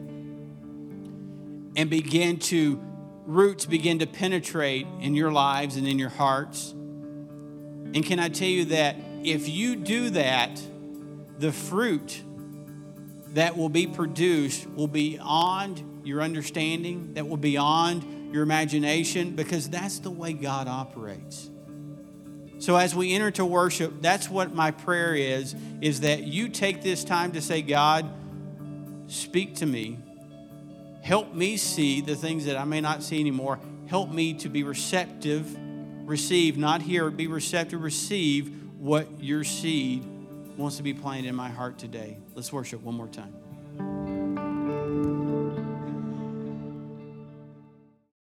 And 1.75 1.89
begin 1.89 2.39
to, 2.39 2.81
roots 3.25 3.65
begin 3.65 3.99
to 3.99 4.07
penetrate 4.07 4.87
in 4.99 5.15
your 5.15 5.31
lives 5.31 5.75
and 5.77 5.87
in 5.87 5.99
your 5.99 6.09
hearts. 6.09 6.71
And 6.71 8.05
can 8.05 8.19
I 8.19 8.29
tell 8.29 8.47
you 8.47 8.65
that 8.65 8.95
if 9.23 9.47
you 9.47 9.75
do 9.75 10.09
that, 10.11 10.61
the 11.37 11.51
fruit 11.51 12.21
that 13.33 13.55
will 13.55 13.69
be 13.69 13.87
produced 13.87 14.69
will 14.71 14.87
be 14.87 15.13
beyond 15.13 15.83
your 16.03 16.21
understanding, 16.21 17.13
that 17.13 17.27
will 17.27 17.37
be 17.37 17.51
beyond 17.51 18.33
your 18.33 18.43
imagination, 18.43 19.35
because 19.35 19.69
that's 19.69 19.99
the 19.99 20.11
way 20.11 20.33
God 20.33 20.67
operates. 20.67 21.49
So 22.59 22.75
as 22.75 22.93
we 22.93 23.13
enter 23.13 23.31
to 23.31 23.45
worship, 23.45 24.01
that's 24.01 24.29
what 24.29 24.53
my 24.53 24.71
prayer 24.71 25.15
is, 25.15 25.55
is 25.81 26.01
that 26.01 26.23
you 26.23 26.49
take 26.49 26.81
this 26.83 27.03
time 27.03 27.31
to 27.31 27.41
say, 27.41 27.61
God, 27.61 28.05
speak 29.07 29.55
to 29.55 29.65
me. 29.65 29.97
Help 31.01 31.33
me 31.33 31.55
see 31.55 32.01
the 32.01 32.15
things 32.15 32.45
that 32.45 32.57
I 32.57 32.65
may 32.65 32.81
not 32.81 33.01
see 33.01 33.19
anymore. 33.19 33.59
Help 33.87 34.11
me 34.11 34.33
to 34.35 34.49
be 34.49 34.63
receptive, 34.63 35.55
receive, 36.07 36.57
not 36.57 36.81
hear, 36.81 37.09
be 37.09 37.27
receptive, 37.27 37.81
receive 37.81 38.53
what 38.77 39.07
your 39.23 39.43
seed 39.43 40.05
wants 40.57 40.77
to 40.77 40.83
be 40.83 40.93
planted 40.93 41.29
in 41.29 41.35
my 41.35 41.49
heart 41.49 41.77
today. 41.77 42.17
Let's 42.35 42.51
worship 42.51 42.81
one 42.83 42.95
more 42.95 43.07
time. 43.07 43.38